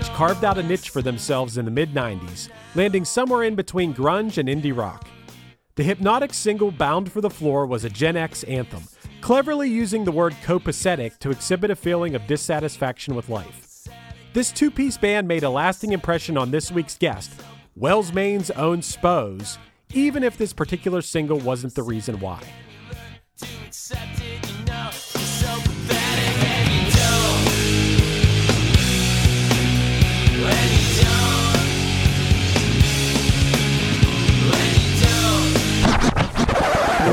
H 0.00 0.08
carved 0.14 0.44
out 0.44 0.56
a 0.56 0.62
niche 0.62 0.88
for 0.88 1.02
themselves 1.02 1.58
in 1.58 1.66
the 1.66 1.70
mid 1.70 1.92
90s, 1.92 2.48
landing 2.74 3.04
somewhere 3.04 3.42
in 3.42 3.54
between 3.54 3.92
grunge 3.92 4.38
and 4.38 4.48
indie 4.48 4.74
rock. 4.74 5.06
The 5.74 5.82
hypnotic 5.82 6.32
single 6.32 6.70
Bound 6.70 7.12
for 7.12 7.20
the 7.20 7.28
Floor 7.28 7.66
was 7.66 7.84
a 7.84 7.90
Gen 7.90 8.16
X 8.16 8.42
anthem, 8.44 8.84
cleverly 9.20 9.68
using 9.68 10.04
the 10.06 10.10
word 10.10 10.34
copacetic 10.42 11.18
to 11.18 11.30
exhibit 11.30 11.70
a 11.70 11.76
feeling 11.76 12.14
of 12.14 12.26
dissatisfaction 12.26 13.14
with 13.14 13.28
life. 13.28 13.86
This 14.32 14.50
two 14.50 14.70
piece 14.70 14.96
band 14.96 15.28
made 15.28 15.42
a 15.42 15.50
lasting 15.50 15.92
impression 15.92 16.38
on 16.38 16.50
this 16.50 16.72
week's 16.72 16.96
guest, 16.96 17.30
Wells 17.76 18.10
Maine's 18.10 18.50
own 18.52 18.80
Spose, 18.80 19.58
even 19.92 20.22
if 20.22 20.38
this 20.38 20.54
particular 20.54 21.02
single 21.02 21.38
wasn't 21.40 21.74
the 21.74 21.82
reason 21.82 22.20
why. 22.20 22.42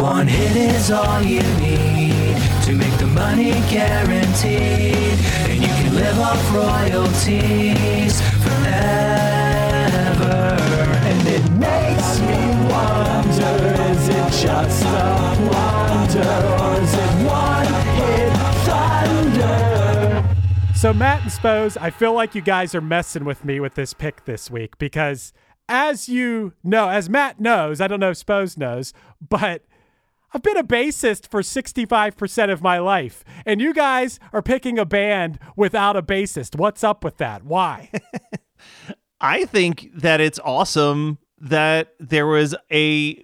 One 0.08 0.26
hit 0.26 0.56
is 0.56 0.90
all 0.90 1.22
you 1.22 1.44
need 1.60 2.38
to 2.64 2.72
make 2.72 2.98
the 2.98 3.08
money 3.08 3.52
guaranteed, 3.70 5.20
and 5.50 5.62
you 5.62 5.68
can 5.68 5.96
live 5.96 6.18
off 6.20 6.54
royalties 6.56 8.22
forever. 8.42 9.66
And 11.04 11.28
it 11.28 11.52
makes 11.52 12.22
me 12.22 12.38
wonder: 12.72 13.54
is 13.92 14.08
it 14.08 14.32
just 14.48 14.84
a 14.86 14.88
wonder, 15.52 16.32
or 16.64 16.80
is 16.82 16.94
it 16.94 17.12
one 17.28 17.68
hit 17.98 18.32
thunder? 18.64 20.24
So, 20.74 20.94
Matt 20.94 21.24
and 21.24 21.32
Spose, 21.34 21.76
I 21.76 21.90
feel 21.90 22.14
like 22.14 22.34
you 22.34 22.42
guys 22.42 22.74
are 22.74 22.80
messing 22.80 23.26
with 23.26 23.44
me 23.44 23.60
with 23.60 23.76
this 23.76 23.94
pick 23.94 24.24
this 24.24 24.50
week 24.50 24.78
because, 24.78 25.34
as 25.68 26.08
you 26.08 26.54
know, 26.64 26.88
as 26.88 27.10
Matt 27.10 27.42
knows, 27.42 27.82
I 27.82 27.90
don't 27.90 28.00
know 28.00 28.12
if 28.12 28.18
Spose 28.18 28.58
knows, 28.58 28.94
but 29.20 29.64
I've 30.34 30.44
been 30.44 30.58
a 30.58 30.64
bassist 30.64 31.30
for 31.30 31.42
65% 31.42 32.52
of 32.52 32.62
my 32.62 32.80
life, 32.80 33.24
and 33.46 33.62
you 33.62 33.74
guys 33.74 34.20
are 34.34 34.42
picking 34.42 34.78
a 34.78 34.86
band 34.86 35.40
without 35.56 35.96
a 35.96 36.02
bassist. 36.02 36.58
What's 36.58 36.84
up 36.84 37.04
with 37.04 37.18
that? 37.18 37.44
Why? 37.44 37.90
I 39.22 39.46
think 39.46 39.90
that 39.96 40.20
it's 40.22 40.40
awesome 40.44 41.18
that 41.40 41.94
there 42.00 42.28
was 42.28 42.56
a 42.72 43.24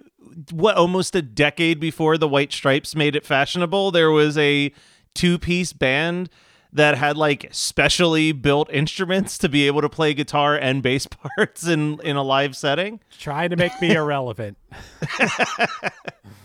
what 0.50 0.76
almost 0.76 1.14
a 1.14 1.22
decade 1.22 1.78
before 1.78 2.18
the 2.18 2.26
White 2.26 2.52
Stripes 2.52 2.96
made 2.96 3.14
it 3.14 3.24
fashionable, 3.24 3.90
there 3.90 4.10
was 4.10 4.36
a 4.36 4.72
two-piece 5.14 5.72
band 5.72 6.28
that 6.74 6.98
had 6.98 7.16
like 7.16 7.48
specially 7.52 8.32
built 8.32 8.68
instruments 8.70 9.38
to 9.38 9.48
be 9.48 9.66
able 9.66 9.80
to 9.80 9.88
play 9.88 10.12
guitar 10.12 10.56
and 10.56 10.82
bass 10.82 11.06
parts 11.36 11.66
in 11.66 12.00
in 12.00 12.16
a 12.16 12.22
live 12.22 12.56
setting. 12.56 13.00
Trying 13.18 13.50
to 13.50 13.56
make 13.56 13.80
me 13.80 13.92
irrelevant. 13.94 14.58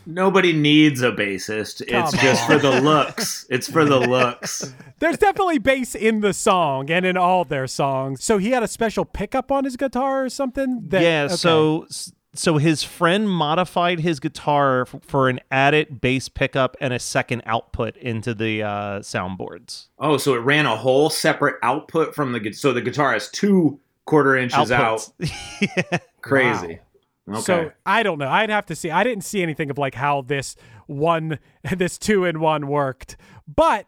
Nobody 0.05 0.53
needs 0.53 1.01
a 1.01 1.11
bassist. 1.11 1.81
it's 1.81 1.91
Come 1.91 2.19
just 2.19 2.45
for 2.47 2.57
the 2.57 2.81
looks. 2.81 3.45
It's 3.49 3.69
for 3.69 3.85
the 3.85 3.99
looks. 3.99 4.73
There's 4.99 5.17
definitely 5.17 5.59
bass 5.59 5.93
in 5.93 6.21
the 6.21 6.33
song 6.33 6.89
and 6.89 7.05
in 7.05 7.15
all 7.15 7.45
their 7.45 7.67
songs. 7.67 8.23
So 8.23 8.39
he 8.39 8.51
had 8.51 8.63
a 8.63 8.67
special 8.67 9.05
pickup 9.05 9.51
on 9.51 9.65
his 9.65 9.77
guitar 9.77 10.25
or 10.25 10.29
something. 10.29 10.87
That, 10.87 11.03
yeah, 11.03 11.23
okay. 11.25 11.35
so 11.35 11.87
so 12.33 12.57
his 12.57 12.83
friend 12.83 13.29
modified 13.29 13.99
his 13.99 14.19
guitar 14.19 14.81
f- 14.81 14.95
for 15.01 15.29
an 15.29 15.39
added 15.49 15.99
bass 15.99 16.29
pickup 16.29 16.77
and 16.79 16.93
a 16.93 16.99
second 16.99 17.41
output 17.45 17.97
into 17.97 18.33
the 18.33 18.61
uh, 18.63 18.99
soundboards. 18.99 19.87
Oh, 19.97 20.17
so 20.17 20.35
it 20.35 20.39
ran 20.39 20.65
a 20.65 20.75
whole 20.75 21.09
separate 21.09 21.55
output 21.63 22.13
from 22.13 22.33
the 22.33 22.39
gu- 22.39 22.53
so 22.53 22.71
the 22.71 22.81
guitar 22.81 23.13
has 23.13 23.29
two 23.29 23.79
quarter 24.05 24.35
inches 24.35 24.71
out. 24.71 25.09
Outputs. 25.19 25.99
Crazy. 26.21 26.79
Okay. 27.27 27.41
So 27.41 27.71
I 27.85 28.03
don't 28.03 28.17
know. 28.17 28.29
I'd 28.29 28.49
have 28.49 28.65
to 28.67 28.75
see. 28.75 28.89
I 28.91 29.03
didn't 29.03 29.23
see 29.23 29.43
anything 29.43 29.69
of 29.69 29.77
like 29.77 29.95
how 29.95 30.21
this 30.21 30.55
one, 30.87 31.39
this 31.77 31.97
two 31.97 32.25
in 32.25 32.39
one 32.39 32.67
worked, 32.67 33.17
but 33.47 33.85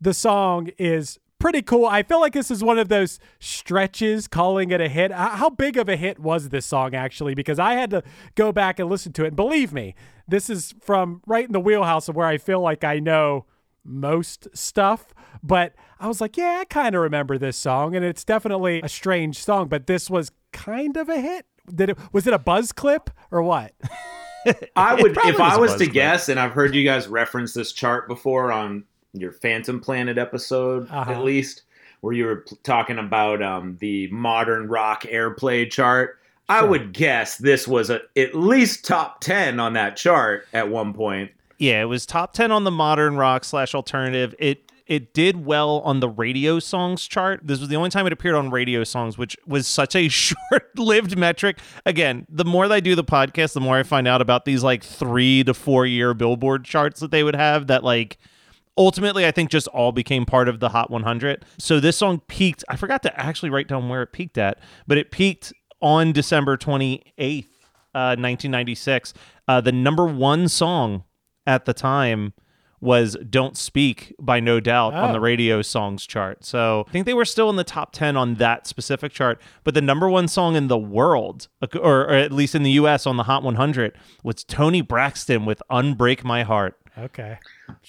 the 0.00 0.14
song 0.14 0.70
is 0.78 1.18
pretty 1.38 1.62
cool. 1.62 1.86
I 1.86 2.02
feel 2.02 2.20
like 2.20 2.32
this 2.32 2.50
is 2.50 2.62
one 2.62 2.78
of 2.78 2.88
those 2.88 3.18
stretches 3.38 4.28
calling 4.28 4.70
it 4.70 4.80
a 4.80 4.88
hit. 4.88 5.12
How 5.12 5.50
big 5.50 5.76
of 5.76 5.88
a 5.88 5.96
hit 5.96 6.18
was 6.18 6.48
this 6.48 6.66
song 6.66 6.94
actually? 6.94 7.34
Because 7.34 7.58
I 7.58 7.74
had 7.74 7.90
to 7.90 8.02
go 8.34 8.52
back 8.52 8.78
and 8.78 8.88
listen 8.88 9.12
to 9.14 9.24
it. 9.24 9.28
And 9.28 9.36
believe 9.36 9.72
me, 9.72 9.94
this 10.26 10.50
is 10.50 10.74
from 10.80 11.22
right 11.26 11.46
in 11.46 11.52
the 11.52 11.60
wheelhouse 11.60 12.08
of 12.08 12.16
where 12.16 12.26
I 12.26 12.38
feel 12.38 12.60
like 12.60 12.84
I 12.84 12.98
know 12.98 13.46
most 13.84 14.48
stuff. 14.54 15.14
But 15.42 15.74
I 15.98 16.08
was 16.08 16.20
like, 16.20 16.36
yeah, 16.36 16.58
I 16.60 16.64
kind 16.64 16.94
of 16.94 17.02
remember 17.02 17.38
this 17.38 17.56
song, 17.56 17.94
and 17.94 18.04
it's 18.04 18.24
definitely 18.24 18.80
a 18.82 18.88
strange 18.88 19.42
song. 19.42 19.68
But 19.68 19.86
this 19.86 20.10
was 20.10 20.32
kind 20.52 20.96
of 20.96 21.08
a 21.08 21.20
hit. 21.20 21.46
Did 21.72 21.90
it? 21.90 21.98
Was 22.12 22.26
it 22.26 22.32
a 22.32 22.38
buzz 22.38 22.72
clip 22.72 23.10
or 23.30 23.42
what? 23.42 23.74
I 24.76 24.94
would, 24.94 25.16
if 25.16 25.40
I 25.40 25.58
was 25.58 25.72
was 25.72 25.72
to 25.72 25.84
clip. 25.84 25.92
guess, 25.92 26.28
and 26.28 26.40
I've 26.40 26.52
heard 26.52 26.74
you 26.74 26.84
guys 26.84 27.08
reference 27.08 27.52
this 27.54 27.72
chart 27.72 28.08
before 28.08 28.50
on 28.52 28.84
your 29.20 29.32
Phantom 29.32 29.80
Planet 29.80 30.18
episode 30.18 30.88
Uh-huh. 30.90 31.10
at 31.12 31.22
least, 31.22 31.62
where 32.00 32.12
you 32.12 32.24
were 32.26 32.44
talking 32.62 32.98
about 32.98 33.42
um, 33.42 33.76
the 33.80 34.06
modern 34.08 34.68
rock 34.68 35.02
airplay 35.04 35.70
chart. 35.70 36.18
I 36.50 36.62
would 36.64 36.92
guess 36.94 37.36
this 37.36 37.68
was 37.68 37.90
a, 37.90 38.00
at 38.16 38.34
least 38.34 38.84
top 38.84 39.20
ten 39.20 39.60
on 39.60 39.74
that 39.74 39.96
chart 39.96 40.46
at 40.54 40.68
one 40.70 40.94
point. 40.94 41.30
Yeah, 41.58 41.82
it 41.82 41.86
was 41.86 42.06
top 42.06 42.32
ten 42.32 42.50
on 42.52 42.64
the 42.64 42.70
modern 42.70 43.16
rock 43.16 43.44
slash 43.44 43.74
alternative. 43.74 44.34
It 44.38 44.62
it 44.86 45.12
did 45.12 45.44
well 45.44 45.80
on 45.80 46.00
the 46.00 46.08
radio 46.08 46.58
songs 46.58 47.06
chart. 47.06 47.40
This 47.44 47.60
was 47.60 47.68
the 47.68 47.76
only 47.76 47.90
time 47.90 48.06
it 48.06 48.12
appeared 48.14 48.36
on 48.36 48.48
radio 48.48 48.82
songs, 48.84 49.18
which 49.18 49.36
was 49.46 49.66
such 49.66 49.94
a 49.94 50.08
short-lived 50.52 51.18
metric. 51.18 51.58
Again, 51.84 52.26
the 52.30 52.46
more 52.46 52.66
that 52.66 52.74
I 52.74 52.80
do 52.80 52.94
the 52.94 53.04
podcast, 53.04 53.52
the 53.52 53.60
more 53.60 53.76
I 53.76 53.82
find 53.82 54.08
out 54.08 54.22
about 54.22 54.46
these 54.46 54.62
like 54.62 54.82
three 54.82 55.44
to 55.44 55.52
four 55.52 55.84
year 55.84 56.14
Billboard 56.14 56.64
charts 56.64 57.00
that 57.00 57.10
they 57.10 57.22
would 57.22 57.36
have. 57.36 57.66
That 57.66 57.84
like 57.84 58.16
ultimately, 58.78 59.26
I 59.26 59.30
think 59.32 59.50
just 59.50 59.68
all 59.68 59.92
became 59.92 60.24
part 60.24 60.48
of 60.48 60.60
the 60.60 60.70
Hot 60.70 60.90
100. 60.90 61.44
So 61.58 61.80
this 61.80 61.96
song 61.98 62.20
peaked. 62.28 62.64
I 62.68 62.76
forgot 62.76 63.02
to 63.02 63.20
actually 63.20 63.50
write 63.50 63.68
down 63.68 63.88
where 63.90 64.02
it 64.02 64.12
peaked 64.12 64.38
at, 64.38 64.58
but 64.86 64.96
it 64.96 65.10
peaked 65.10 65.52
on 65.82 66.12
December 66.12 66.56
28th, 66.56 67.44
uh, 67.94 68.16
1996. 68.16 69.12
Uh, 69.46 69.60
the 69.60 69.72
number 69.72 70.06
one 70.06 70.48
song 70.48 71.04
at 71.46 71.64
the 71.66 71.74
time 71.74 72.32
was 72.80 73.16
Don't 73.28 73.56
Speak 73.56 74.14
by 74.20 74.38
No 74.38 74.60
Doubt 74.60 74.94
on 74.94 75.10
Oh. 75.10 75.12
the 75.12 75.18
radio 75.20 75.62
songs 75.62 76.06
chart. 76.06 76.44
So 76.44 76.84
I 76.88 76.92
think 76.92 77.06
they 77.06 77.14
were 77.14 77.24
still 77.24 77.50
in 77.50 77.56
the 77.56 77.64
top 77.64 77.90
10 77.92 78.16
on 78.16 78.34
that 78.36 78.68
specific 78.68 79.10
chart. 79.12 79.40
But 79.64 79.74
the 79.74 79.80
number 79.80 80.08
one 80.08 80.28
song 80.28 80.54
in 80.54 80.68
the 80.68 80.78
world, 80.78 81.48
or, 81.74 82.02
or 82.04 82.12
at 82.12 82.30
least 82.30 82.54
in 82.54 82.62
the 82.62 82.70
US 82.72 83.04
on 83.04 83.16
the 83.16 83.24
Hot 83.24 83.42
100, 83.42 83.94
was 84.22 84.44
Toni 84.44 84.80
Braxton 84.80 85.44
with 85.44 85.60
Unbreak 85.70 86.22
My 86.22 86.44
Heart. 86.44 86.78
Okay. 86.98 87.38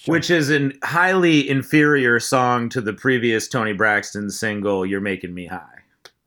Which 0.06 0.30
is 0.30 0.50
a 0.50 0.70
highly 0.84 1.48
inferior 1.48 2.20
song 2.20 2.68
to 2.70 2.80
the 2.80 2.92
previous 2.92 3.48
Toni 3.48 3.72
Braxton 3.72 4.30
single, 4.30 4.86
You're 4.86 5.00
Making 5.00 5.34
Me 5.34 5.46
High. 5.46 5.66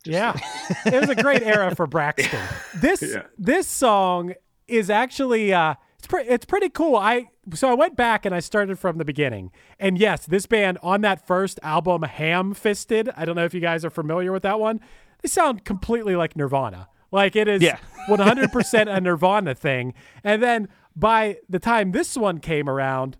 Yeah, 0.05 0.37
it 0.85 0.99
was 0.99 1.09
a 1.09 1.15
great 1.15 1.43
era 1.43 1.73
for 1.75 1.87
Braxton. 1.87 2.39
This 2.75 3.01
Yeah. 3.01 3.23
this 3.37 3.67
song 3.67 4.33
is 4.67 4.89
actually 4.89 5.53
uh, 5.53 5.75
it's 5.97 6.07
pretty 6.07 6.29
it's 6.29 6.45
pretty 6.45 6.69
cool. 6.69 6.95
I 6.97 7.29
so 7.53 7.69
I 7.69 7.73
went 7.73 7.95
back 7.95 8.25
and 8.25 8.35
I 8.35 8.39
started 8.41 8.77
from 8.79 8.97
the 8.97 9.05
beginning, 9.05 9.51
and 9.79 9.97
yes, 9.97 10.25
this 10.25 10.45
band 10.45 10.77
on 10.83 11.01
that 11.01 11.25
first 11.25 11.59
album, 11.63 12.01
Ham 12.03 12.53
Fisted. 12.53 13.09
I 13.15 13.23
don't 13.23 13.35
know 13.37 13.45
if 13.45 13.53
you 13.53 13.61
guys 13.61 13.85
are 13.85 13.89
familiar 13.89 14.31
with 14.33 14.43
that 14.43 14.59
one. 14.59 14.81
They 15.21 15.29
sound 15.29 15.63
completely 15.63 16.17
like 16.17 16.35
Nirvana. 16.35 16.89
Like 17.11 17.35
it 17.37 17.47
is 17.47 17.61
Yeah. 17.61 17.77
100% 18.09 18.93
a 18.93 18.99
Nirvana 18.99 19.55
thing. 19.55 19.93
And 20.23 20.41
then 20.43 20.67
by 20.95 21.37
the 21.49 21.59
time 21.59 21.91
this 21.91 22.15
one 22.15 22.39
came 22.39 22.69
around, 22.69 23.17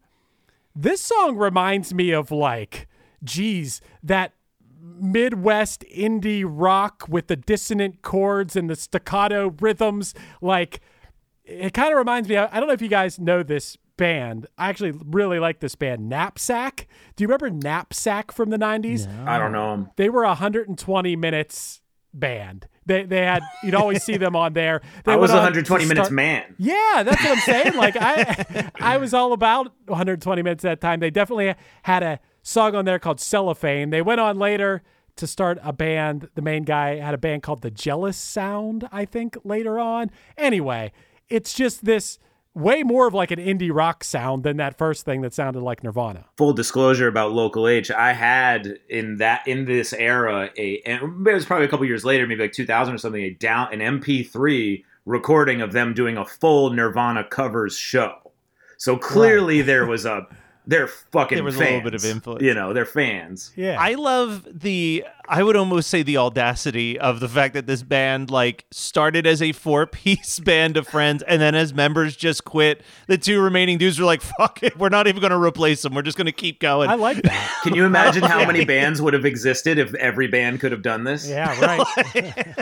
this 0.75 1.02
song 1.02 1.38
reminds 1.38 1.94
me 1.94 2.12
of 2.12 2.31
like, 2.31 2.88
geez, 3.24 3.81
that 4.02 4.34
Midwest 4.81 5.84
indie 5.94 6.44
rock 6.46 7.06
with 7.08 7.28
the 7.28 7.36
dissonant 7.36 8.02
chords 8.02 8.56
and 8.56 8.70
the 8.70 8.75
staccato 8.75 9.56
rhythms. 9.60 10.14
Like, 10.42 10.81
it 11.46 11.74
kind 11.74 11.92
of 11.92 11.98
reminds 11.98 12.28
me. 12.30 12.38
I 12.38 12.60
don't 12.60 12.68
know 12.68 12.74
if 12.74 12.81
you 12.81 12.88
guys 12.88 13.20
know 13.20 13.44
this 13.44 13.78
band. 13.98 14.48
I 14.58 14.70
actually 14.70 14.92
really 14.92 15.40
like 15.40 15.60
this 15.60 15.75
band, 15.75 16.10
Knapsack. 16.10 16.88
Do 17.16 17.24
you 17.24 17.28
remember 17.28 17.50
Knapsack 17.50 18.31
from 18.31 18.50
the 18.50 18.58
90s? 18.58 19.08
I 19.25 19.38
don't 19.38 19.52
know 19.52 19.74
him. 19.74 19.90
They 19.96 20.10
were 20.10 20.24
a 20.24 20.30
120 20.30 21.16
minutes 21.16 21.81
band. 22.14 22.68
They 22.86 23.04
they 23.04 23.24
had 23.24 23.44
you'd 23.64 23.76
always 23.76 24.04
see 24.04 24.18
them 24.18 24.36
on 24.36 24.54
there. 24.54 24.82
They 25.06 25.14
I 25.14 25.16
was 25.16 25.30
went 25.32 25.40
on 25.40 25.44
120 25.54 25.84
to 25.84 25.88
minutes 25.90 26.08
start- 26.08 26.14
man. 26.16 26.56
yeah, 26.58 27.04
that's 27.04 27.24
what 27.24 27.32
I'm 27.32 27.40
saying. 27.42 27.76
Like 27.76 27.96
I, 27.98 28.70
I 28.80 28.98
was 28.98 29.14
all 29.14 29.34
about 29.34 29.72
120 29.86 30.42
minutes 30.42 30.64
at 30.66 30.82
that 30.82 30.86
time. 30.88 31.00
They 31.00 31.10
definitely 31.10 31.54
had 31.84 32.04
a 32.04 32.20
song 32.42 32.76
on 32.76 32.86
there 32.86 33.00
called 33.00 33.20
Cellophane. 33.20 33.90
They 33.90 34.02
went 34.02 34.20
on 34.22 34.38
later 34.38 34.84
to 35.16 35.28
start 35.28 35.60
a 35.64 35.72
band. 35.72 36.28
The 36.36 36.42
main 36.42 36.64
guy 36.64 36.96
had 36.98 37.14
a 37.14 37.18
band 37.18 37.44
called 37.44 37.62
The 37.62 37.72
Jealous 37.72 38.18
Sound, 38.18 38.88
I 38.92 39.06
think, 39.06 39.38
later 39.44 39.80
on. 39.80 40.10
Anyway, 40.38 40.92
it's 41.30 41.54
just 41.54 41.86
this 41.86 42.18
way 42.56 42.84
more 42.84 43.08
of 43.08 43.14
like 43.14 43.32
an 43.32 43.40
indie 43.40 43.72
rock 43.74 44.04
sound 44.04 44.44
than 44.44 44.58
that 44.58 44.78
first 44.78 45.06
thing 45.06 45.22
that 45.22 45.34
sounded 45.34 45.62
like 45.62 45.84
Nirvana. 45.84 46.26
Full 46.38 46.54
disclosure 46.54 47.08
about 47.08 47.32
Local 47.32 47.68
H, 47.68 47.90
I 47.92 48.14
had 48.14 48.80
in 48.90 49.18
that 49.18 49.48
in 49.48 49.66
this 49.66 49.94
era 49.94 50.50
a 50.58 50.82
and 50.86 51.28
it 51.28 51.34
was 51.34 51.46
probably 51.46 51.66
a 51.66 51.70
couple 51.70 51.86
years 51.86 52.06
later, 52.06 52.28
maybe 52.28 52.44
like 52.44 52.54
2000 52.54 52.94
or 52.94 52.98
something, 52.98 53.24
a 53.24 53.32
down 53.32 53.74
an 53.74 54.00
MP3 54.00 54.84
recording 55.06 55.62
of 55.62 55.74
them 55.74 55.94
doing 55.94 56.18
a 56.18 56.26
full 56.26 56.70
Nirvana 56.70 57.24
covers 57.24 57.78
show. 57.78 58.32
So 58.78 58.98
clearly 58.98 59.62
there 59.62 59.86
was 59.86 60.06
a 60.06 60.28
they're 60.65 60.88
fucking 60.88 61.36
There 61.36 61.44
was 61.44 61.57
a 61.57 61.60
little 61.60 61.81
bit 61.81 61.94
of 61.94 62.06
influence. 62.06 62.42
You 62.42 62.54
know, 62.54 62.74
they're 62.74 62.86
fans. 62.86 63.51
Yeah. 63.56 63.77
I 63.80 63.95
love 63.95 64.48
the 64.50 65.06
I 65.27 65.44
would 65.44 65.56
almost 65.56 65.89
say 65.89 66.04
the 66.04 66.18
audacity 66.18 66.98
of 67.00 67.19
the 67.19 67.27
fact 67.27 67.54
that 67.54 67.68
this 67.68 67.83
band 67.83 68.31
like 68.31 68.65
started 68.71 69.27
as 69.27 69.42
a 69.42 69.51
four 69.51 69.86
piece 69.86 70.39
band 70.44 70.77
of 70.77 70.88
friends 70.88 71.21
and 71.24 71.42
then 71.42 71.54
as 71.54 71.74
members 71.74 72.15
just 72.15 72.45
quit, 72.45 72.81
the 73.07 73.18
two 73.18 73.42
remaining 73.42 73.77
dudes 73.77 74.00
were 74.00 74.06
like, 74.06 74.21
fuck 74.38 74.63
it, 74.63 74.77
we're 74.77 74.89
not 74.89 75.07
even 75.07 75.21
gonna 75.21 75.39
replace 75.39 75.81
them. 75.81 75.94
We're 75.94 76.01
just 76.01 76.18
gonna 76.18 76.31
keep 76.31 76.60
going. 76.60 76.89
I 76.89 76.95
like 76.95 77.21
that. 77.24 77.60
Can 77.63 77.75
you 77.75 77.86
imagine 77.86 78.24
how 78.24 78.45
many 78.45 78.63
bands 78.63 79.01
would 79.01 79.13
have 79.13 79.25
existed 79.25 79.77
if 79.77 79.94
every 79.95 80.27
band 80.27 80.62
could 80.62 80.71
have 80.71 80.81
done 80.81 81.04
this? 81.04 81.27
Yeah, 81.27 81.60
right. 81.60 82.56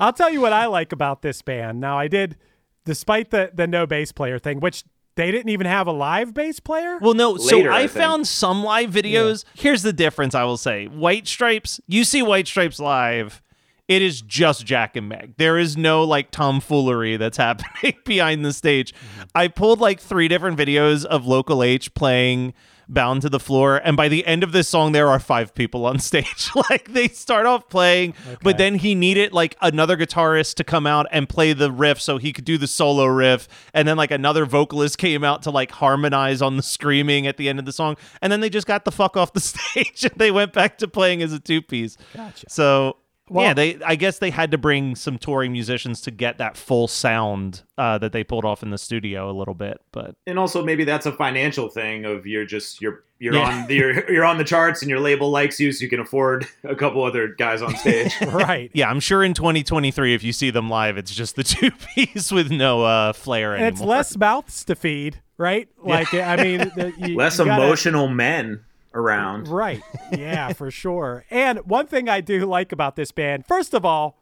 I'll 0.00 0.12
tell 0.12 0.30
you 0.30 0.40
what 0.40 0.52
I 0.52 0.66
like 0.66 0.92
about 0.92 1.22
this 1.22 1.42
band. 1.42 1.80
Now, 1.80 1.98
I 1.98 2.08
did, 2.08 2.36
despite 2.84 3.30
the 3.30 3.50
the 3.54 3.66
no 3.66 3.86
bass 3.86 4.10
player 4.10 4.38
thing, 4.38 4.58
which 4.58 4.84
they 5.20 5.30
didn't 5.30 5.50
even 5.50 5.66
have 5.66 5.86
a 5.86 5.92
live 5.92 6.32
bass 6.32 6.60
player. 6.60 6.98
Well, 6.98 7.12
no. 7.12 7.32
Later, 7.32 7.44
so 7.48 7.68
I, 7.68 7.80
I 7.80 7.86
found 7.88 8.26
some 8.26 8.64
live 8.64 8.90
videos. 8.90 9.44
Here's 9.54 9.82
the 9.82 9.92
difference. 9.92 10.34
I 10.34 10.44
will 10.44 10.56
say, 10.56 10.86
White 10.86 11.28
Stripes. 11.28 11.78
You 11.86 12.04
see 12.04 12.22
White 12.22 12.48
Stripes 12.48 12.80
live. 12.80 13.42
It 13.86 14.00
is 14.00 14.22
just 14.22 14.64
Jack 14.64 14.96
and 14.96 15.10
Meg. 15.10 15.34
There 15.36 15.58
is 15.58 15.76
no 15.76 16.04
like 16.04 16.30
tomfoolery 16.30 17.18
that's 17.18 17.36
happening 17.36 17.96
behind 18.06 18.46
the 18.46 18.52
stage. 18.54 18.94
Mm-hmm. 18.94 19.22
I 19.34 19.48
pulled 19.48 19.80
like 19.80 20.00
three 20.00 20.26
different 20.26 20.56
videos 20.56 21.04
of 21.04 21.26
Local 21.26 21.62
H 21.62 21.92
playing 21.92 22.54
Bound 22.92 23.22
to 23.22 23.28
the 23.28 23.40
Floor, 23.40 23.80
and 23.82 23.96
by 23.96 24.08
the 24.08 24.26
end 24.26 24.42
of 24.42 24.52
this 24.52 24.68
song, 24.68 24.92
there 24.92 25.08
are 25.08 25.18
five 25.18 25.54
people 25.54 25.86
on 25.86 25.98
stage. 26.10 26.50
like 26.70 26.92
they 26.92 27.08
start 27.08 27.46
off 27.46 27.68
playing, 27.68 28.14
but 28.42 28.58
then 28.58 28.76
he 28.76 28.94
needed 28.94 29.32
like 29.32 29.56
another 29.62 29.96
guitarist 29.96 30.54
to 30.56 30.64
come 30.64 30.86
out 30.86 31.06
and 31.10 31.28
play 31.28 31.52
the 31.52 31.70
riff 31.70 32.00
so 32.00 32.18
he 32.18 32.32
could 32.32 32.44
do 32.44 32.58
the 32.58 32.66
solo 32.66 33.06
riff, 33.06 33.48
and 33.72 33.86
then 33.86 33.96
like 33.96 34.10
another 34.10 34.44
vocalist 34.44 34.98
came 34.98 35.24
out 35.24 35.42
to 35.42 35.50
like 35.50 35.70
harmonize 35.70 36.42
on 36.42 36.56
the 36.56 36.62
screaming 36.62 37.26
at 37.26 37.36
the 37.36 37.48
end 37.48 37.58
of 37.58 37.64
the 37.64 37.72
song, 37.72 37.96
and 38.20 38.32
then 38.32 38.40
they 38.40 38.50
just 38.50 38.66
got 38.66 38.84
the 38.84 38.92
fuck 38.92 39.16
off 39.16 39.32
the 39.32 39.40
stage 39.40 40.04
and 40.04 40.14
they 40.16 40.30
went 40.30 40.52
back 40.52 40.78
to 40.78 40.88
playing 40.88 41.22
as 41.22 41.32
a 41.32 41.40
two 41.40 41.62
piece. 41.62 41.96
Gotcha. 42.14 42.46
So. 42.48 42.96
Well- 43.30 43.44
yeah, 43.46 43.54
they. 43.54 43.78
I 43.84 43.94
guess 43.94 44.18
they 44.18 44.30
had 44.30 44.50
to 44.50 44.58
bring 44.58 44.94
some 44.96 45.16
touring 45.16 45.52
musicians 45.52 46.00
to 46.02 46.10
get 46.10 46.38
that 46.38 46.56
full 46.56 46.88
sound 46.88 47.62
uh, 47.78 47.96
that 47.98 48.12
they 48.12 48.24
pulled 48.24 48.44
off 48.44 48.62
in 48.62 48.70
the 48.70 48.78
studio 48.78 49.30
a 49.30 49.32
little 49.32 49.54
bit, 49.54 49.80
but 49.92 50.14
and 50.26 50.38
also 50.38 50.64
maybe 50.64 50.84
that's 50.84 51.06
a 51.06 51.12
financial 51.12 51.68
thing 51.68 52.04
of 52.04 52.26
you're 52.26 52.44
just 52.44 52.80
you're 52.82 53.04
you're 53.20 53.34
Yeah. 53.34 53.60
on 53.62 53.66
the, 53.68 53.74
you're, 53.74 54.10
you're 54.12 54.24
on 54.24 54.38
the 54.38 54.44
charts 54.44 54.80
and 54.82 54.88
your 54.90 54.98
label 54.98 55.30
likes 55.30 55.60
you 55.60 55.72
so 55.72 55.82
you 55.82 55.90
can 55.90 56.00
afford 56.00 56.46
a 56.64 56.74
couple 56.74 57.04
other 57.04 57.28
guys 57.28 57.60
on 57.60 57.76
stage 57.76 58.12
right. 58.26 58.70
Yeah, 58.72 58.88
I'm 58.88 58.98
sure 59.00 59.22
in 59.22 59.34
2023, 59.34 60.14
if 60.14 60.24
you 60.24 60.32
see 60.32 60.48
them 60.50 60.70
live, 60.70 60.96
it's 60.96 61.14
just 61.14 61.36
the 61.36 61.44
two 61.44 61.70
piece 61.94 62.32
with 62.32 62.50
no 62.50 62.82
uh, 62.82 63.12
flair 63.12 63.52
And 63.54 63.62
anymore. 63.62 63.72
it's 63.74 63.82
less 63.82 64.16
mouths 64.16 64.64
to 64.64 64.74
feed, 64.74 65.20
right? 65.36 65.68
Like, 65.82 66.14
I 66.14 66.36
mean, 66.36 66.58
the, 66.74 66.92
you, 66.98 67.14
less 67.16 67.38
you 67.38 67.44
gotta- 67.44 67.62
emotional 67.62 68.08
men 68.08 68.64
around 68.92 69.48
Right. 69.48 69.82
Yeah, 70.12 70.52
for 70.52 70.70
sure. 70.70 71.24
And 71.30 71.60
one 71.60 71.86
thing 71.86 72.08
I 72.08 72.20
do 72.20 72.44
like 72.46 72.72
about 72.72 72.96
this 72.96 73.12
band, 73.12 73.46
first 73.46 73.74
of 73.74 73.84
all, 73.84 74.18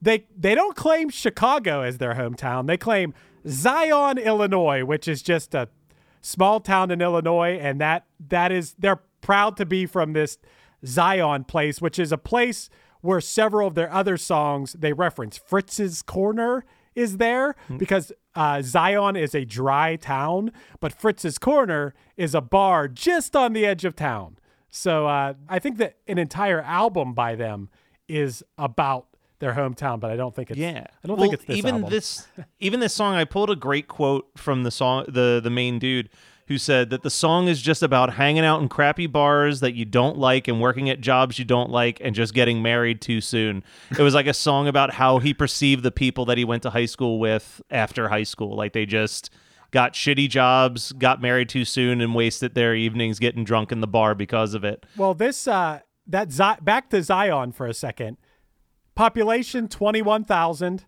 they 0.00 0.26
they 0.36 0.54
don't 0.54 0.76
claim 0.76 1.10
Chicago 1.10 1.82
as 1.82 1.98
their 1.98 2.14
hometown. 2.14 2.66
They 2.66 2.76
claim 2.76 3.14
Zion, 3.46 4.18
Illinois, 4.18 4.84
which 4.84 5.06
is 5.06 5.22
just 5.22 5.54
a 5.54 5.68
small 6.20 6.60
town 6.60 6.90
in 6.90 7.00
Illinois, 7.00 7.58
and 7.60 7.80
that 7.80 8.06
that 8.28 8.52
is 8.52 8.74
they're 8.78 9.00
proud 9.20 9.56
to 9.56 9.66
be 9.66 9.86
from 9.86 10.12
this 10.12 10.38
Zion 10.84 11.44
place, 11.44 11.80
which 11.80 11.98
is 11.98 12.12
a 12.12 12.18
place 12.18 12.68
where 13.00 13.20
several 13.20 13.68
of 13.68 13.74
their 13.74 13.92
other 13.92 14.16
songs 14.16 14.74
they 14.74 14.92
reference. 14.92 15.38
Fritz's 15.38 16.02
Corner 16.02 16.64
is 16.94 17.16
there 17.18 17.54
hmm. 17.68 17.76
because 17.76 18.12
uh, 18.34 18.62
Zion 18.62 19.16
is 19.16 19.34
a 19.34 19.44
dry 19.44 19.96
town, 19.96 20.52
but 20.80 20.92
Fritz's 20.92 21.38
Corner 21.38 21.94
is 22.16 22.34
a 22.34 22.40
bar 22.40 22.88
just 22.88 23.36
on 23.36 23.52
the 23.52 23.66
edge 23.66 23.84
of 23.84 23.94
town. 23.94 24.38
So 24.70 25.06
uh, 25.06 25.34
I 25.48 25.58
think 25.58 25.76
that 25.78 25.96
an 26.08 26.18
entire 26.18 26.62
album 26.62 27.12
by 27.12 27.34
them 27.34 27.68
is 28.08 28.42
about 28.56 29.06
their 29.38 29.54
hometown, 29.54 29.98
but 30.00 30.10
I 30.10 30.16
don't 30.16 30.34
think 30.34 30.50
it's 30.50 30.58
yeah, 30.58 30.86
I 31.04 31.08
don't 31.08 31.18
well, 31.18 31.24
think 31.24 31.34
it's 31.34 31.44
this 31.44 31.56
even 31.56 31.74
album. 31.74 31.90
this 31.90 32.28
even 32.60 32.80
this 32.80 32.94
song. 32.94 33.14
I 33.14 33.24
pulled 33.24 33.50
a 33.50 33.56
great 33.56 33.88
quote 33.88 34.30
from 34.36 34.62
the 34.62 34.70
song 34.70 35.04
the 35.08 35.40
the 35.42 35.50
main 35.50 35.78
dude 35.78 36.08
who 36.48 36.58
said 36.58 36.90
that 36.90 37.02
the 37.02 37.10
song 37.10 37.48
is 37.48 37.62
just 37.62 37.82
about 37.82 38.14
hanging 38.14 38.44
out 38.44 38.60
in 38.60 38.68
crappy 38.68 39.06
bars 39.06 39.60
that 39.60 39.74
you 39.74 39.84
don't 39.84 40.18
like 40.18 40.48
and 40.48 40.60
working 40.60 40.90
at 40.90 41.00
jobs 41.00 41.38
you 41.38 41.44
don't 41.44 41.70
like 41.70 41.98
and 42.00 42.14
just 42.14 42.34
getting 42.34 42.62
married 42.62 43.00
too 43.00 43.20
soon. 43.20 43.62
It 43.90 44.02
was 44.02 44.14
like 44.14 44.26
a 44.26 44.34
song 44.34 44.68
about 44.68 44.94
how 44.94 45.18
he 45.18 45.32
perceived 45.32 45.82
the 45.82 45.92
people 45.92 46.24
that 46.26 46.38
he 46.38 46.44
went 46.44 46.62
to 46.64 46.70
high 46.70 46.86
school 46.86 47.20
with 47.20 47.62
after 47.70 48.08
high 48.08 48.24
school, 48.24 48.56
like 48.56 48.72
they 48.72 48.86
just 48.86 49.30
got 49.70 49.94
shitty 49.94 50.28
jobs, 50.28 50.92
got 50.92 51.22
married 51.22 51.48
too 51.48 51.64
soon, 51.64 52.00
and 52.00 52.14
wasted 52.14 52.54
their 52.54 52.74
evenings 52.74 53.18
getting 53.18 53.44
drunk 53.44 53.72
in 53.72 53.80
the 53.80 53.86
bar 53.86 54.14
because 54.14 54.54
of 54.54 54.64
it. 54.64 54.84
Well, 54.96 55.14
this 55.14 55.48
uh 55.48 55.80
that 56.06 56.32
Zi- 56.32 56.58
back 56.60 56.90
to 56.90 57.02
Zion 57.02 57.52
for 57.52 57.66
a 57.66 57.74
second. 57.74 58.16
Population 58.94 59.68
21,000 59.68 60.84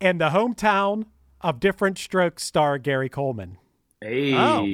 and 0.00 0.20
the 0.20 0.30
hometown 0.30 1.06
of 1.40 1.58
Diff'rent 1.58 1.98
Strokes 1.98 2.44
star 2.44 2.78
Gary 2.78 3.08
Coleman. 3.08 3.58
Oh, 4.02 4.06
hey, 4.08 4.34
Oh. 4.34 4.64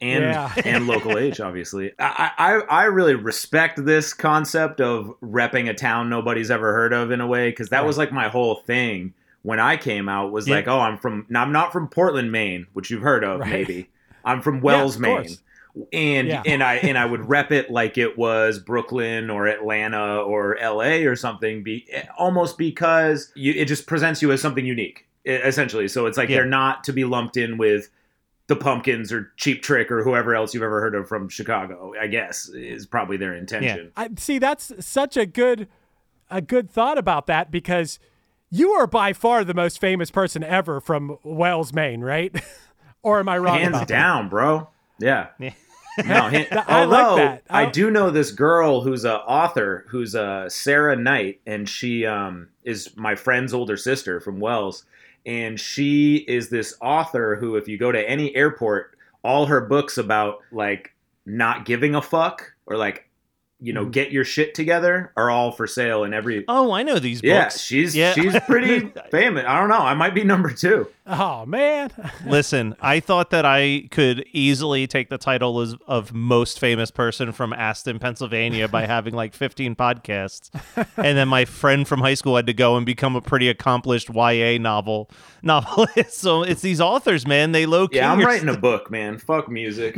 and 0.00 0.24
Yeah. 0.24 0.52
and 0.64 0.86
local 0.86 1.18
H, 1.18 1.40
obviously. 1.40 1.92
I, 1.98 2.30
I 2.38 2.52
I 2.68 2.84
really 2.84 3.14
respect 3.14 3.84
this 3.84 4.14
concept 4.14 4.80
of 4.80 5.14
repping 5.20 5.68
a 5.68 5.74
town 5.74 6.08
nobody's 6.08 6.50
ever 6.50 6.72
heard 6.72 6.92
of 6.92 7.10
in 7.10 7.20
a 7.20 7.26
way 7.26 7.50
because 7.50 7.70
that 7.70 7.84
was 7.84 7.98
like 7.98 8.12
my 8.12 8.28
whole 8.28 8.56
thing 8.56 9.14
when 9.42 9.60
I 9.60 9.76
came 9.76 10.08
out 10.08 10.32
was 10.32 10.46
Yeah. 10.48 10.56
like, 10.56 10.68
oh, 10.68 10.78
I'm 10.80 10.98
from 10.98 11.26
I'm 11.34 11.52
not 11.52 11.72
from 11.72 11.88
Portland, 11.88 12.30
Maine, 12.32 12.66
which 12.74 12.90
you've 12.90 13.02
heard 13.02 13.24
of 13.24 13.40
Right. 13.40 13.50
maybe. 13.50 13.88
I'm 14.24 14.40
from 14.42 14.60
Wells, 14.60 14.96
of 14.96 15.00
Maine. 15.02 15.16
course. 15.16 15.38
And 15.92 16.28
Yeah. 16.28 16.42
and 16.46 16.62
I 16.62 16.74
and 16.82 16.96
I 16.96 17.06
would 17.06 17.28
rep 17.28 17.50
it 17.50 17.70
like 17.70 17.98
it 17.98 18.16
was 18.16 18.58
Brooklyn 18.60 19.30
or 19.30 19.46
Atlanta 19.48 20.18
or 20.18 20.56
L.A. 20.58 21.06
or 21.06 21.16
something, 21.16 21.62
be 21.64 21.86
eh, 21.92 22.04
almost 22.16 22.56
because 22.56 23.32
you, 23.34 23.52
it 23.52 23.66
just 23.66 23.86
presents 23.86 24.22
you 24.22 24.30
as 24.32 24.40
something 24.40 24.64
unique, 24.64 25.06
essentially. 25.26 25.88
So 25.88 26.06
it's 26.06 26.16
like 26.16 26.28
Yeah. 26.28 26.36
they're 26.36 26.46
not 26.46 26.84
to 26.84 26.92
be 26.92 27.04
lumped 27.04 27.36
in 27.36 27.58
with 27.58 27.88
the 28.48 28.56
Pumpkins 28.56 29.12
or 29.12 29.32
Cheap 29.36 29.62
Trick 29.62 29.90
or 29.90 30.02
whoever 30.04 30.34
else 30.34 30.54
you've 30.54 30.62
ever 30.62 30.80
heard 30.80 30.94
of 30.94 31.08
from 31.08 31.28
Chicago. 31.28 31.92
I 32.00 32.06
guess 32.06 32.48
is 32.48 32.86
probably 32.86 33.16
their 33.16 33.34
intention. 33.34 33.92
Yeah. 33.96 34.02
I 34.04 34.08
see 34.16 34.38
that's 34.38 34.72
such 34.84 35.16
a 35.16 35.26
good 35.26 35.68
a 36.30 36.40
good 36.40 36.70
thought 36.70 36.98
about 36.98 37.26
that 37.26 37.50
because 37.50 37.98
you 38.50 38.70
are 38.72 38.86
by 38.86 39.12
far 39.12 39.44
the 39.44 39.54
most 39.54 39.80
famous 39.80 40.10
person 40.10 40.42
ever 40.44 40.80
from 40.80 41.18
Wells, 41.24 41.72
Maine, 41.72 42.00
right? 42.00 42.34
or 43.02 43.18
am 43.18 43.28
I 43.28 43.38
wrong? 43.38 43.58
Hands 43.58 43.68
about 43.70 43.80
that? 43.80 43.88
down, 43.88 44.28
bro. 44.28 44.68
Yeah. 44.98 45.28
Yeah. 45.38 45.52
No, 46.06 46.14
han- 46.28 46.46
I 46.50 46.84
like 46.84 47.04
although 47.04 47.16
that. 47.16 47.42
I 47.48 47.62
I- 47.62 47.70
do 47.70 47.90
know 47.90 48.10
this 48.10 48.30
girl 48.30 48.82
who's 48.82 49.06
a 49.06 49.14
author, 49.14 49.86
who's 49.88 50.14
a 50.14 50.44
Sarah 50.50 50.94
Knight, 50.94 51.40
and 51.46 51.66
she 51.66 52.04
um, 52.04 52.48
is 52.64 52.94
my 52.98 53.14
friend's 53.14 53.54
older 53.54 53.78
sister 53.78 54.20
from 54.20 54.38
Wells, 54.38 54.84
and 55.26 55.58
she 55.58 56.16
is 56.28 56.48
this 56.48 56.74
author 56.80 57.36
who, 57.36 57.56
if 57.56 57.68
you 57.68 57.76
go 57.76 57.90
to 57.92 58.08
any 58.08 58.34
airport, 58.34 58.96
all 59.22 59.46
her 59.46 59.60
books 59.60 59.98
about 59.98 60.38
like 60.52 60.94
not 61.26 61.66
giving 61.66 61.96
a 61.96 62.02
fuck 62.02 62.52
or 62.66 62.76
like 62.76 63.08
you 63.58 63.72
know 63.72 63.84
hmm. 63.84 63.90
get 63.90 64.12
your 64.12 64.24
shit 64.24 64.54
together 64.54 65.12
are 65.16 65.30
all 65.30 65.50
for 65.52 65.66
sale 65.66 66.04
in 66.04 66.12
every. 66.12 66.44
Oh, 66.48 66.72
I 66.72 66.82
know 66.82 66.98
these 66.98 67.22
yeah, 67.22 67.44
books. 67.44 67.60
she's 67.60 67.96
Yeah. 67.96 68.12
she's 68.12 68.38
pretty 68.40 68.92
famous. 69.10 69.44
I 69.46 69.58
don't 69.58 69.68
know. 69.68 69.78
I 69.78 69.94
might 69.94 70.14
be 70.14 70.24
number 70.24 70.50
two. 70.50 70.88
Oh 71.06 71.46
man. 71.46 71.90
Listen, 72.26 72.74
I 72.80 73.00
thought 73.00 73.30
that 73.30 73.46
I 73.46 73.88
could 73.90 74.26
easily 74.32 74.86
take 74.86 75.08
the 75.08 75.18
title 75.18 75.60
as, 75.60 75.74
of 75.86 76.12
most 76.12 76.58
famous 76.58 76.90
person 76.90 77.32
from 77.32 77.52
Aston, 77.52 77.98
Pennsylvania 77.98 78.68
by 78.68 78.86
having 78.86 79.14
like 79.14 79.32
15 79.32 79.76
podcasts. 79.76 80.50
And 80.96 81.16
then 81.16 81.28
my 81.28 81.44
friend 81.44 81.86
from 81.86 82.00
high 82.00 82.14
school 82.14 82.36
had 82.36 82.46
to 82.46 82.54
go 82.54 82.76
and 82.76 82.84
become 82.84 83.16
a 83.16 83.20
pretty 83.22 83.48
accomplished 83.48 84.10
YA 84.10 84.58
novel 84.58 85.08
novelist. 85.42 86.18
So 86.18 86.42
it's 86.42 86.60
these 86.60 86.80
authors, 86.80 87.26
man. 87.26 87.52
They 87.52 87.66
low 87.66 87.88
key. 87.88 87.96
Yeah, 87.96 88.12
I'm 88.12 88.20
are- 88.20 88.24
writing 88.26 88.48
a 88.48 88.56
book, 88.58 88.90
man. 88.90 89.18
Fuck 89.18 89.48
music. 89.48 89.96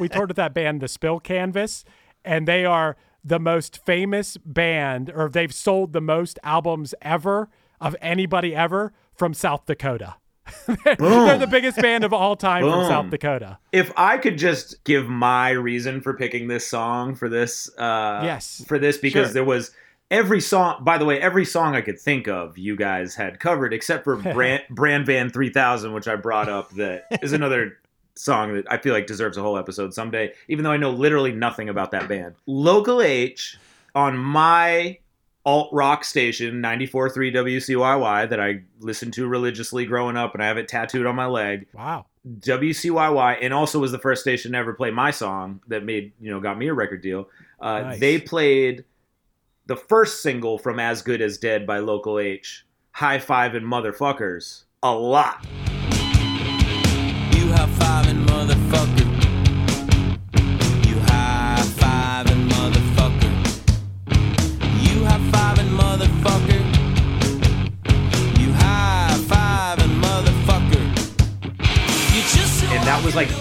we 0.00 0.08
toured 0.08 0.28
with 0.28 0.36
that 0.36 0.54
band, 0.54 0.80
The 0.80 0.88
Spill 0.88 1.20
Canvas, 1.20 1.84
and 2.24 2.46
they 2.48 2.64
are 2.64 2.96
the 3.24 3.38
most 3.38 3.84
famous 3.84 4.36
band, 4.38 5.10
or 5.14 5.28
they've 5.28 5.54
sold 5.54 5.92
the 5.92 6.00
most 6.00 6.38
albums 6.42 6.94
ever 7.02 7.48
of 7.80 7.94
anybody 8.00 8.54
ever 8.54 8.92
from 9.14 9.32
South 9.34 9.66
Dakota. 9.66 10.16
They're 10.66 11.38
the 11.38 11.48
biggest 11.48 11.80
band 11.80 12.02
of 12.04 12.12
all 12.12 12.34
time 12.36 12.62
from 12.64 12.86
South 12.88 13.10
Dakota. 13.10 13.58
if 13.70 13.92
I 13.96 14.18
could 14.18 14.38
just 14.38 14.82
give 14.84 15.08
my 15.08 15.50
reason 15.50 16.00
for 16.00 16.14
picking 16.14 16.48
this 16.48 16.66
song 16.66 17.14
for 17.14 17.28
this, 17.28 17.70
uh, 17.78 18.22
Yes. 18.24 18.64
for 18.66 18.78
this 18.78 18.98
because 18.98 19.28
Sure. 19.28 19.34
there 19.34 19.44
was 19.44 19.70
every 20.10 20.40
song. 20.40 20.82
By 20.82 20.98
the 20.98 21.04
way, 21.04 21.20
every 21.20 21.44
song 21.44 21.76
I 21.76 21.80
could 21.80 21.98
think 21.98 22.26
of, 22.28 22.58
you 22.58 22.74
guys 22.76 23.14
had 23.14 23.38
covered, 23.38 23.72
except 23.72 24.02
for 24.04 24.16
Brand 24.34 24.62
Brand 24.68 25.06
Van 25.06 25.30
Three 25.30 25.50
Thousand, 25.50 25.92
which 25.92 26.08
I 26.08 26.16
brought 26.16 26.48
up. 26.48 26.70
That 26.72 27.04
is 27.22 27.32
another 27.32 27.78
song 28.14 28.54
that 28.54 28.70
I 28.70 28.78
feel 28.78 28.92
like 28.92 29.06
deserves 29.06 29.36
a 29.36 29.42
whole 29.42 29.58
episode 29.58 29.94
someday. 29.94 30.32
Even 30.48 30.64
though 30.64 30.72
I 30.72 30.76
know 30.76 30.90
literally 30.90 31.32
nothing 31.32 31.68
about 31.68 31.90
that 31.92 32.08
band. 32.08 32.34
Local 32.46 33.00
H 33.02 33.58
on 33.94 34.16
my 34.16 34.98
alt 35.44 35.68
rock 35.72 36.04
station 36.04 36.62
94.3 36.62 37.34
WCYY 37.34 38.30
that 38.30 38.40
I 38.40 38.62
listened 38.78 39.12
to 39.14 39.26
religiously 39.26 39.86
growing 39.86 40.16
up, 40.16 40.34
and 40.34 40.42
I 40.42 40.46
have 40.46 40.58
it 40.58 40.68
tattooed 40.68 41.06
on 41.06 41.16
my 41.16 41.26
leg. 41.26 41.66
Wow. 41.72 42.06
WCYY, 42.38 43.38
and 43.42 43.52
also 43.52 43.80
was 43.80 43.90
the 43.90 43.98
first 43.98 44.22
station 44.22 44.52
to 44.52 44.58
ever 44.58 44.74
play 44.74 44.90
my 44.92 45.10
song 45.10 45.60
that 45.68 45.84
made 45.84 46.12
you 46.20 46.30
know 46.30 46.40
got 46.40 46.58
me 46.58 46.68
a 46.68 46.74
record 46.74 47.02
deal. 47.02 47.28
Uh, 47.60 47.80
Nice. 47.80 48.00
They 48.00 48.18
played 48.20 48.84
the 49.66 49.76
first 49.76 50.22
single 50.22 50.58
from 50.58 50.78
As 50.78 51.02
Good 51.02 51.20
as 51.20 51.38
Dead 51.38 51.66
by 51.66 51.78
Local 51.78 52.18
H, 52.18 52.64
High 52.92 53.18
Five 53.18 53.54
and 53.54 53.66
Motherfuckers, 53.66 54.64
a 54.82 54.92
lot. 54.94 55.44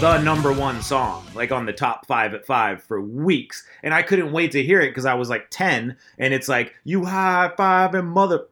The 0.01 0.17
number 0.17 0.51
one 0.51 0.81
song, 0.81 1.23
like 1.35 1.51
on 1.51 1.67
the 1.67 1.73
top 1.73 2.07
five 2.07 2.33
at 2.33 2.43
five 2.43 2.81
for 2.81 2.99
weeks. 2.99 3.63
And 3.83 3.93
I 3.93 4.01
couldn't 4.01 4.31
wait 4.31 4.51
to 4.53 4.63
hear 4.63 4.81
it 4.81 4.89
because 4.89 5.05
I 5.05 5.13
was 5.13 5.29
like 5.29 5.45
10, 5.51 5.95
and 6.17 6.33
it's 6.33 6.49
like, 6.49 6.73
you 6.83 7.05
high 7.05 7.51
five 7.55 7.93
and 7.93 8.09
mother, 8.09 8.47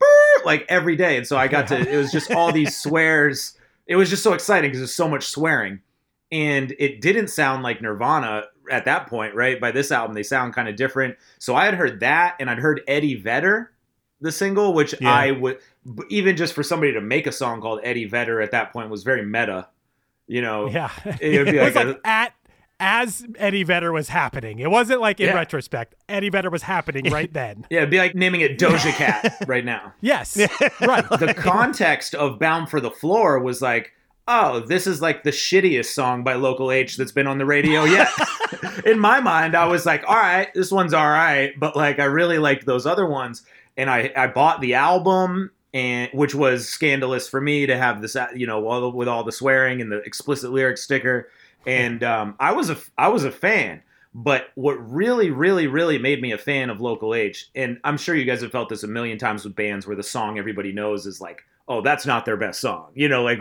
like 0.45 0.63
every 0.69 0.95
day. 0.95 1.17
And 1.17 1.25
so 1.25 1.37
I 1.37 1.47
got 1.47 1.67
to, 1.69 1.77
it 1.79 1.97
was 1.97 2.11
just 2.11 2.29
all 2.29 2.51
these 2.51 2.77
swears. 2.81 3.57
It 3.87 3.95
was 3.95 4.11
just 4.11 4.21
so 4.21 4.33
exciting 4.33 4.69
because 4.69 4.81
there's 4.81 4.93
so 4.93 5.09
much 5.09 5.25
swearing. 5.25 5.79
And 6.31 6.75
it 6.77 7.01
didn't 7.01 7.29
sound 7.29 7.63
like 7.63 7.81
Nirvana 7.81 8.43
at 8.69 8.85
that 8.85 9.07
point, 9.07 9.33
right? 9.33 9.59
By 9.59 9.71
this 9.71 9.91
album, 9.91 10.13
they 10.13 10.21
sound 10.23 10.53
kind 10.53 10.69
of 10.69 10.75
different. 10.75 11.17
So 11.39 11.55
I 11.55 11.65
had 11.65 11.73
heard 11.73 12.01
that, 12.01 12.35
and 12.39 12.49
I'd 12.49 12.59
heard 12.59 12.81
Eddie 12.87 13.15
Vedder, 13.15 13.71
the 14.21 14.31
single, 14.31 14.73
which 14.73 14.93
Yeah. 15.01 15.11
I 15.11 15.31
would, 15.31 15.57
even 16.09 16.37
just 16.37 16.53
for 16.53 16.61
somebody 16.61 16.93
to 16.93 17.01
make 17.01 17.25
a 17.25 17.31
song 17.31 17.61
called 17.61 17.79
Eddie 17.83 18.05
Vedder 18.05 18.41
at 18.41 18.51
that 18.51 18.71
point 18.71 18.89
was 18.91 19.01
very 19.03 19.25
meta. 19.25 19.69
You 20.27 20.41
know, 20.43 20.69
Yeah. 20.69 20.91
It 21.19 21.43
would 21.43 21.51
be 21.51 21.57
It 21.59 21.63
was 21.63 21.75
like 21.75 21.87
like 21.87 21.99
at 22.05 22.33
as 22.81 23.25
Eddie 23.37 23.63
Vedder 23.63 23.91
was 23.91 24.07
happening. 24.09 24.59
It 24.59 24.69
wasn't 24.69 25.01
like 25.01 25.19
in 25.19 25.25
Yeah. 25.27 25.33
retrospect. 25.33 25.95
Eddie 26.07 26.29
Vedder 26.29 26.49
was 26.51 26.61
happening 26.63 27.05
right 27.11 27.33
then. 27.33 27.65
Yeah, 27.71 27.79
it'd 27.79 27.89
be 27.89 27.97
like 27.97 28.13
naming 28.15 28.41
it 28.41 28.59
Doja 28.59 28.91
Cat 28.93 29.35
right 29.47 29.65
now. 29.65 29.93
Yes. 30.01 30.37
right. 30.79 31.09
The 31.09 31.33
context 31.35 32.13
of 32.13 32.37
Bound 32.39 32.69
for 32.69 32.79
the 32.79 32.91
Floor 32.91 33.39
was 33.39 33.61
like, 33.61 33.93
oh, 34.29 34.59
this 34.59 34.85
is 34.85 35.01
like 35.01 35.23
the 35.23 35.31
shittiest 35.31 35.87
song 35.87 36.23
by 36.23 36.35
Local 36.35 36.71
H 36.71 36.97
that's 36.97 37.11
been 37.11 37.25
on 37.25 37.39
the 37.39 37.45
radio 37.45 37.83
yet. 37.83 38.09
In 38.85 38.99
my 38.99 39.19
mind, 39.19 39.55
I 39.55 39.65
was 39.65 39.87
like, 39.87 40.03
all 40.07 40.15
right, 40.15 40.53
this 40.53 40.71
one's 40.71 40.93
all 40.93 41.09
right, 41.09 41.59
but 41.59 41.75
like 41.75 41.99
I 41.99 42.05
really 42.05 42.37
liked 42.37 42.65
those 42.65 42.85
other 42.85 43.07
ones, 43.07 43.43
and 43.75 43.89
I 43.89 44.11
I 44.15 44.27
bought 44.27 44.61
the 44.61 44.75
album. 44.75 45.51
And 45.71 46.09
which 46.15 46.33
was 46.33 46.67
scandalous 46.67 47.29
for 47.29 47.39
me 47.39 47.67
to 47.67 47.77
have 47.77 48.01
this, 48.01 48.17
you 48.35 48.47
know, 48.47 48.65
all 48.65 48.91
with 48.91 49.07
all 49.07 49.23
the 49.23 49.31
swearing 49.31 49.81
and 49.81 49.91
the 49.91 49.97
explicit 49.97 50.51
lyric 50.51 50.79
sticker, 50.79 51.29
and 51.67 52.03
um, 52.03 52.35
I 52.39 52.53
was 52.53 52.71
a 52.71 52.77
I 52.97 53.09
was 53.09 53.23
a 53.23 53.31
fan. 53.31 53.83
But 54.15 54.49
what 54.55 54.73
really, 54.91 55.29
really, 55.29 55.67
really 55.67 55.99
made 55.99 56.23
me 56.23 56.31
a 56.31 56.39
fan 56.39 56.71
of 56.71 56.81
Local 56.81 57.13
H, 57.13 57.51
and 57.53 57.79
I'm 57.83 57.97
sure 57.97 58.15
you 58.15 58.25
guys 58.25 58.41
have 58.41 58.51
felt 58.51 58.69
this 58.69 58.81
a 58.81 58.87
million 58.87 59.19
times 59.19 59.43
with 59.43 59.55
bands 59.55 59.85
where 59.85 59.95
the 59.95 60.01
song 60.01 60.39
everybody 60.39 60.71
knows 60.71 61.05
is 61.05 61.21
like, 61.21 61.43
oh, 61.69 61.81
that's 61.81 62.05
not 62.07 62.25
their 62.25 62.35
best 62.35 62.59
song. 62.59 62.89
You 62.95 63.07
know, 63.07 63.23
like 63.23 63.39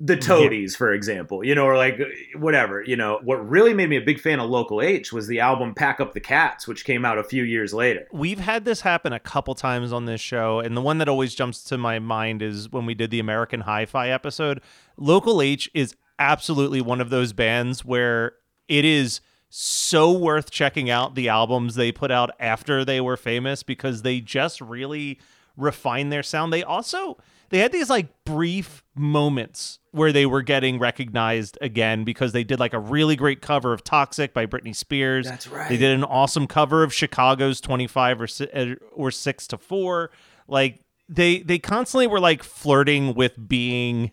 the 0.00 0.16
Toadies, 0.16 0.76
for 0.76 0.92
example, 0.92 1.44
you 1.44 1.54
know, 1.54 1.64
or 1.64 1.76
like 1.76 2.00
whatever, 2.36 2.82
you 2.82 2.96
know. 2.96 3.18
What 3.24 3.48
really 3.48 3.74
made 3.74 3.88
me 3.88 3.96
a 3.96 4.00
big 4.00 4.20
fan 4.20 4.38
of 4.38 4.48
Local 4.48 4.80
H 4.80 5.12
was 5.12 5.26
the 5.26 5.40
album 5.40 5.74
Pack 5.74 5.98
Up 5.98 6.12
the 6.12 6.20
Cats, 6.20 6.68
which 6.68 6.84
came 6.84 7.04
out 7.04 7.18
a 7.18 7.24
few 7.24 7.42
years 7.42 7.74
later. 7.74 8.06
We've 8.12 8.38
had 8.38 8.64
this 8.64 8.82
happen 8.82 9.12
a 9.12 9.18
couple 9.18 9.54
times 9.56 9.92
on 9.92 10.04
this 10.04 10.20
show, 10.20 10.60
and 10.60 10.76
the 10.76 10.80
one 10.80 10.98
that 10.98 11.08
always 11.08 11.34
jumps 11.34 11.64
to 11.64 11.78
my 11.78 11.98
mind 11.98 12.42
is 12.42 12.70
when 12.70 12.86
we 12.86 12.94
did 12.94 13.10
the 13.10 13.18
American 13.18 13.62
Hi-Fi 13.62 14.08
episode. 14.08 14.60
Local 14.96 15.42
H 15.42 15.68
is 15.74 15.96
absolutely 16.18 16.80
one 16.80 17.00
of 17.00 17.10
those 17.10 17.32
bands 17.32 17.84
where 17.84 18.34
it 18.68 18.84
is 18.84 19.20
so 19.50 20.12
worth 20.12 20.50
checking 20.50 20.90
out 20.90 21.14
the 21.14 21.28
albums 21.28 21.74
they 21.74 21.90
put 21.90 22.10
out 22.10 22.30
after 22.38 22.84
they 22.84 23.00
were 23.00 23.16
famous 23.16 23.62
because 23.62 24.02
they 24.02 24.20
just 24.20 24.60
really 24.60 25.18
refine 25.58 26.08
their 26.08 26.22
sound. 26.22 26.52
They 26.52 26.62
also 26.62 27.18
they 27.50 27.58
had 27.58 27.72
these 27.72 27.90
like 27.90 28.08
brief 28.24 28.82
moments 28.94 29.78
where 29.90 30.12
they 30.12 30.26
were 30.26 30.42
getting 30.42 30.78
recognized 30.78 31.58
again 31.60 32.04
because 32.04 32.32
they 32.32 32.44
did 32.44 32.60
like 32.60 32.72
a 32.74 32.78
really 32.78 33.16
great 33.16 33.40
cover 33.42 33.72
of 33.72 33.82
Toxic 33.84 34.32
by 34.34 34.46
Britney 34.46 34.74
Spears. 34.76 35.26
That's 35.26 35.48
right. 35.48 35.68
They 35.68 35.76
did 35.76 35.90
an 35.92 36.04
awesome 36.04 36.46
cover 36.46 36.82
of 36.82 36.92
Chicago's 36.94 37.60
25 37.60 38.20
or 38.22 38.28
uh, 38.54 38.74
or 38.92 39.10
6 39.10 39.46
to 39.48 39.58
4. 39.58 40.10
Like 40.46 40.80
they 41.08 41.40
they 41.40 41.58
constantly 41.58 42.06
were 42.06 42.20
like 42.20 42.42
flirting 42.42 43.14
with 43.14 43.48
being 43.48 44.12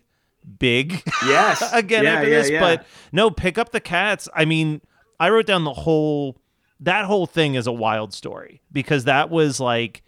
big 0.58 1.02
Yes. 1.26 1.62
again 1.72 2.04
Yeah, 2.04 2.12
after 2.14 2.28
yeah, 2.28 2.36
this. 2.38 2.50
yeah. 2.50 2.60
But 2.60 2.86
no, 3.12 3.30
Pack 3.30 3.58
Up 3.58 3.72
the 3.72 3.80
Cats. 3.80 4.28
I 4.34 4.44
mean, 4.44 4.80
I 5.20 5.28
wrote 5.30 5.46
down 5.46 5.64
the 5.64 5.72
whole 5.74 6.36
that 6.80 7.04
whole 7.06 7.26
thing 7.26 7.54
is 7.54 7.66
a 7.66 7.72
wild 7.72 8.12
story 8.14 8.62
because 8.72 9.04
that 9.04 9.28
was 9.30 9.60
like 9.60 10.02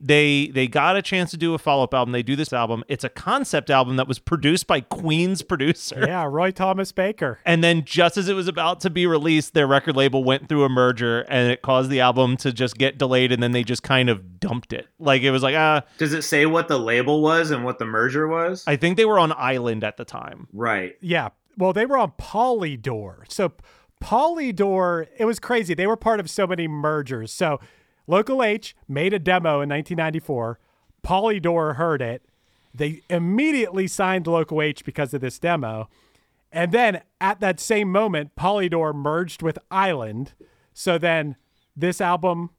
they 0.00 0.46
they 0.54 0.66
got 0.66 0.96
a 0.96 1.02
chance 1.02 1.30
to 1.32 1.36
do 1.36 1.52
a 1.54 1.58
follow-up 1.58 1.92
album. 1.92 2.12
They 2.12 2.22
do 2.22 2.34
this 2.34 2.52
album. 2.52 2.82
It's 2.88 3.04
a 3.04 3.08
concept 3.10 3.68
album 3.68 3.96
that 3.96 4.08
was 4.08 4.18
produced 4.18 4.66
by 4.66 4.80
Queen's 4.80 5.42
producer. 5.42 6.04
Yeah, 6.06 6.24
Roy 6.28 6.50
Thomas 6.50 6.90
Baker. 6.90 7.38
And 7.44 7.62
then 7.62 7.84
just 7.84 8.16
as 8.16 8.28
it 8.28 8.34
was 8.34 8.48
about 8.48 8.80
to 8.80 8.90
be 8.90 9.06
released, 9.06 9.52
their 9.54 9.66
record 9.66 9.96
label 9.96 10.24
went 10.24 10.48
through 10.48 10.64
a 10.64 10.68
merger 10.68 11.20
and 11.28 11.50
it 11.52 11.60
caused 11.62 11.90
the 11.90 12.00
album 12.00 12.36
to 12.38 12.52
just 12.52 12.78
get 12.78 12.96
delayed 12.98 13.30
and 13.30 13.42
then 13.42 13.52
they 13.52 13.62
just 13.62 13.82
kind 13.82 14.08
of 14.08 14.40
dumped 14.40 14.72
it. 14.72 14.86
Like 14.98 15.22
it 15.22 15.30
was 15.30 15.42
like, 15.42 15.54
ah, 15.54 15.82
Does 15.98 16.14
it 16.14 16.22
say 16.22 16.46
what 16.46 16.68
the 16.68 16.78
label 16.78 17.20
was 17.20 17.50
and 17.50 17.64
what 17.64 17.78
the 17.78 17.84
merger 17.84 18.26
was? 18.26 18.64
I 18.66 18.76
think 18.76 18.96
they 18.96 19.04
were 19.04 19.18
on 19.18 19.32
Island 19.32 19.84
at 19.84 19.96
the 19.98 20.04
time. 20.04 20.48
right. 20.52 20.96
Yeah. 21.00 21.28
Well, 21.58 21.74
they 21.74 21.84
were 21.84 21.98
on 21.98 22.12
Polydor. 22.12 23.30
So 23.30 23.52
Polydor, 24.02 25.06
it 25.18 25.24
was 25.24 25.38
crazy. 25.38 25.74
They 25.74 25.86
were 25.86 25.96
part 25.96 26.20
of 26.20 26.30
so 26.30 26.46
many 26.46 26.66
mergers. 26.68 27.32
So 27.32 27.60
Local 28.10 28.42
H 28.42 28.74
made 28.88 29.14
a 29.14 29.18
demo 29.18 29.60
in 29.60 29.68
1994. 29.68 30.58
Polydor 31.04 31.76
heard 31.76 32.02
it. 32.02 32.22
They 32.74 33.02
immediately 33.08 33.86
signed 33.86 34.26
Local 34.26 34.60
H 34.60 34.84
because 34.84 35.14
of 35.14 35.20
this 35.20 35.38
demo. 35.38 35.88
And 36.52 36.72
then 36.72 37.02
at 37.20 37.40
that 37.40 37.60
same 37.60 37.90
moment, 37.90 38.34
Polydor 38.36 38.94
merged 38.94 39.42
with 39.42 39.58
Island. 39.70 40.34
So 40.74 40.98
then 40.98 41.36
this 41.76 42.00
album, 42.00 42.50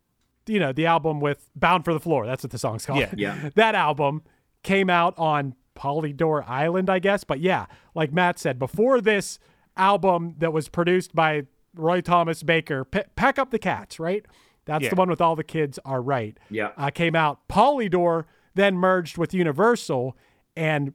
you 0.47 0.59
know, 0.59 0.71
the 0.71 0.85
album 0.85 1.19
with 1.19 1.49
Bound 1.55 1.83
for 1.83 1.93
the 1.93 1.99
Floor, 1.99 2.25
that's 2.25 2.43
what 2.43 2.51
the 2.51 2.57
song's 2.57 2.85
called. 2.85 2.99
Yeah. 2.99 3.13
Yeah. 3.15 3.49
that 3.55 3.75
album 3.75 4.23
came 4.63 4.89
out 4.89 5.13
on 5.17 5.55
Polydor 5.75 6.47
Island, 6.47 6.89
I 6.89 6.99
guess. 6.99 7.23
But 7.23 7.41
yeah, 7.41 7.65
like 7.93 8.13
Matt 8.13 8.39
said, 8.39 8.57
before 8.57 9.01
this 9.01 9.39
album 9.75 10.35
that 10.37 10.53
was 10.53 10.69
produced 10.69 11.13
by 11.13 11.43
Roy 11.75 12.01
Thomas 12.01 12.43
Baker, 12.43 12.85
P- 12.85 13.03
Pack 13.15 13.39
Up 13.39 13.51
the 13.51 13.59
Cats, 13.59 13.99
right? 13.99 14.25
That's 14.65 14.83
Yeah. 14.83 14.89
the 14.91 14.95
one 14.95 15.09
with 15.09 15.21
all 15.21 15.35
the 15.35 15.43
kids 15.43 15.79
are 15.85 16.01
right. 16.01 16.37
Yeah. 16.49 16.69
Uh, 16.77 16.89
came 16.91 17.15
out. 17.15 17.47
Polydor 17.49 18.25
then 18.53 18.75
merged 18.77 19.17
with 19.17 19.33
Universal, 19.33 20.15
and 20.55 20.93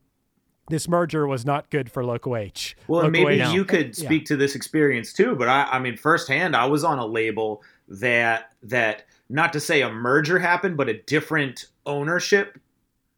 this 0.68 0.88
merger 0.88 1.26
was 1.26 1.44
not 1.46 1.70
good 1.70 1.90
for 1.90 2.04
Local 2.04 2.36
H. 2.36 2.76
Well, 2.88 3.08
maybe 3.10 3.40
H- 3.40 3.52
you 3.54 3.64
could 3.64 3.94
speak 3.96 4.24
to 4.26 4.36
this 4.36 4.54
experience 4.54 5.12
too, 5.12 5.34
but 5.36 5.48
I, 5.48 5.64
I 5.72 5.78
mean, 5.78 5.96
firsthand, 5.96 6.54
I 6.56 6.66
was 6.66 6.84
on 6.84 6.98
a 6.98 7.06
label 7.06 7.62
that 7.88 8.50
that 8.64 9.04
not 9.28 9.52
to 9.54 9.60
say 9.60 9.82
a 9.82 9.90
merger 9.90 10.38
happened, 10.38 10.76
but 10.76 10.88
a 10.88 10.94
different 11.02 11.66
ownership 11.86 12.58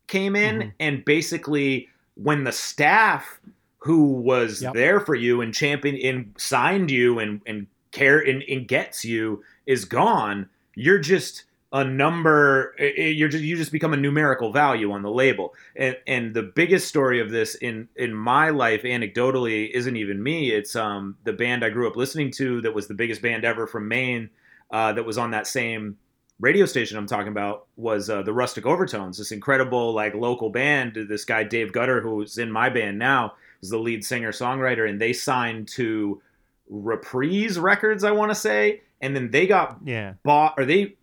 came 0.06 0.34
in, 0.36 0.56
Mm-hmm. 0.58 0.68
and 0.80 1.04
basically, 1.04 1.88
when 2.14 2.44
the 2.44 2.52
staff 2.52 3.40
who 3.78 4.04
was 4.12 4.62
Yep. 4.62 4.74
there 4.74 5.00
for 5.00 5.14
you 5.14 5.40
and 5.40 5.54
champion 5.54 5.96
and 5.96 6.34
signed 6.38 6.90
you 6.90 7.18
and 7.18 7.40
and 7.46 7.66
care 7.92 8.18
and, 8.18 8.42
and 8.48 8.68
gets 8.68 9.04
you 9.04 9.42
is 9.66 9.84
gone, 9.84 10.48
you're 10.74 10.98
just 10.98 11.44
a 11.72 11.84
number 11.84 12.74
you're 12.78 13.28
just 13.28 13.44
you 13.44 13.54
just 13.54 13.72
become 13.72 13.92
a 13.92 13.96
numerical 13.96 14.52
value 14.52 14.90
on 14.90 15.02
the 15.02 15.10
label. 15.10 15.54
And 15.76 15.96
and 16.06 16.32
the 16.32 16.42
biggest 16.42 16.88
story 16.88 17.20
of 17.20 17.30
this 17.30 17.56
in 17.56 17.88
in 17.96 18.14
my 18.14 18.48
life 18.50 18.82
anecdotally 18.82 19.70
isn't 19.70 19.96
even 19.96 20.22
me 20.22 20.50
it's 20.50 20.74
um 20.74 21.16
the 21.24 21.32
band 21.32 21.64
i 21.64 21.68
grew 21.68 21.86
up 21.86 21.96
listening 21.96 22.30
to 22.32 22.62
that 22.62 22.74
was 22.74 22.88
the 22.88 22.94
biggest 22.94 23.20
band 23.20 23.44
ever 23.44 23.66
from 23.66 23.86
maine 23.86 24.30
uh, 24.70 24.92
that 24.94 25.04
was 25.04 25.18
on 25.18 25.30
that 25.32 25.46
same 25.46 25.98
radio 26.40 26.64
station 26.64 26.96
i'm 26.96 27.06
talking 27.06 27.28
about 27.28 27.66
was 27.76 28.08
uh, 28.08 28.22
the 28.22 28.32
rustic 28.32 28.64
overtones 28.64 29.18
this 29.18 29.32
incredible 29.32 29.92
like 29.92 30.14
local 30.14 30.48
band. 30.48 30.94
This 31.08 31.24
guy 31.26 31.44
dave 31.44 31.72
gutter 31.72 32.00
who's 32.00 32.38
in 32.38 32.50
my 32.50 32.70
band 32.70 32.98
now 32.98 33.34
is 33.62 33.68
the 33.68 33.78
lead 33.78 34.04
singer 34.04 34.32
songwriter 34.32 34.88
and 34.88 34.98
they 34.98 35.12
signed 35.12 35.68
to 35.68 36.22
reprise 36.68 37.58
records 37.58 38.04
i 38.04 38.10
want 38.10 38.30
to 38.30 38.34
say 38.34 38.80
and 39.00 39.14
then 39.14 39.30
they 39.30 39.46
got 39.46 39.78
Yeah. 39.84 40.14
bought 40.22 40.54
or 40.58 40.64
they 40.64 40.94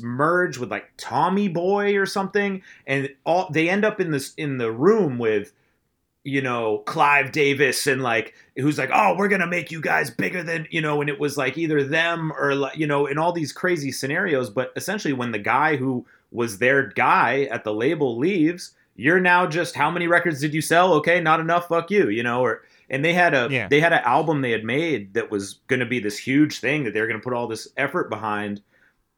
merged 0.00 0.58
with 0.58 0.70
like 0.70 0.92
Tommy 0.96 1.48
Boy 1.48 1.96
or 1.96 2.06
something, 2.06 2.62
and 2.86 3.08
all 3.24 3.48
they 3.50 3.68
end 3.68 3.84
up 3.84 4.00
in 4.00 4.12
this 4.12 4.32
in 4.34 4.58
the 4.58 4.70
room 4.70 5.18
with 5.18 5.52
you 6.22 6.40
know 6.40 6.78
Clive 6.86 7.32
Davis 7.32 7.86
and 7.88 8.00
like 8.02 8.34
who's 8.56 8.78
like 8.78 8.90
oh 8.92 9.16
we're 9.16 9.28
gonna 9.28 9.46
make 9.46 9.70
you 9.72 9.80
guys 9.80 10.10
bigger 10.10 10.42
than 10.42 10.66
you 10.70 10.80
know 10.80 11.00
and 11.00 11.10
it 11.10 11.18
was 11.18 11.36
like 11.36 11.58
either 11.58 11.82
them 11.82 12.32
or 12.32 12.54
like 12.54 12.76
you 12.76 12.86
know 12.86 13.06
in 13.06 13.18
all 13.18 13.32
these 13.32 13.52
crazy 13.52 13.90
scenarios 13.92 14.50
but 14.50 14.72
essentially 14.76 15.12
when 15.12 15.32
the 15.32 15.38
guy 15.38 15.76
who 15.76 16.04
was 16.30 16.58
their 16.58 16.88
guy 16.88 17.42
at 17.50 17.64
the 17.64 17.72
label 17.74 18.16
leaves 18.18 18.72
you're 18.96 19.20
now 19.20 19.46
just 19.46 19.74
how 19.76 19.90
many 19.90 20.06
records 20.08 20.40
did 20.40 20.52
you 20.54 20.60
sell 20.60 20.94
okay 20.94 21.20
not 21.20 21.38
enough 21.40 21.68
fuck 21.68 21.90
you 21.90 22.08
you 22.08 22.22
know 22.24 22.40
or 22.40 22.62
and 22.90 23.04
they 23.04 23.12
had 23.12 23.34
a 23.34 23.48
Yeah. 23.50 23.68
they 23.68 23.80
had 23.80 23.92
an 23.92 24.02
album 24.04 24.40
they 24.42 24.50
had 24.52 24.64
made 24.64 25.14
that 25.14 25.30
was 25.30 25.60
going 25.66 25.80
to 25.80 25.86
be 25.86 25.98
this 25.98 26.18
huge 26.18 26.60
thing 26.60 26.84
that 26.84 26.94
they 26.94 27.00
were 27.00 27.06
going 27.06 27.20
to 27.20 27.24
put 27.24 27.32
all 27.32 27.46
this 27.46 27.68
effort 27.76 28.08
behind 28.10 28.60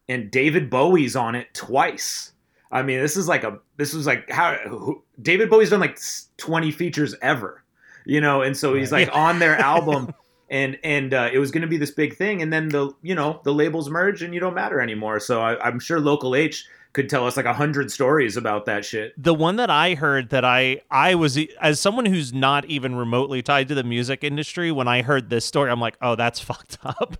and 0.07 0.31
David 0.31 0.69
Bowie's 0.69 1.15
on 1.15 1.35
it 1.35 1.53
twice. 1.53 2.31
I 2.71 2.81
mean, 2.83 2.99
this 2.99 3.15
is 3.15 3.27
like 3.27 3.43
a 3.43 3.59
this 3.77 3.93
was 3.93 4.05
like 4.07 4.29
how 4.29 4.55
who, 4.67 5.03
David 5.21 5.49
Bowie's 5.49 5.69
done 5.69 5.79
like 5.79 5.99
20 6.37 6.71
features 6.71 7.15
ever. 7.21 7.63
You 8.05 8.21
know, 8.21 8.41
and 8.41 8.57
so 8.57 8.73
he's 8.73 8.91
like 8.91 9.09
on 9.13 9.37
their 9.39 9.55
album 9.57 10.13
and 10.49 10.79
and 10.83 11.13
uh, 11.13 11.29
it 11.31 11.37
was 11.37 11.51
going 11.51 11.61
to 11.61 11.67
be 11.67 11.77
this 11.77 11.91
big 11.91 12.15
thing 12.15 12.41
and 12.41 12.51
then 12.51 12.69
the 12.69 12.91
you 13.03 13.13
know, 13.13 13.39
the 13.43 13.53
labels 13.53 13.89
merge 13.89 14.23
and 14.23 14.33
you 14.33 14.39
don't 14.39 14.55
matter 14.55 14.81
anymore. 14.81 15.19
So 15.19 15.41
I, 15.41 15.59
I'm 15.63 15.79
sure 15.79 15.99
Local 15.99 16.35
H 16.35 16.67
could 16.93 17.09
tell 17.09 17.27
us 17.27 17.37
like 17.37 17.45
a 17.45 17.53
hundred 17.53 17.91
stories 17.91 18.35
about 18.35 18.65
that 18.65 18.83
shit. 18.83 19.13
the 19.21 19.33
one 19.33 19.57
that 19.57 19.69
I 19.69 19.93
heard 19.95 20.29
that 20.29 20.43
I 20.43 20.81
I 20.89 21.15
was 21.15 21.37
as 21.61 21.79
someone 21.79 22.05
who's 22.05 22.33
not 22.33 22.65
even 22.65 22.95
remotely 22.95 23.41
tied 23.41 23.67
to 23.67 23.75
the 23.75 23.83
music 23.83 24.23
industry 24.23 24.71
when 24.71 24.87
I 24.87 25.01
heard 25.03 25.29
this 25.29 25.45
story 25.45 25.69
I'm 25.71 25.79
like 25.79 25.97
oh 26.01 26.15
that's 26.15 26.39
fucked 26.49 26.77
up 26.83 27.17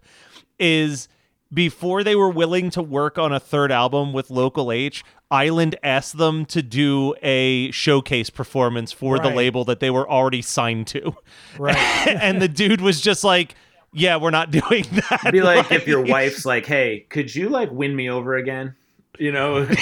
is 0.57 1.07
before 1.53 2.03
they 2.03 2.15
were 2.15 2.29
willing 2.29 2.69
to 2.71 2.81
work 2.81 3.17
on 3.17 3.31
a 3.33 3.39
third 3.39 3.71
album 3.71 4.13
with 4.13 4.29
Local 4.29 4.71
H 4.71 5.03
Island 5.31 5.75
asked 5.83 6.17
them 6.17 6.45
to 6.45 6.61
do 6.63 7.13
a 7.21 7.69
showcase 7.71 8.29
performance 8.31 8.91
for 8.91 9.19
the 9.19 9.29
label 9.29 9.63
that 9.65 9.79
they 9.79 9.91
were 9.91 10.09
already 10.09 10.41
signed 10.41 10.87
to 10.87 11.15
Right. 11.59 11.77
and 12.07 12.41
the 12.41 12.47
dude 12.47 12.81
was 12.81 13.01
just 13.01 13.23
like 13.23 13.53
yeah 13.93 14.17
we're 14.17 14.31
not 14.31 14.49
doing 14.59 14.83
that 14.91 15.19
It'd 15.21 15.31
Be 15.33 15.41
like 15.41 15.71
if 15.71 15.87
your 15.87 16.01
wife's 16.01 16.45
like, 16.45 16.65
"Hey, 16.65 17.05
could 17.09 17.33
you 17.33 17.49
like 17.49 17.71
win 17.71 17.95
me 17.95 18.09
over 18.09 18.35
again?" 18.35 18.75
You 19.19 19.31
know, 19.33 19.67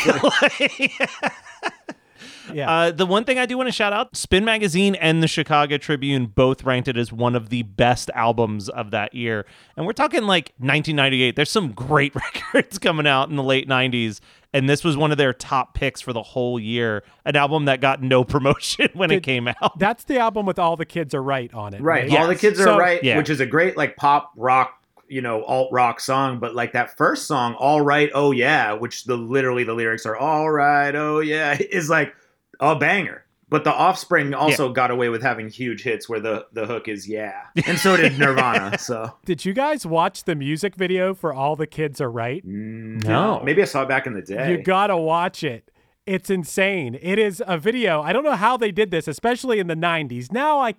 yeah. 2.54 2.70
Uh, 2.72 2.92
the 2.92 3.06
one 3.06 3.24
thing 3.26 3.38
I 3.38 3.46
do 3.46 3.58
want 3.58 3.68
to 3.68 3.72
shout 3.74 3.94
out 3.94 4.16
Spin 4.16 4.46
Magazine 4.46 4.96
and 4.96 5.22
the 5.22 5.28
Chicago 5.28 5.78
Tribune 5.78 6.26
both 6.28 6.64
ranked 6.64 6.88
it 6.88 6.98
as 6.98 7.12
one 7.12 7.36
of 7.36 7.50
the 7.50 7.64
best 7.64 8.10
albums 8.16 8.70
of 8.70 8.92
that 8.92 9.14
year. 9.14 9.46
And 9.76 9.86
we're 9.86 9.94
talking 9.94 10.24
like 10.24 10.54
1998. 10.58 11.36
There's 11.36 11.52
some 11.52 11.72
great 11.74 12.16
records 12.54 12.80
coming 12.80 13.06
out 13.06 13.30
in 13.30 13.36
the 13.36 13.44
late 13.44 13.68
90s. 13.68 14.22
And 14.54 14.68
this 14.70 14.84
was 14.84 14.96
one 14.96 15.12
of 15.12 15.18
their 15.18 15.34
top 15.34 15.74
picks 15.74 16.00
for 16.00 16.14
the 16.14 16.24
whole 16.24 16.58
year. 16.58 17.04
An 17.26 17.36
album 17.36 17.66
that 17.66 17.82
got 17.82 18.02
no 18.02 18.24
promotion 18.26 18.88
when 18.94 19.12
it 19.12 19.22
came 19.24 19.48
out. 19.50 19.78
That's 19.78 20.06
the 20.06 20.18
album 20.20 20.46
with 20.46 20.58
all 20.58 20.78
the 20.78 20.86
kids 20.86 21.14
are 21.14 21.22
right 21.22 21.54
on 21.54 21.74
it. 21.74 21.82
Right. 21.82 22.10
Yes. 22.10 22.22
All 22.22 22.28
the 22.28 22.36
kids 22.36 22.60
are 22.62 22.64
So- 22.64 22.78
right, 22.80 23.04
Yeah. 23.04 23.18
which 23.18 23.30
is 23.30 23.42
a 23.42 23.46
great 23.46 23.76
like 23.78 23.98
pop 23.98 24.32
rock, 24.38 24.82
you 25.10 25.22
know, 25.22 25.44
alt 25.44 25.70
rock 25.72 26.00
song. 26.00 26.40
But 26.40 26.56
like 26.56 26.74
that 26.74 26.98
first 26.98 27.28
song, 27.28 27.56
"All 27.56 27.82
Right, 27.82 28.10
Oh 28.14 28.32
Yeah," 28.32 28.74
which 28.74 29.06
the 29.06 29.16
literally 29.18 29.64
the 29.64 29.74
lyrics 29.74 30.06
are 30.06 30.16
"All 30.16 30.50
Right, 30.50 30.94
Oh 30.96 31.20
Yeah," 31.20 31.58
is 31.72 31.90
like 31.90 32.14
a 32.60 32.76
banger. 32.76 33.24
But 33.50 33.64
the 33.64 33.74
Offspring 33.74 34.34
also 34.34 34.74
got 34.74 34.92
away 34.92 35.08
with 35.08 35.22
having 35.22 35.48
huge 35.50 35.82
hits 35.82 36.10
where 36.10 36.20
the 36.20 36.48
the 36.52 36.66
hook 36.66 36.88
is 36.88 37.08
"Yeah," 37.08 37.44
and 37.66 37.80
so 37.80 37.96
did 37.96 38.20
Nirvana. 38.20 38.78
So 38.78 39.14
Did 39.26 39.46
you 39.46 39.54
guys 39.54 39.86
watch 39.86 40.26
the 40.26 40.36
music 40.36 40.76
video 40.76 41.14
for 41.14 41.34
All 41.34 41.56
the 41.56 41.68
Kids 41.68 42.02
Are 42.02 42.12
Right? 42.12 42.46
Mm, 42.46 43.04
no. 43.06 43.42
maybe 43.44 43.62
I 43.62 43.66
saw 43.66 43.84
it 43.84 43.88
back 43.88 44.06
in 44.06 44.14
the 44.14 44.22
day. 44.22 44.52
You 44.52 44.62
gotta 44.62 44.98
watch 44.98 45.44
it. 45.44 45.72
It's 46.06 46.30
insane. 46.30 46.98
It 47.02 47.20
is 47.20 47.44
a 47.46 47.58
video. 47.58 48.02
I 48.02 48.14
don't 48.14 48.24
know 48.24 48.36
how 48.36 48.56
they 48.58 48.72
did 48.72 48.92
this, 48.92 49.08
especially 49.08 49.60
in 49.60 49.68
the 49.68 49.76
90s. 49.76 50.32
Now 50.32 50.60
I 50.60 50.76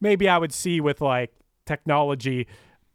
maybe 0.00 0.28
I 0.28 0.36
would 0.36 0.52
see 0.52 0.80
with 0.80 1.00
like 1.00 1.32
technology 1.64 2.46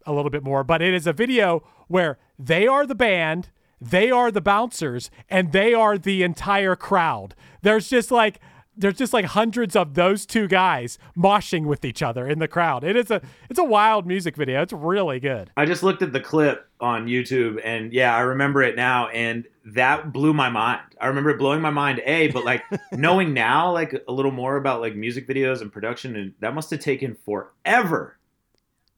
a 0.08 0.12
little 0.12 0.30
bit 0.30 0.42
more, 0.42 0.64
but 0.64 0.82
it 0.82 0.94
is 0.94 1.06
a 1.06 1.12
video 1.12 1.62
where 1.86 2.18
they 2.38 2.66
are 2.66 2.86
the 2.86 2.94
band, 2.94 3.50
they 3.80 4.10
are 4.10 4.30
the 4.30 4.40
bouncers, 4.40 5.10
and 5.28 5.52
they 5.52 5.74
are 5.74 5.96
the 5.98 6.22
entire 6.22 6.74
crowd. 6.74 7.34
There's 7.62 7.88
just 7.88 8.10
like 8.10 8.40
there's 8.78 8.96
just 8.96 9.12
like 9.12 9.24
hundreds 9.24 9.74
of 9.74 9.94
those 9.94 10.24
two 10.24 10.46
guys 10.46 10.98
moshing 11.16 11.66
with 11.66 11.84
each 11.84 12.00
other 12.00 12.28
in 12.28 12.38
the 12.38 12.46
crowd. 12.46 12.84
It 12.84 12.96
is 12.96 13.10
a 13.10 13.20
it's 13.50 13.58
a 13.58 13.64
wild 13.64 14.06
music 14.06 14.36
video. 14.36 14.62
It's 14.62 14.72
really 14.72 15.18
good. 15.18 15.50
I 15.56 15.66
just 15.66 15.82
looked 15.82 16.00
at 16.00 16.12
the 16.12 16.20
clip 16.20 16.66
on 16.80 17.06
YouTube 17.06 17.60
and 17.64 17.92
yeah, 17.92 18.14
I 18.14 18.20
remember 18.20 18.62
it 18.62 18.76
now 18.76 19.08
and 19.08 19.46
that 19.64 20.12
blew 20.12 20.32
my 20.32 20.48
mind. 20.48 20.80
I 21.00 21.08
remember 21.08 21.30
it 21.30 21.38
blowing 21.38 21.60
my 21.60 21.70
mind, 21.70 22.00
A, 22.06 22.28
but 22.28 22.44
like 22.44 22.62
knowing 22.92 23.34
now 23.34 23.72
like 23.72 24.00
a 24.06 24.12
little 24.12 24.30
more 24.30 24.56
about 24.56 24.80
like 24.80 24.94
music 24.94 25.26
videos 25.26 25.60
and 25.60 25.72
production 25.72 26.14
and 26.14 26.34
that 26.38 26.54
must 26.54 26.70
have 26.70 26.80
taken 26.80 27.16
forever 27.24 28.17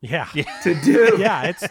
Yeah. 0.00 0.24
to 0.62 0.74
do. 0.82 1.16
yeah, 1.18 1.42
it's 1.44 1.64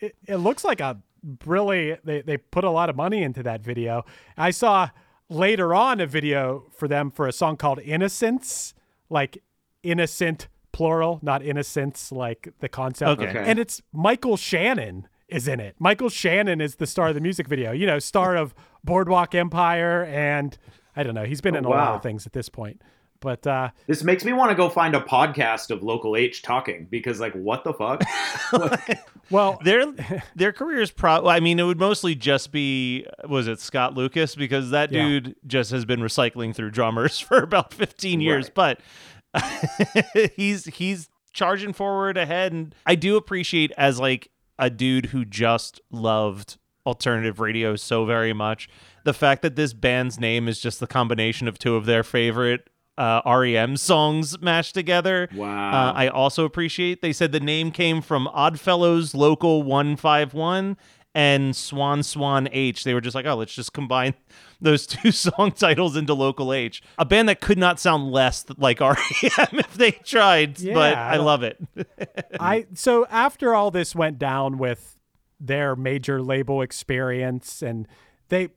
it, 0.00 0.16
it 0.26 0.36
looks 0.36 0.64
like 0.64 0.80
a 0.80 0.98
really 1.44 1.96
they, 2.04 2.22
they 2.22 2.36
put 2.36 2.64
a 2.64 2.70
lot 2.70 2.90
of 2.90 2.96
money 2.96 3.22
into 3.22 3.42
that 3.42 3.62
video. 3.62 4.04
I 4.36 4.50
saw 4.50 4.90
later 5.28 5.74
on 5.74 6.00
a 6.00 6.06
video 6.06 6.64
for 6.76 6.88
them 6.88 7.10
for 7.10 7.26
a 7.26 7.32
song 7.32 7.56
called 7.56 7.80
Innocents, 7.80 8.74
like 9.10 9.42
innocent 9.82 10.48
plural, 10.72 11.18
not 11.22 11.42
innocence 11.42 12.12
like 12.12 12.52
the 12.60 12.68
concept. 12.68 13.20
Okay. 13.20 13.30
Okay. 13.30 13.44
And 13.44 13.58
it's 13.58 13.82
Michael 13.92 14.36
Shannon 14.36 15.08
is 15.28 15.46
in 15.46 15.60
it. 15.60 15.76
Michael 15.78 16.08
Shannon 16.08 16.60
is 16.60 16.76
the 16.76 16.86
star 16.86 17.08
of 17.08 17.14
the 17.14 17.20
music 17.20 17.46
video. 17.48 17.72
You 17.72 17.86
know, 17.86 17.98
star 17.98 18.36
of 18.36 18.54
Boardwalk 18.84 19.34
Empire 19.34 20.04
and 20.04 20.56
I 20.96 21.02
don't 21.02 21.14
know. 21.14 21.24
He's 21.24 21.40
been 21.40 21.54
oh, 21.54 21.58
in 21.58 21.64
a 21.64 21.68
lot 21.68 21.94
of 21.94 22.02
things 22.02 22.26
at 22.26 22.32
this 22.32 22.48
point. 22.48 22.82
But 23.20 23.46
uh 23.46 23.70
This 23.86 24.04
makes 24.04 24.24
me 24.24 24.32
want 24.32 24.50
to 24.50 24.54
go 24.54 24.68
find 24.68 24.94
a 24.94 25.00
podcast 25.00 25.70
of 25.70 25.82
local 25.82 26.14
H 26.16 26.42
talking 26.42 26.86
because, 26.90 27.18
like, 27.20 27.32
what 27.34 27.64
the 27.64 27.72
fuck? 27.74 28.02
well, 29.30 29.58
their 29.64 29.86
their 30.36 30.52
careers 30.52 30.90
pro 30.90 31.26
I 31.28 31.40
mean 31.40 31.58
it 31.58 31.64
would 31.64 31.80
mostly 31.80 32.14
just 32.14 32.52
be 32.52 33.06
was 33.28 33.48
it 33.48 33.60
Scott 33.60 33.94
Lucas 33.94 34.34
because 34.34 34.70
that 34.70 34.92
Yeah. 34.92 35.06
dude 35.08 35.36
just 35.46 35.70
has 35.72 35.84
been 35.84 36.00
recycling 36.00 36.54
through 36.54 36.70
drummers 36.70 37.18
for 37.28 37.38
about 37.38 37.74
15 37.74 38.20
years 38.20 38.46
Right. 38.56 38.78
but 39.34 40.30
he's 40.36 40.64
he's 40.66 41.08
charging 41.32 41.72
forward 41.72 42.16
ahead 42.16 42.52
and 42.52 42.74
I 42.86 42.94
do 42.94 43.16
appreciate 43.16 43.72
as 43.76 44.00
like 44.00 44.30
a 44.58 44.70
dude 44.70 45.06
who 45.06 45.24
just 45.24 45.80
loved 45.90 46.56
alternative 46.86 47.38
radio 47.38 47.76
so 47.76 48.04
very 48.04 48.32
much 48.32 48.68
the 49.04 49.12
fact 49.12 49.42
that 49.42 49.54
this 49.56 49.72
band's 49.72 50.18
name 50.18 50.48
is 50.48 50.58
just 50.60 50.80
the 50.80 50.86
combination 50.86 51.46
of 51.46 51.58
two 51.58 51.76
of 51.76 51.84
their 51.86 52.02
favorite 52.02 52.68
uh, 52.98 53.22
REM 53.24 53.76
songs 53.76 54.38
mashed 54.40 54.74
together. 54.74 55.28
Wow. 55.34 55.70
Uh, 55.70 55.92
I 55.94 56.08
also 56.08 56.44
appreciate 56.44 57.00
they 57.00 57.12
said 57.12 57.32
the 57.32 57.40
name 57.40 57.70
came 57.70 58.02
from 58.02 58.26
Oddfellows 58.28 59.14
Local 59.14 59.62
151 59.62 60.76
and 61.14 61.56
Swan 61.56 62.02
Swan 62.02 62.48
H. 62.52 62.84
They 62.84 62.94
were 62.94 63.00
just 63.00 63.14
like, 63.14 63.24
oh, 63.24 63.36
let's 63.36 63.54
just 63.54 63.72
combine 63.72 64.14
those 64.60 64.86
two 64.86 65.10
song 65.12 65.52
titles 65.52 65.96
into 65.96 66.12
Local 66.12 66.52
H. 66.52 66.82
A 66.98 67.04
band 67.04 67.28
that 67.28 67.40
could 67.40 67.58
not 67.58 67.80
sound 67.80 68.10
less 68.10 68.44
like 68.56 68.80
REM 68.80 68.96
if 69.22 69.74
they 69.74 69.92
tried, 69.92 70.54
but 70.54 70.64
Yeah, 70.64 70.74
I 70.76 71.14
I 71.14 71.16
love 71.16 71.42
it. 71.42 71.58
I 72.38 72.66
so 72.74 73.06
after 73.10 73.54
all 73.54 73.70
this 73.70 73.94
went 73.94 74.18
down 74.18 74.58
with 74.58 74.96
their 75.40 75.76
major 75.76 76.20
label 76.20 76.62
experience 76.62 77.62
and 77.62 77.86
they 78.28 78.48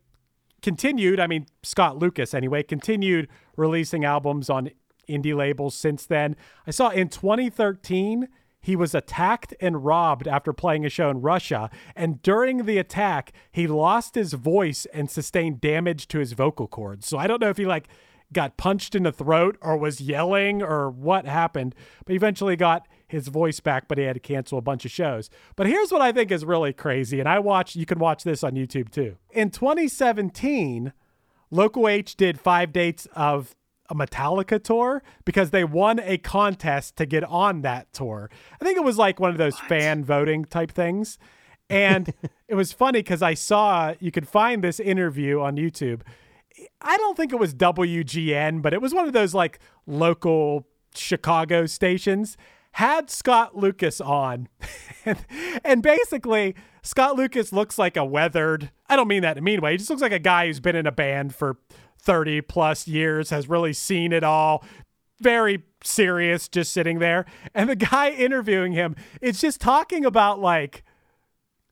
continued, 0.61 1.19
I 1.19 1.27
mean 1.27 1.45
Scott 1.63 1.97
Lucas 1.97 2.33
anyway, 2.33 2.63
continued 2.63 3.27
releasing 3.57 4.05
albums 4.05 4.49
on 4.49 4.69
indie 5.09 5.35
labels 5.35 5.75
since 5.75 6.05
then. 6.05 6.35
I 6.65 6.71
saw 6.71 6.89
in 6.89 7.09
2013 7.09 8.27
he 8.63 8.75
was 8.75 8.93
attacked 8.93 9.55
and 9.59 9.83
robbed 9.83 10.27
after 10.27 10.53
playing 10.53 10.85
a 10.85 10.89
show 10.89 11.09
in 11.09 11.21
Russia 11.21 11.69
and 11.95 12.21
during 12.21 12.65
the 12.65 12.77
attack 12.77 13.33
he 13.51 13.67
lost 13.67 14.15
his 14.15 14.33
voice 14.33 14.85
and 14.93 15.09
sustained 15.09 15.59
damage 15.59 16.07
to 16.09 16.19
his 16.19 16.33
vocal 16.33 16.67
cords. 16.67 17.07
So 17.07 17.17
I 17.17 17.27
don't 17.27 17.41
know 17.41 17.49
if 17.49 17.57
he 17.57 17.65
like 17.65 17.87
got 18.31 18.57
punched 18.57 18.95
in 18.95 19.03
the 19.03 19.11
throat 19.11 19.57
or 19.61 19.77
was 19.77 19.99
yelling 19.99 20.61
or 20.61 20.89
what 20.89 21.25
happened, 21.25 21.75
but 22.05 22.15
eventually 22.15 22.55
got 22.55 22.87
his 23.11 23.27
voice 23.27 23.59
back, 23.59 23.87
but 23.87 23.97
he 23.97 24.05
had 24.05 24.15
to 24.15 24.19
cancel 24.19 24.57
a 24.57 24.61
bunch 24.61 24.85
of 24.85 24.91
shows. 24.91 25.29
But 25.55 25.67
here's 25.67 25.91
what 25.91 26.01
I 26.01 26.11
think 26.11 26.31
is 26.31 26.43
really 26.43 26.73
crazy, 26.73 27.19
and 27.19 27.29
I 27.29 27.39
watch 27.39 27.75
you 27.75 27.85
can 27.85 27.99
watch 27.99 28.23
this 28.23 28.43
on 28.43 28.53
YouTube 28.53 28.91
too. 28.91 29.17
In 29.31 29.49
2017, 29.51 30.93
Local 31.51 31.87
H 31.87 32.15
did 32.15 32.39
five 32.39 32.71
dates 32.71 33.07
of 33.13 33.55
a 33.89 33.95
Metallica 33.95 34.63
tour 34.63 35.03
because 35.25 35.51
they 35.51 35.65
won 35.65 35.99
a 35.99 36.17
contest 36.17 36.95
to 36.95 37.05
get 37.05 37.25
on 37.25 37.61
that 37.61 37.91
tour. 37.91 38.29
I 38.59 38.65
think 38.65 38.77
it 38.77 38.83
was 38.83 38.97
like 38.97 39.19
one 39.19 39.31
of 39.31 39.37
those 39.37 39.59
fan 39.59 40.05
voting 40.05 40.45
type 40.45 40.71
things. 40.71 41.19
And 41.69 42.13
it 42.47 42.55
was 42.55 42.71
funny 42.71 42.99
because 42.99 43.21
I 43.21 43.33
saw 43.33 43.93
you 43.99 44.11
could 44.11 44.27
find 44.27 44.63
this 44.63 44.79
interview 44.79 45.41
on 45.41 45.57
YouTube. 45.57 46.01
I 46.79 46.97
don't 46.97 47.17
think 47.17 47.33
it 47.33 47.39
was 47.39 47.53
WGN, 47.53 48.61
but 48.61 48.73
it 48.73 48.81
was 48.81 48.93
one 48.93 49.05
of 49.07 49.13
those 49.13 49.33
like 49.33 49.59
local 49.85 50.65
Chicago 50.95 51.65
stations. 51.65 52.37
Had 52.73 53.09
Scott 53.09 53.57
Lucas 53.57 53.99
on. 53.99 54.47
and, 55.63 55.83
basically, 55.83 56.55
Scott 56.83 57.15
Lucas 57.15 57.51
looks 57.51 57.77
like 57.77 57.97
a 57.97 58.05
weathered, 58.05 58.71
I 58.89 58.95
don't 58.95 59.07
mean 59.07 59.21
that 59.23 59.37
in 59.37 59.43
a 59.43 59.45
mean 59.45 59.61
way. 59.61 59.71
He 59.71 59.77
just 59.77 59.89
looks 59.89 60.01
like 60.01 60.11
a 60.11 60.19
guy 60.19 60.47
who's 60.47 60.59
been 60.59 60.75
in 60.75 60.87
a 60.87 60.91
band 60.91 61.35
for 61.35 61.57
30 61.99 62.41
plus 62.41 62.87
years, 62.87 63.29
has 63.29 63.47
really 63.47 63.73
seen 63.73 64.11
it 64.11 64.23
all. 64.23 64.63
Very 65.19 65.63
serious, 65.83 66.47
just 66.47 66.73
sitting 66.73 66.99
there. 66.99 67.25
And 67.53 67.69
the 67.69 67.75
guy 67.75 68.09
interviewing 68.17 68.73
him 68.73 68.95
is 69.21 69.39
just 69.39 69.61
talking 69.61 70.05
about 70.05 70.39
like, 70.39 70.83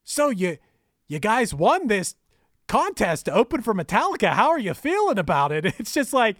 so 0.04 0.30
you 0.30 0.58
you 1.08 1.18
guys 1.18 1.52
won 1.52 1.88
this 1.88 2.14
contest 2.68 3.24
to 3.24 3.34
open 3.34 3.62
for 3.62 3.74
Metallica. 3.74 4.32
How 4.34 4.48
are 4.48 4.58
you 4.58 4.74
feeling 4.74 5.18
about 5.18 5.50
it? 5.50 5.66
It's 5.78 5.92
just 5.92 6.12
like 6.12 6.36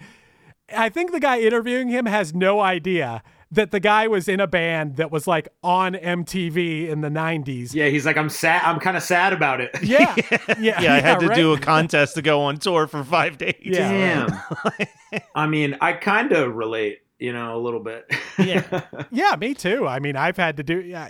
I 0.72 0.88
think 0.88 1.10
the 1.10 1.20
guy 1.20 1.40
interviewing 1.40 1.88
him 1.88 2.06
has 2.06 2.32
no 2.32 2.60
idea 2.60 3.22
that 3.52 3.72
the 3.72 3.80
guy 3.80 4.06
was 4.06 4.28
in 4.28 4.38
a 4.38 4.46
band 4.46 4.96
that 4.96 5.10
was 5.10 5.26
like 5.26 5.48
on 5.62 5.94
MTV 5.94 6.88
in 6.88 7.00
the 7.00 7.08
90s. 7.08 7.74
yeah, 7.74 7.88
he's 7.88 8.06
like, 8.06 8.16
I'm 8.16 8.28
sad. 8.28 8.62
I'm 8.64 8.78
kind 8.78 8.96
of 8.96 9.02
sad 9.02 9.32
about 9.32 9.60
it. 9.60 9.70
Yeah. 9.82 10.14
Yeah. 10.60 10.80
yeah, 10.80 10.94
I 10.94 11.00
had 11.00 11.20
to 11.20 11.28
right? 11.28 11.36
do 11.36 11.52
a 11.52 11.58
contest 11.58 12.14
to 12.16 12.22
go 12.22 12.42
on 12.42 12.58
tour 12.58 12.86
for 12.86 13.02
five 13.02 13.38
days. 13.38 13.54
Yeah. 13.62 14.26
Damn. 14.28 15.20
I 15.34 15.46
mean, 15.46 15.76
I 15.80 15.92
kind 15.94 16.32
of 16.32 16.54
relate, 16.54 16.98
you 17.18 17.32
know, 17.32 17.56
a 17.56 17.60
little 17.60 17.80
bit. 17.80 18.04
Yeah. 18.38 18.82
Yeah, 19.10 19.34
me 19.36 19.54
too. 19.54 19.86
I 19.88 19.98
mean, 19.98 20.16
I've 20.16 20.36
had 20.36 20.56
to 20.58 20.62
do. 20.62 20.80
Yeah, 20.80 21.08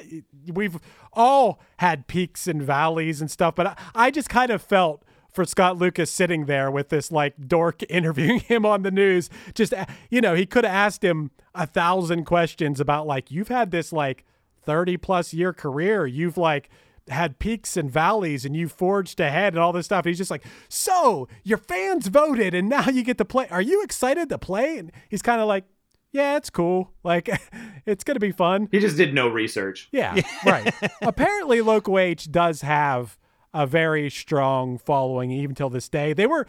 we've 0.52 0.78
all 1.12 1.60
had 1.78 2.06
peaks 2.06 2.46
and 2.46 2.62
valleys 2.62 3.20
and 3.20 3.30
stuff, 3.30 3.54
but 3.54 3.66
I, 3.66 3.76
I 3.94 4.10
just 4.10 4.28
kind 4.30 4.50
of 4.50 4.62
felt 4.62 5.04
for 5.32 5.44
Scott 5.44 5.78
Lucas 5.78 6.10
sitting 6.10 6.46
there 6.46 6.70
with 6.70 6.88
this 6.88 7.10
like 7.12 7.34
dork 7.46 7.82
interviewing 7.88 8.40
him 8.40 8.64
on 8.66 8.82
the 8.82 8.90
news. 8.90 9.30
Just 9.54 9.72
uh, 9.74 9.86
you 10.10 10.20
know, 10.20 10.34
he 10.34 10.46
could 10.46 10.64
have 10.64 10.74
asked 10.74 11.04
him 11.04 11.30
a 11.54 11.66
thousand 11.66 12.24
questions 12.24 12.80
about 12.80 13.06
like 13.06 13.30
you've 13.30 13.48
had 13.48 13.70
this 13.70 13.92
like 13.92 14.24
thirty 14.62 14.96
plus 14.96 15.32
year 15.32 15.52
career. 15.52 16.06
You've 16.06 16.36
like 16.36 16.68
had 17.08 17.38
peaks 17.38 17.76
and 17.76 17.90
valleys 17.90 18.44
and 18.44 18.54
you 18.54 18.68
forged 18.68 19.18
ahead 19.20 19.52
and 19.54 19.60
all 19.62 19.72
this 19.72 19.86
stuff. 19.86 20.04
And 20.04 20.10
He's 20.10 20.18
just 20.18 20.30
like, 20.30 20.44
so 20.68 21.26
your 21.42 21.58
fans 21.58 22.06
voted 22.06 22.54
and 22.54 22.68
now 22.68 22.88
you 22.88 23.02
get 23.02 23.18
to 23.18 23.24
play. 23.24 23.48
Are 23.50 23.62
you 23.62 23.82
excited 23.82 24.28
to 24.28 24.38
play? 24.38 24.78
And 24.78 24.92
he's 25.08 25.22
kind 25.22 25.40
of 25.40 25.48
like, 25.48 25.64
yeah, 26.12 26.36
it's 26.36 26.50
cool. 26.50 26.92
Like, 27.02 27.28
it's 27.86 28.04
gonna 28.04 28.20
be 28.20 28.32
fun. 28.32 28.68
he 28.70 28.80
just 28.80 28.96
did 28.96 29.14
no 29.14 29.28
research. 29.28 29.88
Yeah, 29.92 30.20
right. 30.44 30.72
Apparently, 31.02 31.60
Local 31.60 31.98
H 31.98 32.30
does 32.30 32.62
have 32.62 33.16
a 33.52 33.66
very 33.66 34.10
strong 34.10 34.78
following 34.78 35.30
even 35.30 35.54
till 35.54 35.70
this 35.70 35.88
day. 35.88 36.12
They 36.12 36.26
were 36.26 36.46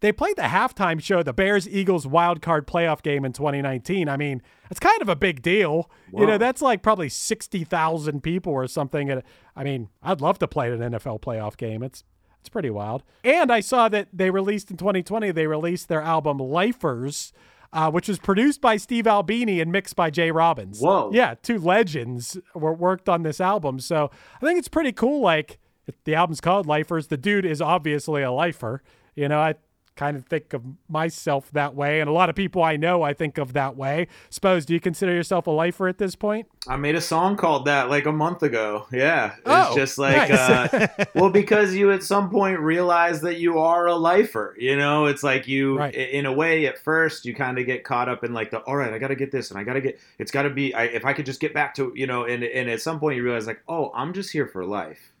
they 0.00 0.12
played 0.12 0.36
the 0.36 0.42
halftime 0.42 1.02
show, 1.02 1.22
the 1.22 1.32
Bears 1.32 1.66
Eagles 1.66 2.06
wild 2.06 2.42
card 2.42 2.66
playoff 2.66 3.02
game 3.02 3.24
in 3.24 3.32
2019. 3.32 4.08
I 4.08 4.18
mean, 4.18 4.42
it's 4.70 4.80
kind 4.80 5.00
of 5.00 5.08
a 5.08 5.16
big 5.16 5.40
deal. 5.40 5.90
You 6.12 6.26
know, 6.26 6.36
that's 6.36 6.60
like 6.60 6.82
probably 6.82 7.08
60,000 7.08 8.22
people 8.22 8.52
or 8.52 8.66
something. 8.66 9.10
And 9.10 9.22
I 9.56 9.64
mean, 9.64 9.88
I'd 10.02 10.20
love 10.20 10.38
to 10.40 10.46
play 10.46 10.70
an 10.70 10.80
NFL 10.80 11.22
playoff 11.22 11.56
game. 11.56 11.82
It's 11.82 12.04
it's 12.40 12.50
pretty 12.50 12.68
wild. 12.68 13.02
And 13.24 13.50
I 13.50 13.60
saw 13.60 13.88
that 13.88 14.08
they 14.12 14.28
released 14.28 14.70
in 14.70 14.76
2020, 14.76 15.30
they 15.30 15.46
released 15.46 15.88
their 15.88 16.02
album 16.02 16.36
Lifers, 16.36 17.32
uh, 17.72 17.90
which 17.90 18.06
was 18.06 18.18
produced 18.18 18.60
by 18.60 18.76
Steve 18.76 19.06
Albini 19.06 19.62
and 19.62 19.72
mixed 19.72 19.96
by 19.96 20.10
J. 20.10 20.30
Robbins. 20.30 20.80
Whoa. 20.80 21.10
Yeah, 21.14 21.36
two 21.42 21.58
legends 21.58 22.36
were 22.54 22.74
worked 22.74 23.08
on 23.08 23.22
this 23.22 23.40
album. 23.40 23.80
So 23.80 24.10
I 24.36 24.44
think 24.44 24.58
it's 24.58 24.68
pretty 24.68 24.92
cool. 24.92 25.22
Like 25.22 25.58
the 26.04 26.14
album's 26.14 26.40
called 26.40 26.66
Lifers. 26.66 27.08
The 27.08 27.16
dude 27.16 27.44
is 27.44 27.60
obviously 27.60 28.22
a 28.22 28.32
lifer. 28.32 28.82
You 29.14 29.28
know, 29.28 29.38
I 29.40 29.54
kind 29.96 30.16
of 30.16 30.26
think 30.26 30.52
of 30.52 30.62
myself 30.88 31.52
that 31.52 31.76
way, 31.76 32.00
and 32.00 32.10
a 32.10 32.12
lot 32.12 32.28
of 32.28 32.34
people 32.34 32.64
I 32.64 32.76
know 32.76 33.02
I 33.02 33.12
think 33.14 33.38
of 33.38 33.52
that 33.52 33.76
way. 33.76 34.08
Spose, 34.28 34.66
do 34.66 34.74
you 34.74 34.80
consider 34.80 35.12
yourself 35.14 35.46
a 35.46 35.52
lifer 35.52 35.86
at 35.86 35.98
this 35.98 36.16
point? 36.16 36.48
I 36.66 36.76
made 36.76 36.96
a 36.96 37.00
song 37.00 37.36
called 37.36 37.66
that 37.66 37.90
like 37.90 38.04
a 38.04 38.10
month 38.10 38.42
ago. 38.42 38.86
Yeah. 38.90 39.34
It's 39.36 39.42
Oh, 39.46 39.72
just 39.76 39.96
like, 39.96 40.30
nice. 40.30 40.74
uh, 40.74 40.88
well, 41.14 41.30
because 41.30 41.76
you 41.76 41.92
at 41.92 42.02
some 42.02 42.28
point 42.28 42.58
realize 42.58 43.20
that 43.20 43.38
you 43.38 43.60
are 43.60 43.86
a 43.86 43.94
lifer. 43.94 44.56
You 44.58 44.76
know, 44.76 45.06
it's 45.06 45.22
like 45.22 45.46
you, 45.46 45.78
Right. 45.78 45.94
in 45.94 46.26
a 46.26 46.32
way, 46.32 46.66
at 46.66 46.76
first, 46.76 47.24
you 47.24 47.32
kind 47.32 47.58
of 47.60 47.66
get 47.66 47.84
caught 47.84 48.08
up 48.08 48.24
in 48.24 48.32
like 48.34 48.50
the, 48.50 48.58
all 48.62 48.74
right, 48.74 48.92
I 48.92 48.98
got 48.98 49.08
to 49.08 49.14
get 49.14 49.30
this 49.30 49.50
and 49.52 49.60
I 49.60 49.62
got 49.62 49.74
to 49.74 49.80
get, 49.80 50.00
it's 50.18 50.32
got 50.32 50.42
to 50.42 50.50
be, 50.50 50.74
I, 50.74 50.84
if 50.86 51.04
I 51.04 51.12
could 51.12 51.26
just 51.26 51.38
get 51.38 51.54
back 51.54 51.72
to, 51.76 51.92
you 51.94 52.08
know, 52.08 52.24
and, 52.24 52.42
and 52.42 52.68
at 52.68 52.80
some 52.80 52.98
point 52.98 53.14
you 53.16 53.22
realize 53.22 53.46
like, 53.46 53.62
oh, 53.68 53.92
I'm 53.94 54.12
just 54.12 54.32
here 54.32 54.46
for 54.48 54.64
life. 54.64 55.12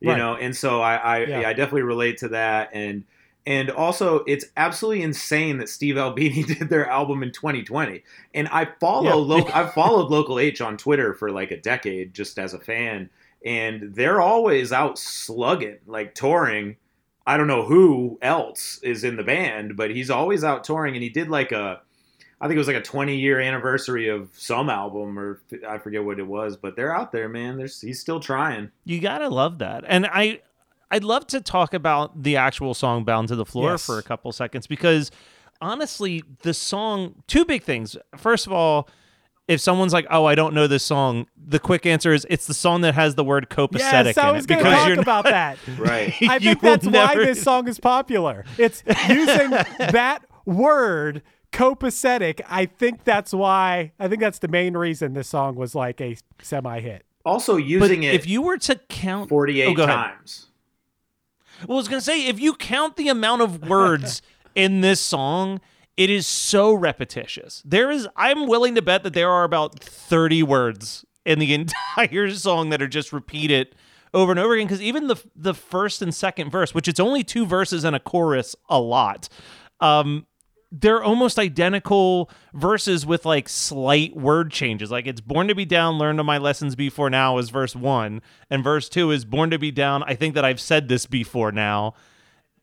You 0.00 0.08
Right. 0.08 0.18
know, 0.18 0.34
and 0.36 0.56
so 0.56 0.80
I, 0.80 0.94
I, 0.96 1.18
Yeah. 1.26 1.40
yeah, 1.40 1.48
I 1.48 1.52
definitely 1.52 1.82
relate 1.82 2.18
to 2.18 2.28
that. 2.28 2.70
And, 2.72 3.04
and 3.46 3.70
also, 3.70 4.24
it's 4.26 4.44
absolutely 4.56 5.02
insane 5.02 5.58
that 5.58 5.68
Steve 5.68 5.96
Albini 5.98 6.42
did 6.44 6.68
their 6.68 6.86
album 6.88 7.22
in 7.22 7.32
2020. 7.32 8.02
And 8.34 8.48
I 8.48 8.68
follow 8.80 9.02
Yeah. 9.04 9.14
local. 9.16 9.52
I've 9.54 9.72
followed 9.74 10.10
Local 10.10 10.38
H 10.38 10.60
on 10.60 10.76
Twitter 10.76 11.14
for 11.14 11.30
like 11.30 11.50
a 11.50 11.60
decade, 11.60 12.14
just 12.14 12.38
as 12.38 12.54
a 12.54 12.58
fan, 12.60 13.10
and 13.44 13.94
they're 13.94 14.20
always 14.20 14.72
out 14.72 14.98
slugging, 14.98 15.78
like 15.86 16.14
touring. 16.14 16.76
I 17.26 17.36
don't 17.36 17.46
know 17.46 17.64
who 17.64 18.18
else 18.22 18.78
is 18.82 19.04
in 19.04 19.16
the 19.16 19.22
band, 19.22 19.76
but 19.76 19.90
he's 19.90 20.10
always 20.10 20.44
out 20.44 20.64
touring, 20.64 20.94
and 20.94 21.02
he 21.02 21.10
did 21.10 21.28
like 21.28 21.52
a, 21.52 21.80
I 22.40 22.46
think 22.46 22.54
it 22.56 22.58
was 22.58 22.68
like 22.68 22.76
a 22.76 22.82
20 22.82 23.16
year 23.16 23.38
anniversary 23.40 24.08
of 24.08 24.30
some 24.32 24.70
album, 24.70 25.18
or 25.18 25.42
I 25.68 25.78
forget 25.78 26.02
what 26.04 26.18
it 26.18 26.26
was, 26.26 26.56
but 26.56 26.74
they're 26.76 26.94
out 26.94 27.12
there, 27.12 27.28
man. 27.28 27.56
There's 27.58 27.80
he's 27.80 28.00
still 28.00 28.20
trying. 28.20 28.70
You 28.84 29.00
gotta 29.00 29.28
love 29.28 29.58
that. 29.58 29.84
And 29.86 30.06
I 30.06 30.40
I'd 30.90 31.04
love 31.04 31.26
to 31.28 31.40
talk 31.40 31.74
about 31.74 32.22
the 32.22 32.36
actual 32.36 32.74
song 32.74 33.04
Bound 33.04 33.28
to 33.28 33.36
the 33.36 33.44
Floor 33.46 33.72
Yes. 33.72 33.84
for 33.86 33.98
a 33.98 34.02
couple 34.02 34.32
seconds 34.32 34.66
because 34.66 35.10
honestly, 35.60 36.24
the 36.42 36.54
song 36.54 37.14
two 37.26 37.44
big 37.44 37.62
things. 37.62 37.96
First 38.16 38.46
of 38.46 38.52
all, 38.52 38.88
if 39.46 39.60
someone's 39.60 39.92
like, 39.92 40.06
"Oh, 40.10 40.24
I 40.24 40.34
don't 40.34 40.54
know 40.54 40.66
this 40.66 40.82
song," 40.84 41.26
the 41.36 41.58
quick 41.58 41.84
answer 41.84 42.14
is 42.14 42.26
it's 42.30 42.46
the 42.46 42.54
song 42.54 42.80
that 42.82 42.94
has 42.94 43.16
the 43.16 43.24
word 43.24 43.48
copacetic 43.50 43.80
Yes, 44.14 44.18
I 44.18 44.28
in 44.30 44.34
was 44.36 44.44
it 44.44 44.48
going 44.48 44.58
to 44.60 44.64
because 44.64 44.78
talk 44.78 44.88
you're 44.88 45.00
about 45.00 45.24
that. 45.24 45.58
Right. 45.78 46.14
I 46.22 46.38
think 46.38 46.62
will 46.62 46.70
that's 46.70 46.86
why 46.86 47.14
this 47.16 47.42
song 47.42 47.68
is 47.68 47.78
popular. 47.78 48.44
It's 48.58 48.82
using 49.08 49.50
that 49.78 50.20
word 50.46 51.22
copacetic. 51.52 52.40
I 52.48 52.66
think 52.66 53.04
that's 53.04 53.32
why. 53.32 53.92
I 53.98 54.08
think 54.08 54.20
that's 54.20 54.38
the 54.38 54.48
main 54.48 54.76
reason 54.76 55.14
this 55.14 55.28
song 55.28 55.54
was 55.56 55.74
like 55.74 56.00
a 56.00 56.16
semi-hit. 56.40 57.04
Also 57.24 57.54
But 57.56 57.64
using 57.66 58.02
it 58.04 58.14
if 58.14 58.26
you 58.26 58.40
were 58.42 58.56
to 58.58 58.76
count 58.88 59.28
48 59.28 59.66
Oh, 59.66 59.74
go 59.74 59.84
ahead. 59.84 59.94
times. 59.94 60.46
Well, 61.68 61.76
I 61.76 61.80
was 61.80 61.88
gonna 61.88 62.00
say 62.00 62.26
if 62.26 62.40
you 62.40 62.54
count 62.54 62.96
the 62.96 63.08
amount 63.08 63.42
of 63.42 63.68
words 63.68 64.22
in 64.54 64.80
this 64.80 65.00
song, 65.00 65.60
it 65.96 66.08
is 66.08 66.26
so 66.26 66.72
repetitious. 66.72 67.62
There 67.66 67.90
is, 67.90 68.08
I'm 68.16 68.46
willing 68.46 68.74
to 68.76 68.82
bet 68.82 69.02
that 69.02 69.12
there 69.12 69.28
are 69.30 69.44
about 69.44 69.78
30 69.80 70.42
words 70.44 71.04
in 71.26 71.38
the 71.38 71.52
entire 71.94 72.30
song 72.30 72.70
that 72.70 72.80
are 72.80 72.88
just 72.88 73.12
repeated 73.12 73.74
over 74.14 74.32
and 74.32 74.40
over 74.40 74.54
again. 74.54 74.66
Because 74.66 74.80
even 74.80 75.08
the 75.08 75.16
the 75.36 75.52
first 75.52 76.00
and 76.00 76.14
second 76.14 76.50
verse, 76.50 76.72
which 76.74 76.88
it's 76.88 76.98
only 77.00 77.22
two 77.22 77.44
verses 77.44 77.84
and 77.84 77.94
a 77.94 78.00
chorus, 78.00 78.56
a 78.70 78.80
lot. 78.80 79.28
Um, 79.80 80.26
they're 80.72 81.02
almost 81.02 81.38
identical 81.38 82.30
verses 82.54 83.04
with 83.04 83.24
like 83.24 83.48
slight 83.48 84.16
word 84.16 84.52
changes. 84.52 84.90
Like 84.90 85.06
it's 85.06 85.20
born 85.20 85.48
to 85.48 85.54
be 85.54 85.64
down, 85.64 85.98
learn 85.98 86.16
to 86.16 86.24
my 86.24 86.38
lessons 86.38 86.76
before 86.76 87.10
now 87.10 87.38
is 87.38 87.50
verse 87.50 87.74
one, 87.74 88.22
and 88.48 88.62
verse 88.62 88.88
two 88.88 89.10
is 89.10 89.24
born 89.24 89.50
to 89.50 89.58
be 89.58 89.70
down. 89.70 90.04
I 90.04 90.14
think 90.14 90.34
that 90.34 90.44
I've 90.44 90.60
said 90.60 90.88
this 90.88 91.06
before 91.06 91.52
now. 91.52 91.94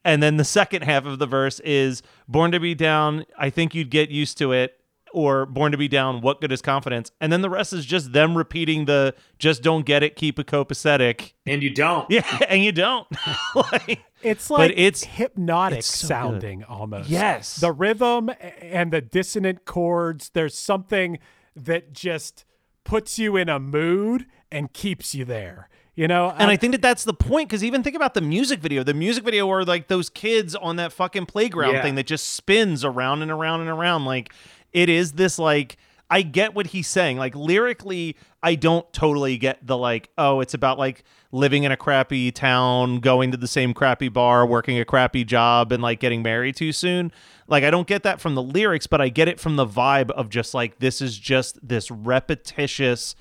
And 0.05 0.23
then 0.23 0.37
the 0.37 0.45
second 0.45 0.83
half 0.83 1.05
of 1.05 1.19
the 1.19 1.25
verse 1.25 1.59
is 1.61 2.01
born 2.29 2.51
to 2.53 2.61
be 2.61 2.73
down. 2.73 3.25
I 3.37 3.49
think 3.49 3.75
you'd 3.75 3.91
get 3.91 4.09
used 4.09 4.37
to 4.37 4.53
it. 4.53 4.79
Or 5.13 5.45
born 5.45 5.71
to 5.71 5.77
be 5.77 5.87
down. 5.87 6.21
What 6.21 6.41
good 6.41 6.51
is 6.51 6.61
confidence? 6.61 7.11
And 7.21 7.31
then 7.31 7.41
the 7.41 7.49
rest 7.49 7.73
is 7.73 7.85
just 7.85 8.13
them 8.13 8.37
repeating 8.37 8.85
the 8.85 9.15
just 9.39 9.63
don't 9.63 9.85
get 9.85 10.03
it. 10.03 10.15
Keep 10.15 10.37
it 10.39 10.47
copacetic. 10.47 11.33
And 11.45 11.63
you 11.63 11.69
don't. 11.69 12.07
Yeah, 12.11 12.39
and 12.49 12.63
you 12.63 12.71
don't. 12.71 13.07
like, 13.55 14.01
It's 14.21 14.47
But 14.49 14.59
like 14.59 14.71
it's- 14.71 15.03
hypnotic 15.03 15.79
it's 15.79 15.87
so 15.87 16.03
good. 16.03 16.07
sounding 16.07 16.63
almost. 16.65 17.09
Yes. 17.09 17.55
The 17.57 17.71
rhythm 17.71 18.29
and 18.61 18.91
the 18.91 19.01
dissonant 19.01 19.65
chords, 19.65 20.29
there's 20.33 20.57
something 20.57 21.19
that 21.55 21.93
just 21.93 22.45
puts 22.83 23.17
you 23.17 23.35
in 23.37 23.49
a 23.49 23.59
mood 23.59 24.25
and 24.51 24.71
keeps 24.73 25.15
you 25.15 25.25
there. 25.25 25.69
You 25.95 26.07
know, 26.07 26.31
And 26.37 26.51
I 26.51 26.57
think 26.57 26.73
that 26.73 26.81
that's 26.83 27.05
the 27.05 27.13
point 27.13 27.49
because 27.49 27.63
even 27.63 27.81
think 27.81 27.95
about 27.95 28.13
the 28.13 28.21
music 28.21 28.59
video. 28.59 28.83
The 28.83 28.93
music 28.93 29.23
video 29.23 29.47
where 29.47 29.65
like 29.65 29.87
those 29.87 30.11
kids 30.11 30.53
on 30.55 30.75
that 30.75 30.93
fucking 30.93 31.25
playground 31.25 31.73
Yeah. 31.73 31.81
thing 31.81 31.95
that 31.95 32.05
just 32.05 32.33
spins 32.35 32.85
around 32.85 33.23
and 33.23 33.31
around 33.31 33.61
and 33.61 33.69
around. 33.71 34.05
Like 34.05 34.31
it 34.73 34.89
is 34.89 35.13
this 35.13 35.39
like 35.39 35.77
I 36.09 36.21
get 36.21 36.55
what 36.55 36.67
he's 36.67 36.87
saying. 36.87 37.17
Like 37.17 37.35
lyrically, 37.35 38.15
I 38.41 38.55
don't 38.55 38.91
totally 38.93 39.37
get 39.37 39.65
the 39.65 39.77
like, 39.77 40.09
oh, 40.17 40.39
it's 40.39 40.53
about 40.53 40.77
like 40.77 41.03
living 41.31 41.63
in 41.63 41.71
a 41.71 41.77
crappy 41.77 42.31
town, 42.31 42.99
going 42.99 43.31
to 43.31 43.37
the 43.37 43.47
same 43.47 43.73
crappy 43.73 44.07
bar, 44.07 44.45
working 44.45 44.79
a 44.79 44.85
crappy 44.85 45.25
job, 45.25 45.71
and 45.71 45.83
like 45.83 45.99
getting 45.99 46.21
married 46.21 46.55
too 46.55 46.71
soon. 46.71 47.11
Like 47.47 47.63
I 47.63 47.71
don't 47.71 47.87
get 47.87 48.03
that 48.03 48.21
from 48.21 48.35
the 48.35 48.43
lyrics, 48.43 48.87
but 48.87 49.01
I 49.01 49.09
get 49.09 49.27
it 49.27 49.39
from 49.39 49.57
the 49.57 49.65
vibe 49.65 50.11
of 50.11 50.29
just 50.29 50.53
like 50.53 50.79
this 50.79 51.01
is 51.01 51.17
just 51.17 51.59
this 51.67 51.91
repetitious 51.91 53.15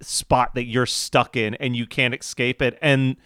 spot 0.00 0.54
that 0.54 0.64
you're 0.64 0.86
stuck 0.86 1.36
in 1.36 1.54
and 1.56 1.74
you 1.74 1.86
can't 1.86 2.14
escape 2.14 2.62
it. 2.62 2.78
And 2.80 3.16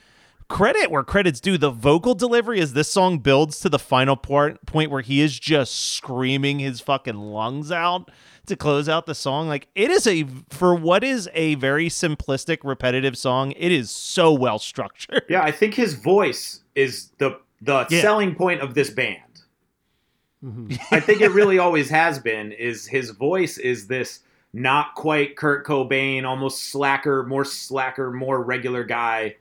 credit 0.49 0.91
where 0.91 1.03
credit's 1.03 1.41
due, 1.41 1.59
the 1.59 1.71
vocal 1.71 2.15
delivery 2.15 2.61
as 2.61 2.73
this 2.73 2.91
song 2.93 3.19
builds 3.19 3.61
to 3.61 3.69
the 3.69 3.79
final 3.79 4.17
part 4.17 4.65
point 4.67 4.91
where 4.91 5.01
he 5.03 5.21
is 5.21 5.39
just 5.39 5.75
screaming 5.93 6.59
his 6.59 6.81
fucking 6.81 7.17
lungs 7.17 7.71
out 7.73 8.11
to 8.47 8.57
close 8.57 8.89
out 8.89 9.07
the 9.07 9.15
song. 9.15 9.49
Like 9.49 9.69
it 9.75 9.91
is 9.91 10.07
a 10.07 10.27
for 10.51 10.75
what 10.75 11.03
is 11.03 11.29
a 11.35 11.55
very 11.57 11.89
simplistic, 11.89 12.59
repetitive 12.63 13.17
song, 13.17 13.53
it 13.53 13.73
is 13.73 13.91
so 13.91 14.33
well 14.33 14.59
structured. 14.59 15.23
Yeah, 15.29 15.43
I 15.43 15.51
think 15.51 15.75
his 15.75 15.95
voice 15.95 16.61
is 16.75 17.11
the 17.19 17.39
the 17.61 17.87
Yeah. 17.91 18.03
selling 18.03 18.35
point 18.35 18.61
of 18.61 18.75
this 18.75 18.91
band. 18.91 19.21
Mm-hmm. 20.45 20.75
I 20.95 21.01
think 21.01 21.23
it 21.23 21.31
really 21.31 21.59
always 21.59 21.89
has 21.89 22.19
been. 22.19 22.53
Is 22.53 22.87
his 22.87 23.11
voice 23.11 23.57
is 23.57 23.87
this 23.87 24.21
not 24.53 24.95
quite 24.95 25.37
Kurt 25.37 25.67
Cobain, 25.67 26.25
almost 26.25 26.65
slacker, 26.65 27.23
more 27.25 27.45
slacker, 27.45 28.11
more 28.11 28.43
regular 28.43 28.85
guy, 28.85 29.37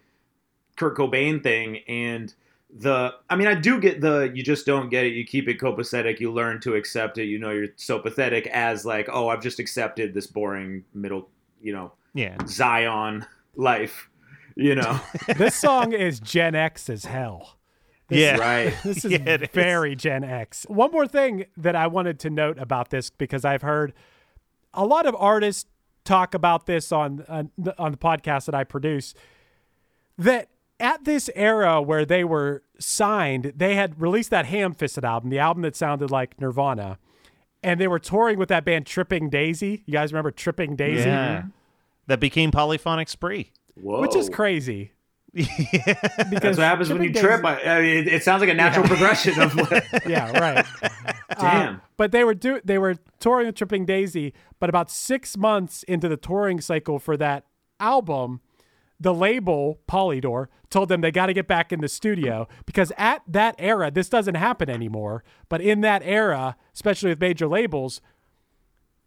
Kurt 0.83 0.97
Cobain 0.97 1.41
thing, 1.41 1.77
and 1.87 2.33
the. 2.69 3.13
I 3.29 3.35
mean, 3.35 3.47
I 3.47 3.55
do 3.55 3.79
get 3.79 4.01
the 4.01 4.31
you 4.33 4.43
just 4.43 4.65
don't 4.65 4.89
get 4.89 5.05
it. 5.05 5.13
You 5.13 5.25
keep 5.25 5.47
it 5.47 5.59
copacetic. 5.59 6.19
You 6.19 6.31
learn 6.31 6.59
to 6.61 6.75
accept 6.75 7.17
it. 7.17 7.25
You 7.25 7.39
know, 7.39 7.51
you're 7.51 7.67
so 7.75 7.99
pathetic 7.99 8.47
as 8.47 8.85
like, 8.85 9.07
oh, 9.11 9.29
I've 9.29 9.41
just 9.41 9.59
accepted 9.59 10.13
this 10.13 10.27
boring 10.27 10.83
middle, 10.93 11.29
you 11.61 11.71
know, 11.73 11.93
Yeah. 12.13 12.35
Zion 12.47 13.25
life. 13.55 14.09
You 14.55 14.75
know, 14.75 14.99
this 15.37 15.55
song 15.55 15.93
is 15.93 16.19
Gen 16.19 16.53
X 16.55 16.89
as 16.89 17.05
hell. 17.05 17.57
This 18.09 18.19
Yeah. 18.19 18.37
right? 18.39 18.73
This 18.83 19.05
is 19.05 19.11
Yeah, 19.11 19.19
it 19.25 19.41
is. 19.43 19.49
very 19.53 19.95
Gen 19.95 20.23
X. 20.23 20.65
One 20.67 20.91
more 20.91 21.07
thing 21.07 21.45
that 21.57 21.75
I 21.75 21.87
wanted 21.87 22.19
to 22.19 22.29
note 22.29 22.59
about 22.59 22.89
this 22.89 23.09
because 23.09 23.45
I've 23.45 23.61
heard 23.61 23.93
a 24.73 24.85
lot 24.85 25.05
of 25.05 25.15
artists 25.17 25.69
talk 26.03 26.33
about 26.33 26.65
this 26.65 26.91
on 26.91 27.23
on 27.29 27.49
on 27.77 27.91
the 27.91 27.97
podcast 27.97 28.45
that 28.45 28.53
I 28.55 28.63
produce 28.65 29.13
that 30.17 30.49
at 30.79 31.05
this 31.05 31.29
era 31.35 31.81
where 31.81 32.05
they 32.05 32.23
were 32.23 32.63
signed, 32.79 33.53
they 33.55 33.75
had 33.75 33.99
released 34.01 34.29
that 34.31 34.45
Ham 34.47 34.73
Fisted 34.73 35.05
album, 35.05 35.29
the 35.29 35.39
album 35.39 35.61
that 35.63 35.75
sounded 35.75 36.11
like 36.11 36.39
Nirvana, 36.39 36.97
and 37.61 37.79
they 37.79 37.87
were 37.87 37.99
touring 37.99 38.37
with 38.37 38.49
that 38.49 38.65
band 38.65 38.85
Tripping 38.85 39.29
Daisy. 39.29 39.83
You 39.85 39.93
guys 39.93 40.11
remember 40.11 40.31
Tripping 40.31 40.75
Daisy? 40.75 41.09
Yeah. 41.09 41.43
That 42.07 42.19
became 42.19 42.51
polyphonic 42.51 43.07
spree. 43.07 43.51
Whoa. 43.75 44.01
Which 44.01 44.15
is 44.15 44.29
crazy. 44.29 44.91
That's 45.33 46.29
Because 46.29 46.57
what 46.57 46.65
happens 46.65 46.89
when 46.89 47.01
you 47.01 47.11
Tripping 47.11 47.41
trip. 47.41 47.45
I, 47.45 47.61
I 47.77 47.81
mean, 47.81 47.97
it, 47.97 48.07
it 48.07 48.23
sounds 48.23 48.41
like 48.41 48.49
a 48.51 48.53
natural 48.53 48.85
progression 48.85 49.41
of 49.41 49.55
what. 49.55 49.71
yeah, 50.07 50.37
right. 50.37 50.65
Damn. 51.39 51.75
Uh, 51.75 51.79
but 51.97 52.11
they 52.11 52.23
were 52.23 52.35
do 52.35 52.61
they 52.63 52.77
were 52.77 52.97
touring 53.19 53.47
with 53.47 53.55
Tripping 53.55 53.85
Daisy, 53.85 54.33
but 54.59 54.69
about 54.69 54.91
six 54.91 55.35
months 55.35 55.81
into 55.83 56.07
the 56.07 56.17
touring 56.17 56.61
cycle 56.61 56.99
for 56.99 57.17
that 57.17 57.45
album, 57.79 58.41
the 59.03 59.13
label 59.13 59.79
Polydor 59.87 60.47
told 60.69 60.89
them 60.89 61.01
they 61.01 61.11
got 61.11 61.27
to 61.27 61.33
get 61.33 61.47
back 61.47 61.71
in 61.71 61.81
the 61.81 61.87
studio 61.87 62.47
because 62.65 62.91
at 62.97 63.21
that 63.27 63.53
era, 63.59 63.91
this 63.91 64.09
doesn't 64.09 64.35
happen 64.35 64.69
anymore. 64.69 65.23
But 65.49 65.61
in 65.61 65.81
that 65.81 66.01
era, 66.03 66.55
especially 66.73 67.09
with 67.09 67.19
major 67.19 67.47
labels, 67.47 68.01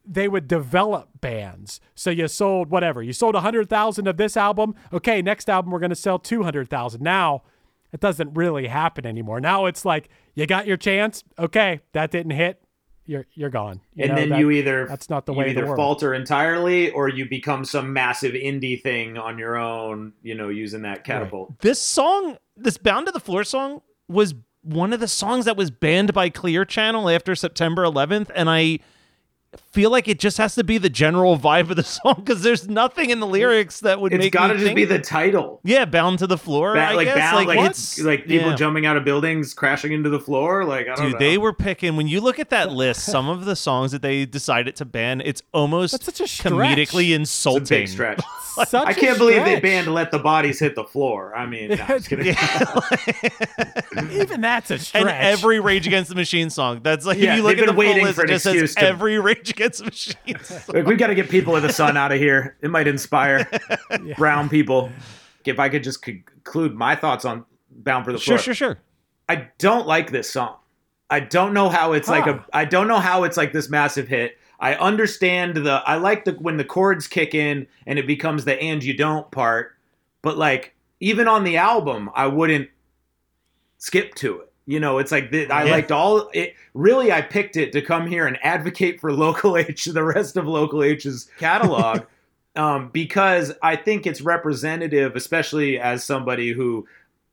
they 0.04 0.28
would 0.28 0.46
develop 0.46 1.08
bands. 1.20 1.80
So 1.94 2.10
you 2.10 2.28
sold 2.28 2.70
whatever 2.70 3.02
you 3.02 3.12
sold 3.12 3.34
hundred 3.36 3.68
thousand 3.68 4.06
of 4.06 4.18
this 4.18 4.36
album. 4.36 4.74
Okay, 4.92 5.22
next 5.22 5.48
album 5.48 5.72
we're 5.72 5.80
going 5.80 5.90
to 5.90 5.96
sell 5.96 6.18
two 6.18 6.42
hundred 6.42 6.68
thousand. 6.68 7.02
Now 7.02 7.42
it 7.90 8.00
doesn't 8.00 8.34
really 8.34 8.66
happen 8.66 9.06
anymore. 9.06 9.40
Now 9.40 9.64
it's 9.64 9.84
like 9.84 10.10
you 10.34 10.46
got 10.46 10.66
your 10.66 10.76
chance. 10.76 11.24
Okay, 11.38 11.80
that 11.92 12.10
didn't 12.10 12.32
hit. 12.32 12.62
You're 13.06 13.26
you're 13.34 13.50
gone. 13.50 13.80
You 13.94 14.04
and 14.04 14.10
know, 14.10 14.16
then 14.20 14.28
that- 14.30 14.38
you 14.40 14.50
either 14.50 14.86
that's 14.86 15.08
not 15.08 15.26
the 15.26 15.32
you 15.32 15.38
way 15.38 15.48
of 15.50 15.54
the 15.54 15.62
either 15.62 15.76
falter 15.76 16.12
entirely 16.14 16.90
or 16.90 17.08
you 17.08 17.28
become 17.28 17.64
some 17.64 17.92
massive 17.92 18.32
indie 18.34 18.80
thing 18.80 19.16
on 19.16 19.38
your 19.38 19.56
own. 19.56 20.12
You 20.22 20.34
know, 20.34 20.48
using 20.48 20.82
that 20.82 21.04
catapult. 21.04 21.58
This 21.60 21.80
song, 21.80 22.38
this 22.56 22.76
Bound 22.78 23.06
to 23.06 23.12
the 23.12 23.20
Floor 23.20 23.44
song, 23.44 23.82
was 24.08 24.34
one 24.62 24.92
of 24.92 24.98
the 25.00 25.08
songs 25.08 25.44
that 25.44 25.56
was 25.56 25.70
banned 25.70 26.12
by 26.12 26.28
Clear 26.28 26.64
Channel 26.64 27.08
after 27.08 27.34
September 27.36 27.84
11th, 27.84 28.30
and 28.34 28.50
I 28.50 28.80
feel 29.76 29.90
like 29.90 30.08
it 30.08 30.18
just 30.18 30.38
has 30.38 30.54
to 30.54 30.64
be 30.64 30.78
the 30.78 30.88
general 30.88 31.38
vibe 31.38 31.68
of 31.70 31.76
the 31.76 31.82
song 31.84 32.14
because 32.16 32.42
there's 32.42 32.66
nothing 32.68 33.10
in 33.10 33.20
the 33.20 33.26
lyrics 33.26 33.80
that 33.80 34.00
would 34.00 34.12
It's 34.12 34.24
make 34.24 34.32
got 34.32 34.46
to 34.48 34.54
just 34.54 34.64
think, 34.64 34.74
be 34.76 34.86
the 34.86 34.98
title. 34.98 35.60
yeah, 35.64 35.84
bound 35.84 36.18
to 36.20 36.26
the 36.26 36.38
floor. 36.38 36.72
Ba- 36.74 36.80
I 36.86 36.94
like 36.94 37.06
guess. 37.08 37.16
bound, 37.16 37.46
like, 37.46 37.58
what? 37.58 37.70
it's 37.72 38.00
like 38.00 38.26
people 38.26 38.48
Yeah. 38.50 38.56
jumping 38.56 38.86
out 38.86 38.96
of 38.96 39.04
buildings, 39.04 39.52
crashing 39.52 39.92
into 39.92 40.08
the 40.08 40.18
floor. 40.18 40.64
Like 40.64 40.88
I 40.88 40.94
don't 40.94 41.04
Dude, 41.04 41.12
know. 41.12 41.18
they 41.18 41.36
were 41.38 41.52
picking 41.52 41.94
when 41.96 42.08
you 42.08 42.20
look 42.22 42.38
at 42.38 42.50
that 42.50 42.72
list. 42.72 43.04
Some 43.04 43.28
of 43.28 43.44
the 43.44 43.54
songs 43.54 43.92
that 43.92 44.00
they 44.02 44.24
decided 44.24 44.74
to 44.76 44.84
ban, 44.86 45.20
it's 45.24 45.42
almost 45.52 45.92
That's 45.92 46.06
such 46.06 46.20
a 46.20 46.26
stretch. 46.26 46.52
comedically 46.54 47.04
It's 47.08 47.12
a 47.12 47.14
insulting. 47.14 47.64
big 47.80 47.88
stretch. 47.88 48.20
Such 48.56 48.86
I 48.86 48.92
a 48.92 48.94
can't 48.94 49.18
believe 49.18 49.44
they 49.44 49.56
stretch. 49.56 49.62
banned 49.62 49.92
"Let 49.94 50.10
the 50.10 50.18
Bodies 50.18 50.58
Hit 50.58 50.74
the 50.76 50.84
Floor." 50.84 51.36
I 51.36 51.44
mean, 51.44 51.68
no, 51.68 51.76
I'm 51.90 52.00
kidding. 52.00 52.34
Even 54.12 54.40
that's 54.40 54.70
a 54.70 54.78
stretch. 54.78 55.02
And 55.02 55.10
every 55.10 55.60
Rage 55.60 55.86
Against 55.86 56.08
the 56.08 56.14
Machine 56.14 56.48
song. 56.48 56.80
That's 56.82 57.04
like 57.04 57.18
Yeah, 57.18 57.32
if 57.32 57.36
you 57.36 57.42
look 57.42 57.58
at 57.58 57.60
the 57.60 57.66
been 57.66 57.74
full 57.74 57.78
waiting 57.80 58.04
list, 58.04 58.16
for 58.16 58.22
it 58.22 58.30
an 58.30 58.34
just 58.36 58.44
says 58.44 58.54
excuse 58.54 58.74
to- 58.76 58.82
every 58.82 59.18
Rage 59.18 59.50
Against 59.50 59.65
the 59.72 59.84
Machine. 59.84 60.38
song. 60.42 60.60
like 60.74 60.86
we 60.86 60.96
got 60.96 61.08
to 61.08 61.14
get 61.14 61.28
people 61.28 61.54
of 61.56 61.62
the 61.62 61.72
sun 61.72 61.96
out 61.96 62.12
of 62.12 62.18
here. 62.18 62.56
It 62.62 62.70
might 62.70 62.86
inspire 62.88 63.48
brown 64.16 64.48
people. 64.48 64.90
If 65.44 65.58
I 65.58 65.68
could 65.68 65.84
just 65.84 66.02
conclude 66.02 66.74
my 66.74 66.96
thoughts 66.96 67.24
on 67.24 67.44
"Bound 67.70 68.04
for 68.04 68.12
the 68.12 68.18
sure, 68.18 68.38
Floor," 68.38 68.54
sure, 68.54 68.54
sure. 68.54 68.78
I 69.28 69.48
don't 69.58 69.86
like 69.86 70.10
this 70.10 70.28
song. 70.30 70.56
I 71.10 71.20
don't 71.20 71.52
know 71.54 71.68
how 71.68 71.92
it's 71.92 72.08
like 72.08 72.24
Huh. 72.24 72.40
a. 72.52 72.56
I 72.56 72.64
don't 72.64 72.88
know 72.88 72.98
how 72.98 73.24
it's 73.24 73.36
like 73.36 73.52
this 73.52 73.68
massive 73.68 74.08
hit. 74.08 74.36
I 74.58 74.74
understand 74.74 75.54
the. 75.56 75.82
I 75.86 75.96
like 75.96 76.24
the 76.24 76.32
when 76.32 76.56
the 76.56 76.64
chords 76.64 77.06
kick 77.06 77.34
in 77.34 77.66
and 77.86 77.98
it 77.98 78.06
becomes 78.06 78.44
the 78.44 78.60
"and 78.60 78.82
you 78.82 78.94
don't" 78.96 79.30
part. 79.30 79.72
But 80.22 80.36
like 80.36 80.74
even 80.98 81.28
on 81.28 81.44
the 81.44 81.58
album, 81.58 82.10
I 82.14 82.26
wouldn't 82.26 82.68
skip 83.78 84.14
to 84.16 84.40
it. 84.40 84.52
You 84.66 84.80
know, 84.80 84.98
it's 84.98 85.12
like 85.12 85.30
the, 85.30 85.48
I 85.50 85.64
Yeah. 85.64 85.70
liked 85.70 85.92
all 85.92 86.28
it. 86.34 86.54
Really, 86.74 87.12
I 87.12 87.22
picked 87.22 87.56
it 87.56 87.72
to 87.72 87.80
come 87.82 88.06
here 88.06 88.26
and 88.26 88.36
advocate 88.42 89.00
for 89.00 89.12
Local 89.26 89.56
H, 89.56 89.84
the 89.86 90.02
rest 90.04 90.36
of 90.36 90.46
Local 90.46 90.82
H's 90.82 91.28
catalog, 91.38 92.02
um, 92.56 92.90
because 92.92 93.52
I 93.62 93.76
think 93.76 94.06
it's 94.06 94.20
representative, 94.20 95.14
especially 95.14 95.78
as 95.78 96.02
somebody 96.04 96.52
who 96.52 96.86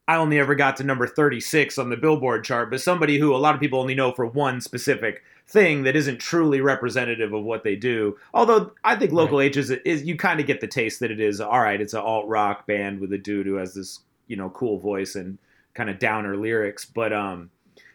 I 0.08 0.18
only 0.18 0.38
ever 0.38 0.54
got 0.54 0.76
to 0.78 0.84
number 0.84 1.08
36 1.08 1.78
on 1.78 1.90
the 1.90 1.96
Billboard 1.98 2.44
chart, 2.44 2.70
but 2.70 2.82
somebody 2.82 3.18
who 3.18 3.34
a 3.34 3.38
lot 3.38 3.56
of 3.56 3.62
people 3.62 3.80
only 3.80 3.96
know 3.96 4.12
for 4.12 4.26
one 4.26 4.60
specific 4.62 5.24
thing 5.48 5.84
that 5.84 5.96
isn't 5.96 6.20
truly 6.20 6.60
representative 6.62 7.34
of 7.34 7.44
what 7.44 7.64
they 7.64 7.76
do. 7.78 8.18
Although 8.34 8.74
I 8.84 8.96
think 8.98 9.12
Local 9.14 9.40
H 9.42 9.56
is, 9.58 9.72
is 9.72 10.04
you 10.04 10.18
kind 10.18 10.40
of 10.42 10.46
get 10.46 10.60
the 10.62 10.68
taste 10.68 11.00
that 11.00 11.10
it 11.10 11.20
is 11.22 11.40
all 11.42 11.62
right, 11.62 11.80
it's 11.82 11.94
an 11.94 12.02
alt 12.02 12.28
rock 12.28 12.68
band 12.68 13.00
with 13.00 13.12
a 13.14 13.18
dude 13.18 13.46
who 13.46 13.56
has 13.56 13.74
this, 13.74 14.02
you 14.28 14.36
know, 14.36 14.50
cool 14.50 14.78
voice 14.78 15.16
and 15.16 15.38
kind 15.74 15.90
of 15.90 16.00
downer 16.00 16.38
lyrics, 16.38 16.86
but 16.86 17.14
um 17.14 17.50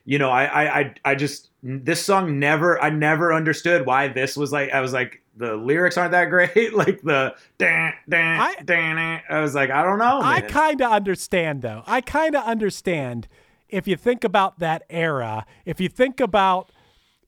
you 0.09 0.19
know, 0.19 0.31
I, 0.31 0.45
I, 0.45 0.79
I, 0.81 0.95
I 1.05 1.15
just 1.15 1.51
this 1.63 2.03
song 2.03 2.39
never, 2.39 2.83
I 2.83 2.89
never 2.89 3.31
understood 3.31 3.85
why 3.85 4.09
this 4.09 4.39
was 4.39 4.51
like. 4.51 4.71
I 4.71 4.81
was 4.81 4.95
like, 4.95 5.21
the 5.37 5.55
lyrics 5.55 5.99
aren't 5.99 6.13
that 6.13 6.31
great. 6.31 6.73
like 6.75 7.03
the 7.03 7.35
dan 7.59 7.93
dan 8.09 8.41
I- 8.41 8.63
dan. 8.65 9.21
I 9.29 9.41
was 9.41 9.55
like, 9.55 9.69
I 9.69 9.83
don't 9.83 9.99
know. 9.99 10.21
I 10.23 10.41
kind 10.41 10.81
of 10.81 10.91
understand 10.91 11.61
though. 11.61 11.83
I 11.87 12.01
kind 12.01 12.35
of 12.35 12.43
understand 12.45 13.29
if 13.69 13.87
you 13.87 13.97
think 13.97 14.25
about 14.25 14.61
that 14.61 14.83
era, 14.89 15.45
if 15.67 15.79
you 15.79 15.91
think 15.91 16.21
about 16.21 16.73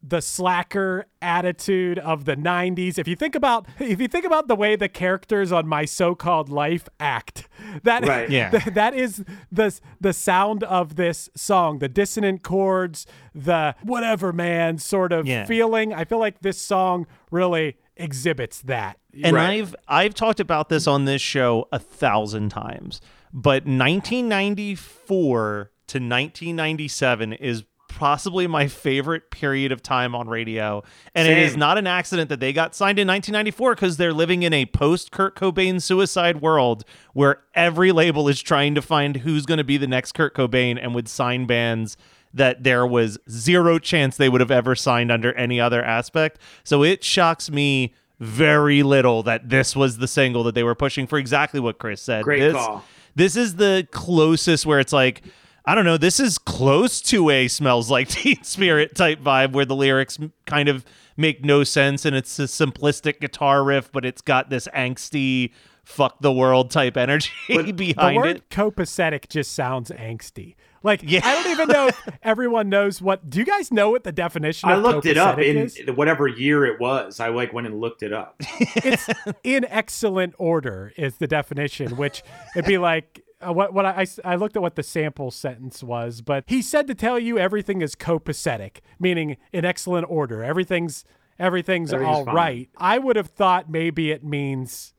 the 0.02 0.22
slacker 0.22 1.04
attitude 1.20 1.98
of 1.98 2.24
the 2.24 2.34
90s 2.34 2.98
if 2.98 3.06
you 3.06 3.14
think 3.14 3.34
about 3.34 3.66
if 3.78 4.00
you 4.00 4.08
think 4.08 4.24
about 4.24 4.48
the 4.48 4.56
way 4.56 4.74
the 4.74 4.88
characters 4.88 5.52
on 5.52 5.66
my 5.66 5.84
so-called 5.84 6.48
life 6.48 6.88
act 6.98 7.46
that 7.82 8.06
Right. 8.06 8.30
Yeah. 8.30 8.48
th- 8.50 8.64
that 8.74 8.94
is 8.94 9.22
the 9.52 9.78
the 10.00 10.14
sound 10.14 10.64
of 10.64 10.96
this 10.96 11.28
song 11.36 11.80
the 11.80 11.88
dissonant 11.88 12.42
chords 12.42 13.06
the 13.34 13.74
whatever 13.82 14.32
man 14.32 14.78
sort 14.78 15.12
of 15.12 15.26
Yeah. 15.26 15.44
feeling 15.44 15.92
i 15.92 16.04
feel 16.06 16.18
like 16.18 16.40
this 16.40 16.60
song 16.60 17.06
really 17.30 17.76
exhibits 17.96 18.62
that 18.62 18.96
And 19.22 19.36
Right. 19.36 19.60
I've 19.60 19.76
I've 19.86 20.14
talked 20.14 20.40
about 20.40 20.70
this 20.70 20.86
on 20.86 21.04
this 21.04 21.20
show 21.20 21.68
a 21.72 21.78
thousand 21.78 22.48
times, 22.48 23.02
but 23.34 23.66
1994 23.66 25.70
to 25.88 25.98
1997 25.98 27.32
is 27.34 27.64
possibly 28.00 28.46
my 28.46 28.66
favorite 28.66 29.30
period 29.30 29.70
of 29.70 29.82
time 29.82 30.14
on 30.14 30.26
radio. 30.26 30.82
And 31.14 31.28
it 31.28 31.36
is 31.36 31.54
not 31.54 31.76
an 31.76 31.86
accident 31.86 32.30
that 32.30 32.40
they 32.40 32.50
got 32.50 32.74
signed 32.74 32.98
in 32.98 33.06
1994 33.06 33.74
because 33.74 33.98
they're 33.98 34.14
living 34.14 34.42
in 34.42 34.54
a 34.54 34.64
post 34.64 35.12
Kurt 35.12 35.36
Cobain 35.36 35.82
suicide 35.82 36.40
world 36.40 36.86
where 37.12 37.42
every 37.54 37.92
label 37.92 38.26
is 38.26 38.40
trying 38.40 38.74
to 38.74 38.80
find 38.80 39.18
who's 39.18 39.44
going 39.44 39.58
to 39.58 39.64
be 39.64 39.76
the 39.76 39.86
next 39.86 40.12
Kurt 40.12 40.34
Cobain 40.34 40.78
and 40.82 40.94
would 40.94 41.08
sign 41.08 41.44
bands 41.44 41.98
that 42.32 42.62
there 42.62 42.86
was 42.86 43.18
zero 43.28 43.78
chance 43.78 44.16
they 44.16 44.30
would 44.30 44.40
have 44.40 44.50
ever 44.50 44.74
signed 44.74 45.12
under 45.12 45.34
any 45.34 45.60
other 45.60 45.84
aspect. 45.84 46.38
So 46.64 46.82
it 46.82 47.04
shocks 47.04 47.50
me 47.50 47.92
very 48.18 48.82
little 48.82 49.22
that 49.24 49.50
this 49.50 49.76
was 49.76 49.98
the 49.98 50.08
single 50.08 50.42
that 50.44 50.54
they 50.54 50.62
were 50.62 50.74
pushing 50.74 51.06
for 51.06 51.18
exactly 51.18 51.60
what 51.60 51.78
Chris 51.78 52.00
said. 52.00 52.24
Great 52.24 52.40
this, 52.40 52.54
call. 52.54 52.82
This 53.14 53.36
is 53.36 53.56
the 53.56 53.86
closest 53.90 54.64
where 54.64 54.80
it's 54.80 54.94
like, 54.94 55.22
I 55.64 55.74
don't 55.74 55.84
know, 55.84 55.96
this 55.96 56.18
is 56.18 56.38
close 56.38 57.00
to 57.02 57.30
a 57.30 57.48
smells 57.48 57.90
like 57.90 58.08
teen 58.08 58.42
spirit 58.44 58.94
type 58.94 59.20
vibe 59.20 59.52
where 59.52 59.64
the 59.64 59.76
lyrics 59.76 60.18
kind 60.46 60.68
of 60.68 60.84
make 61.16 61.44
no 61.44 61.64
sense 61.64 62.04
and 62.04 62.16
it's 62.16 62.38
a 62.38 62.44
simplistic 62.44 63.20
guitar 63.20 63.62
riff, 63.62 63.92
but 63.92 64.04
it's 64.04 64.22
got 64.22 64.50
this 64.50 64.66
angsty 64.74 65.52
fuck 65.84 66.20
the 66.20 66.32
world 66.32 66.70
type 66.70 66.96
energy 66.96 67.30
the 67.48 67.72
behind 67.72 68.16
word 68.16 68.36
it. 68.36 68.48
copacetic 68.50 69.28
just 69.28 69.52
sounds 69.52 69.90
angsty. 69.90 70.54
Like 70.82 71.02
Yeah. 71.02 71.20
I 71.24 71.34
don't 71.34 71.52
even 71.52 71.68
know 71.68 71.88
if 71.88 72.08
everyone 72.22 72.68
knows 72.68 73.02
what. 73.02 73.28
Do 73.28 73.38
you 73.38 73.44
guys 73.44 73.70
know 73.70 73.90
what 73.90 74.04
the 74.04 74.12
definition? 74.12 74.68
I 74.68 74.74
of 74.74 74.82
looked 74.82 75.06
it 75.06 75.18
up 75.18 75.36
copacetic 75.36 75.44
in 75.44 75.56
is? 75.58 75.96
whatever 75.96 76.26
year 76.26 76.64
it 76.64 76.80
was. 76.80 77.20
I 77.20 77.28
like 77.28 77.52
went 77.52 77.66
and 77.66 77.80
looked 77.80 78.02
it 78.02 78.12
up. 78.12 78.36
It's 78.40 79.08
in 79.44 79.66
excellent 79.66 80.34
order 80.38 80.92
is 80.96 81.16
the 81.16 81.26
definition, 81.26 81.96
which 81.96 82.22
it'd 82.56 82.66
be 82.66 82.78
like. 82.78 83.22
Uh, 83.40 83.53
what 83.53 83.72
what 83.72 83.87
I, 83.87 84.07
I, 84.24 84.37
looked 84.37 84.57
at 84.57 84.62
what 84.62 84.76
the 84.76 84.83
sample 84.83 85.31
sentence 85.31 85.83
was, 85.83 86.20
but 86.20 86.44
he 86.46 86.61
said 86.61 86.87
to 86.88 86.94
tell 86.94 87.18
you 87.18 87.38
everything 87.38 87.81
is 87.81 87.94
copacetic, 87.94 88.79
meaning 88.98 89.38
in 89.53 89.64
excellent 89.64 90.07
order. 90.11 90.44
Everything's 90.44 91.05
everything's, 91.38 91.92
Everything's 91.92 92.16
all 92.16 92.24
fine. 92.26 92.35
right. 92.35 92.70
I 92.76 92.98
would 92.98 93.16
have 93.16 93.29
thought 93.29 93.70
maybe 93.70 94.11
it 94.11 94.22
means, 94.22 94.92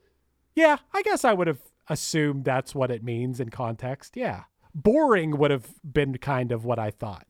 yeah. 0.56 0.78
I 0.92 1.02
guess 1.02 1.24
I 1.24 1.32
would 1.32 1.46
have 1.46 1.60
assumed 1.88 2.44
that's 2.44 2.74
what 2.74 2.90
it 2.90 3.04
means 3.04 3.38
in 3.38 3.50
context. 3.50 4.16
Yeah, 4.16 4.44
boring 4.74 5.38
would 5.38 5.52
have 5.52 5.68
been 5.84 6.18
kind 6.18 6.50
of 6.50 6.64
what 6.64 6.80
I 6.80 6.90
thought. 6.90 7.26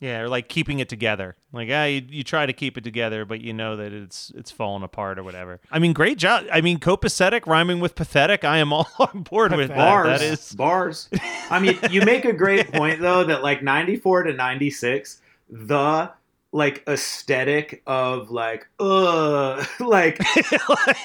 Yeah, 0.00 0.20
or 0.20 0.28
like 0.28 0.48
keeping 0.48 0.78
it 0.78 0.88
together. 0.88 1.34
Like, 1.52 1.68
ah, 1.72 1.84
you, 1.84 2.02
you 2.08 2.22
try 2.22 2.46
to 2.46 2.52
keep 2.52 2.78
it 2.78 2.84
together, 2.84 3.24
but 3.24 3.40
you 3.40 3.52
know 3.52 3.76
that 3.76 3.92
it's 3.92 4.30
it's 4.36 4.50
falling 4.50 4.84
apart 4.84 5.18
or 5.18 5.24
whatever. 5.24 5.60
I 5.72 5.80
mean, 5.80 5.92
great 5.92 6.18
job. 6.18 6.44
I 6.52 6.60
mean, 6.60 6.78
copacetic 6.78 7.46
rhyming 7.46 7.80
with 7.80 7.96
pathetic. 7.96 8.44
I 8.44 8.58
am 8.58 8.72
all 8.72 8.88
on 9.00 9.22
board 9.22 9.56
with 9.56 9.68
that. 9.68 9.76
bars, 9.76 10.20
That 10.20 10.22
is 10.22 10.52
bars. 10.52 11.08
I 11.50 11.58
mean, 11.58 11.78
you 11.90 12.02
make 12.02 12.24
a 12.24 12.32
great 12.32 12.72
point 12.72 13.00
though 13.00 13.24
that 13.24 13.42
like 13.42 13.62
94 13.62 14.24
to 14.24 14.32
96, 14.34 15.20
the 15.50 16.10
like 16.52 16.82
aesthetic 16.88 17.82
of 17.86 18.30
like 18.30 18.66
uh 18.80 19.64
like 19.80 20.20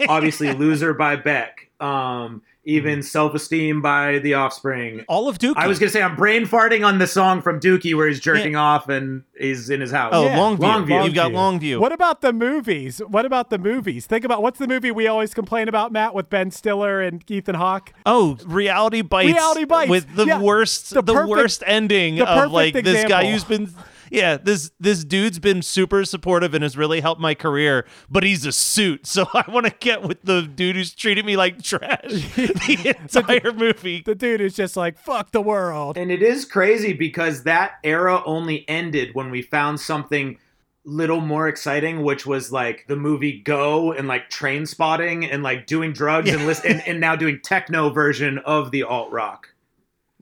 obviously 0.08 0.54
loser 0.54 0.94
by 0.94 1.16
Beck, 1.16 1.70
um 1.80 2.42
even 2.66 3.00
mm. 3.00 3.04
self-esteem 3.04 3.82
by 3.82 4.20
The 4.20 4.36
Offspring. 4.36 5.04
all 5.08 5.28
of 5.28 5.38
Dookie. 5.38 5.54
I 5.58 5.68
was 5.68 5.80
gonna 5.80 5.90
say 5.92 6.02
I'm 6.02 6.16
brain 6.16 6.46
farting 6.46 6.86
on 6.86 6.98
the 6.98 7.08
song 7.08 7.42
from 7.42 7.60
Dookie 7.60 7.96
where 7.96 8.08
he's 8.08 8.20
jerking 8.20 8.56
off 8.56 8.88
and 8.90 9.24
he's 9.38 9.70
in 9.70 9.82
his 9.82 9.92
house. 9.92 10.12
oh, 10.16 10.26
Yeah, 10.26 10.38
Longview. 10.38 10.60
Longview. 10.88 11.06
You've 11.06 11.14
got 11.14 11.32
Longview. 11.32 11.80
What 11.80 11.92
about 11.92 12.22
the 12.22 12.32
movies? 12.32 13.00
What 13.08 13.26
about 13.26 13.50
the 13.50 13.58
movies? 13.58 14.06
Think 14.06 14.24
about 14.24 14.42
what's 14.42 14.60
the 14.60 14.68
movie 14.68 14.92
we 14.92 15.08
always 15.08 15.34
complain 15.34 15.68
about, 15.68 15.92
Matt, 15.92 16.14
with 16.14 16.30
Ben 16.30 16.52
Stiller 16.52 17.02
and 17.02 17.24
Ethan 17.30 17.56
Hawke? 17.56 17.94
Oh, 18.06 18.38
reality 18.46 19.02
bites. 19.02 19.28
Reality 19.34 19.66
Bites. 19.66 19.90
with 19.90 20.16
the 20.16 20.26
Yeah. 20.26 20.40
worst, 20.42 20.94
The 20.94 21.02
the, 21.02 21.14
perfect- 21.14 21.30
worst 21.30 21.64
ending 21.66 22.16
the 22.16 22.28
of 22.28 22.38
perfect 22.38 22.54
like 22.54 22.84
this 22.86 23.04
guy 23.06 23.30
who's 23.32 23.44
been. 23.44 23.74
Yeah, 24.14 24.38
this 24.38 24.70
this 24.80 25.04
dude's 25.04 25.40
been 25.40 25.64
super 25.64 26.06
supportive 26.06 26.54
and 26.54 26.62
has 26.62 26.78
really 26.78 27.02
helped 27.02 27.20
my 27.20 27.34
career, 27.34 27.84
but 28.12 28.22
he's 28.22 28.46
a 28.46 28.52
suit, 28.52 29.08
so 29.08 29.26
I 29.34 29.44
want 29.50 29.66
to 29.66 29.74
get 29.80 30.04
with 30.04 30.22
the 30.22 30.44
dude 30.44 30.76
who's 30.76 30.94
treated 30.94 31.26
me 31.26 31.36
like 31.36 31.64
trash 31.64 32.00
the 32.36 32.96
entire 33.00 33.52
movie. 33.52 34.04
The 34.06 34.14
dude 34.14 34.40
is 34.40 34.56
just 34.56 34.78
like, 34.78 35.00
fuck 35.00 35.32
the 35.32 35.42
world. 35.42 35.98
And 35.98 36.12
it 36.12 36.22
is 36.22 36.46
crazy 36.46 36.94
because 36.94 37.44
that 37.44 37.80
era 37.84 38.22
only 38.24 38.70
ended 38.70 39.16
when 39.16 39.32
we 39.32 39.42
found 39.42 39.80
something 39.80 40.38
little 40.86 41.22
more 41.22 41.48
exciting, 41.48 42.04
which 42.04 42.26
was 42.26 42.52
like 42.52 42.86
the 42.88 42.96
movie 42.96 43.40
Go 43.40 43.94
and 43.94 44.08
like 44.08 44.30
Trainspotting 44.30 45.28
and 45.32 45.42
like 45.42 45.66
doing 45.66 45.92
drugs 45.92 46.30
and, 46.30 46.46
listen, 46.46 46.72
and 46.72 46.88
and 46.88 47.00
now 47.00 47.16
doing 47.16 47.40
techno 47.44 47.90
version 47.90 48.38
of 48.40 48.70
the 48.70 48.84
alt 48.84 49.12
rock. 49.12 49.53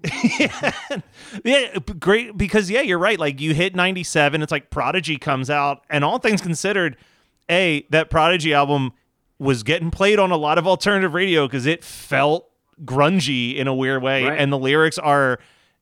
yeah, 1.44 1.80
b- 1.80 1.94
great 2.00 2.38
because 2.38 2.70
yeah, 2.70 2.82
you're 2.82 2.98
right. 3.00 3.20
Like 3.20 3.40
you 3.42 3.54
hit 3.54 3.76
97, 3.76 4.42
it's 4.42 4.52
like 4.52 4.70
Prodigy 4.70 5.18
comes 5.18 5.50
out, 5.50 5.84
and 5.90 6.04
all 6.04 6.20
things 6.20 6.42
considered, 6.42 6.98
a 7.50 7.86
that 7.90 8.10
Prodigy 8.10 8.54
album 8.54 8.92
was 9.40 9.64
getting 9.64 9.92
played 9.92 10.20
on 10.20 10.32
a 10.32 10.38
lot 10.38 10.58
of 10.58 10.68
alternative 10.68 11.14
radio 11.14 11.48
because 11.48 11.66
it 11.66 11.84
felt 11.84 12.48
grungy 12.84 13.56
in 13.56 13.68
a 13.68 13.74
weird 13.76 14.02
way, 14.04 14.24
Right. 14.26 14.40
and 14.40 14.52
the 14.52 14.58
lyrics 14.60 14.98
are 14.98 15.40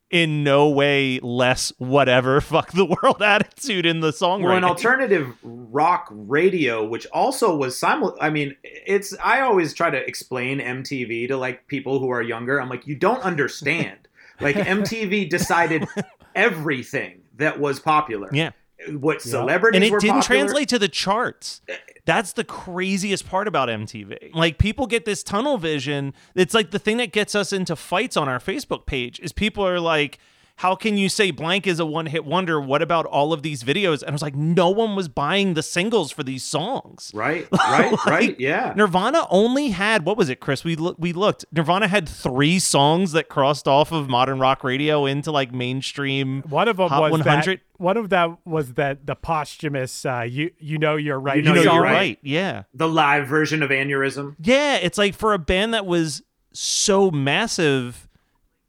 in 0.10 0.44
no 0.44 0.68
way 0.68 1.20
less 1.22 1.72
whatever 1.78 2.42
fuck 2.42 2.72
the 2.72 2.84
world 2.86 3.22
attitude 3.22 3.86
in 3.86 4.00
the 4.00 4.12
song. 4.12 4.42
Well, 4.42 4.56
an 4.58 4.64
alternative 4.64 5.36
rock 5.44 6.08
radio, 6.12 6.84
which 6.86 7.06
also 7.08 7.56
was 7.56 7.78
simul. 7.78 8.18
I 8.20 8.30
mean, 8.30 8.56
it's. 8.64 9.14
I 9.24 9.42
always 9.42 9.74
try 9.74 9.90
to 9.92 9.98
explain 9.98 10.60
MTV 10.60 11.28
to 11.28 11.38
like 11.38 11.68
people 11.68 12.00
who 12.00 12.10
are 12.10 12.22
younger. 12.24 12.60
I'm 12.62 12.70
like, 12.70 12.88
you 12.88 12.96
don't 12.96 13.22
understand. 13.22 13.98
Like 14.42 14.56
MTV 14.56 15.30
decided 15.30 15.88
everything 16.36 17.22
that 17.38 17.60
was 17.60 17.80
popular. 17.80 18.30
yeah. 18.32 18.52
What 18.92 19.22
celebrities 19.22 19.76
and 19.76 19.84
it 19.84 20.00
didn't 20.00 20.22
popular. 20.22 20.42
translate 20.42 20.70
to 20.70 20.80
the 20.80 20.88
charts. 20.88 21.60
That's 22.06 22.32
the 22.32 22.46
craziest 22.46 23.28
part 23.28 23.46
about 23.46 23.68
MTV. 23.68 24.34
Like 24.34 24.58
people 24.58 24.88
get 24.88 25.04
this 25.04 25.22
tunnel 25.22 25.58
vision. 25.58 26.14
It's 26.34 26.54
like 26.54 26.72
the 26.72 26.80
thing 26.80 26.96
that 26.98 27.12
gets 27.12 27.36
us 27.36 27.52
into 27.52 27.76
fights 27.76 28.16
on 28.16 28.30
our 28.30 28.40
Facebook 28.40 28.86
page 28.86 29.20
is 29.20 29.34
people 29.34 29.68
are 29.68 29.82
like, 29.82 30.18
"How 30.60 30.76
can 30.76 30.98
you 30.98 31.10
say 31.10 31.32
blank 31.32 31.66
is 31.68 31.80
a 31.80 31.86
one-hit 31.86 32.26
wonder? 32.26 32.60
What 32.62 32.82
about 32.82 33.06
all 33.06 33.34
of 33.34 33.42
these 33.44 33.64
videos?" 33.64 34.02
And 34.02 34.10
I 34.10 34.14
was 34.14 34.22
like, 34.22 34.36
"No 34.36 34.70
one 34.70 34.96
was 34.96 35.08
buying 35.08 35.54
the 35.54 35.64
singles 35.64 36.12
for 36.12 36.24
these 36.24 36.44
songs." 36.44 37.12
Right, 37.14 37.48
right, 37.54 37.92
Like, 37.92 38.06
right. 38.06 38.40
Yeah. 38.40 38.74
Nirvana 38.76 39.26
only 39.30 39.70
had 39.70 40.06
what 40.06 40.18
was 40.18 40.30
it, 40.30 40.40
Chris? 40.40 40.64
We 40.64 40.76
loo- 40.76 40.96
we 40.98 41.14
looked. 41.14 41.46
Nirvana 41.52 41.88
had 41.88 42.08
three 42.08 42.60
songs 42.60 43.12
that 43.14 43.30
crossed 43.30 43.68
off 43.68 43.92
of 43.92 44.10
modern 44.10 44.40
rock 44.40 44.64
radio 44.64 45.06
into 45.06 45.32
like 45.32 45.54
mainstream. 45.54 46.42
One 46.50 46.68
of 46.68 46.78
them 46.78 46.90
Hot 46.90 47.04
was 47.04 47.12
100. 47.12 47.60
that. 47.60 47.64
One 47.78 47.96
of 47.96 48.10
them 48.10 48.38
was 48.46 48.74
that 48.74 49.06
the 49.08 49.16
posthumous. 49.16 50.06
Uh, 50.06 50.26
you 50.28 50.52
you 50.60 50.78
know 50.78 50.96
you're 50.98 51.20
right. 51.20 51.38
You 51.38 51.44
know 51.44 51.50
You 51.52 51.56
know, 51.56 51.62
you're 51.64 51.74
you're 51.76 51.84
right. 51.84 51.94
right. 51.94 52.20
Yeah. 52.22 52.64
the 52.74 52.88
live 52.90 53.28
version 53.28 53.64
of 53.64 53.70
Aneurysm. 53.70 54.36
Yeah, 54.42 54.76
it's 54.76 54.98
like 54.98 55.16
for 55.16 55.34
a 55.34 55.40
band 55.40 55.74
that 55.74 55.86
was 55.86 56.22
so 56.52 57.10
massive, 57.12 58.10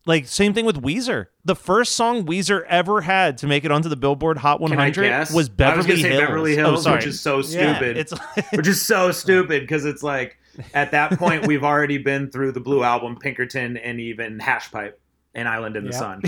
like 0.06 0.26
same 0.28 0.54
thing 0.54 0.64
with 0.64 0.80
Weezer. 0.80 1.26
The 1.44 1.56
first 1.56 1.92
song 1.92 2.26
Weezer 2.26 2.64
ever 2.66 3.00
had 3.00 3.38
to 3.38 3.46
make 3.46 3.64
it 3.64 3.70
onto 3.70 3.88
the 3.88 3.96
Billboard 3.96 4.38
Hot 4.38 4.60
100 4.60 4.94
guess? 5.02 5.32
was 5.32 5.34
I 5.34 5.36
was 5.36 5.48
Beverly 5.48 5.88
gonna 5.88 6.00
say 6.00 6.08
Hills. 6.10 6.20
Beverly 6.20 6.52
Oh, 6.52 6.56
Hills, 6.56 6.82
sorry. 6.84 6.96
which 6.96 7.06
is 7.06 7.20
so 7.20 7.36
Yeah, 7.38 7.42
stupid. 7.76 7.96
it's 7.96 8.12
which 8.52 8.66
is 8.68 8.82
so 8.82 9.10
stupid 9.10 9.62
because 9.62 9.84
it's 9.84 10.02
like 10.02 10.36
at 10.74 10.90
that 10.90 11.12
point 11.18 11.46
we've 11.46 11.64
already 11.64 11.98
been 11.98 12.30
through 12.30 12.52
the 12.52 12.60
Blue 12.60 12.82
Album, 12.82 13.16
Pinkerton, 13.16 13.76
and 13.78 14.00
even 14.00 14.38
Hash 14.38 14.70
Pipe 14.70 15.00
and 15.34 15.48
Island 15.48 15.76
in 15.76 15.84
the 15.84 15.92
Yeah. 15.92 15.98
Sun. 15.98 16.22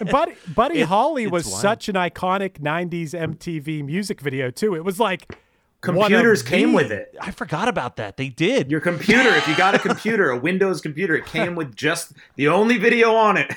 Buddy, 0.10 0.34
Buddy 0.54 0.80
It- 0.80 0.86
Holly 0.86 1.26
was 1.26 1.46
wild. 1.46 1.60
such 1.60 1.88
an 1.88 1.94
iconic 1.96 2.60
'90s 2.60 3.10
MTV 3.14 3.84
music 3.84 4.20
video 4.20 4.50
too. 4.50 4.74
It 4.74 4.84
was 4.84 5.00
like 5.00 5.36
Computers 5.80 6.42
came 6.42 6.70
the- 6.70 6.74
with 6.76 6.90
it. 6.92 7.14
I 7.20 7.30
forgot 7.30 7.68
about 7.68 7.96
that. 7.96 8.16
They 8.16 8.28
did. 8.28 8.70
Your 8.70 8.80
computer, 8.80 9.28
if 9.30 9.46
you 9.48 9.56
got 9.56 9.74
a 9.74 9.78
computer, 9.78 10.30
a 10.30 10.36
Windows 10.38 10.80
computer, 10.80 11.14
it 11.16 11.24
came 11.26 11.54
with 11.54 11.74
just 11.76 12.12
the 12.36 12.48
only 12.48 12.78
video 12.78 13.14
on 13.14 13.36
it 13.36 13.54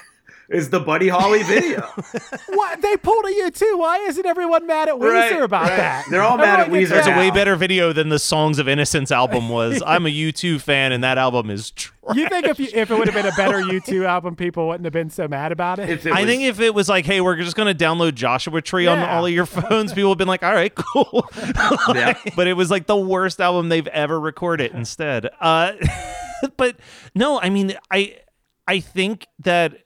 is 0.52 0.70
the 0.70 0.80
Buddy 0.80 1.08
Holly 1.08 1.44
video. 1.44 1.82
What 2.50 2.82
they 2.82 2.98
pulled 2.98 3.26
a 3.26 3.30
U2? 3.30 3.78
Why 3.78 3.98
isn't 4.08 4.26
everyone 4.26 4.68
mad 4.68 4.90
at 4.90 4.96
Weezer 4.96 5.12
Right, 5.12 5.42
about 5.42 5.70
right. 5.70 5.78
that? 5.78 6.06
They're 6.10 6.22
all 6.22 6.38
mad 6.38 6.60
at 6.60 6.68
Everyone 6.68 6.80
gets 6.82 6.92
Weezer 6.92 6.98
It's 7.00 7.08
a 7.08 7.18
way 7.18 7.32
better 7.32 7.56
video 7.56 7.94
than 7.94 8.10
the 8.10 8.20
Songs 8.20 8.60
of 8.60 8.68
Innocence 8.68 9.12
album 9.12 9.50
was. 9.50 9.82
I'm 9.86 10.06
a 10.06 10.10
U2 10.10 10.60
fan, 10.62 10.92
and 10.92 11.04
that 11.04 11.18
album 11.18 11.50
is 11.50 11.72
trash. 11.72 12.16
You 12.16 12.28
think 12.28 12.48
if 12.48 12.60
you, 12.60 12.68
if 12.74 12.92
it 12.92 12.98
would 12.98 13.08
have 13.08 13.16
been 13.16 13.32
a 13.32 13.36
better 13.36 13.60
U2 13.62 14.06
album, 14.06 14.36
people 14.36 14.68
wouldn't 14.68 14.86
have 14.86 14.94
been 14.94 15.10
so 15.10 15.28
mad 15.28 15.52
about 15.52 15.80
it? 15.80 15.90
If 15.90 16.06
it 16.06 16.14
I 16.14 16.26
think 16.26 16.44
if 16.44 16.60
it 16.60 16.74
was 16.74 16.90
like, 16.90 17.06
hey, 17.06 17.22
we're 17.22 17.36
just 17.38 17.56
going 17.56 17.76
to 17.76 17.84
download 17.84 18.16
Joshua 18.16 18.62
Tree 18.62 18.88
on 18.88 19.00
all 19.00 19.26
of 19.26 19.32
your 19.32 19.46
phones, 19.46 19.94
people 19.94 20.10
would 20.10 20.14
have 20.16 20.18
been 20.18 20.28
like, 20.28 20.44
all 20.44 20.54
right, 20.54 20.74
cool. 20.76 21.28
Yeah. 21.96 22.18
but 22.36 22.48
it 22.48 22.54
was 22.54 22.70
like 22.72 22.88
the 22.88 22.98
worst 22.98 23.40
album 23.40 23.70
they've 23.70 23.88
ever 23.88 24.20
recorded 24.20 24.74
instead. 24.74 25.30
Uh, 25.40 25.74
but 26.58 26.76
no, 27.16 27.40
I 27.40 27.50
mean, 27.50 27.76
I 27.92 28.18
I 28.68 28.80
think 28.80 29.28
that 29.40 29.78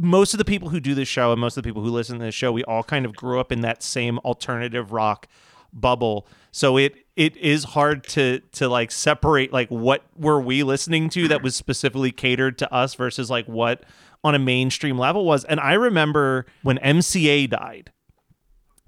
most 0.00 0.34
of 0.34 0.38
the 0.38 0.44
people 0.44 0.70
who 0.70 0.80
do 0.80 0.94
this 0.94 1.08
show 1.08 1.32
and 1.32 1.40
most 1.40 1.56
of 1.56 1.62
the 1.62 1.68
people 1.68 1.82
who 1.82 1.90
listen 1.90 2.18
to 2.18 2.24
this 2.24 2.34
show, 2.34 2.50
we 2.50 2.64
all 2.64 2.82
kind 2.82 3.04
of 3.04 3.14
grew 3.14 3.38
up 3.38 3.52
in 3.52 3.60
that 3.60 3.82
same 3.82 4.18
alternative 4.20 4.92
rock 4.92 5.28
bubble. 5.72 6.26
So 6.52 6.76
it 6.76 6.94
it 7.16 7.36
is 7.36 7.64
hard 7.64 8.04
to 8.04 8.40
to 8.52 8.68
like 8.68 8.90
separate 8.90 9.52
like 9.52 9.68
what 9.68 10.04
were 10.16 10.40
we 10.40 10.62
listening 10.62 11.10
to 11.10 11.28
that 11.28 11.42
was 11.42 11.54
specifically 11.54 12.10
catered 12.10 12.58
to 12.58 12.72
us 12.72 12.94
versus 12.94 13.30
like 13.30 13.46
what 13.46 13.84
on 14.24 14.34
a 14.34 14.38
mainstream 14.38 14.98
level 14.98 15.24
was. 15.24 15.44
And 15.44 15.60
I 15.60 15.74
remember 15.74 16.46
when 16.62 16.78
MCA 16.78 17.48
died, 17.48 17.92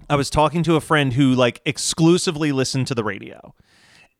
I 0.09 0.15
was 0.15 0.29
talking 0.29 0.63
to 0.63 0.75
a 0.75 0.81
friend 0.81 1.13
who 1.13 1.33
like 1.33 1.61
exclusively 1.65 2.51
listened 2.51 2.87
to 2.87 2.95
the 2.95 3.03
radio. 3.03 3.53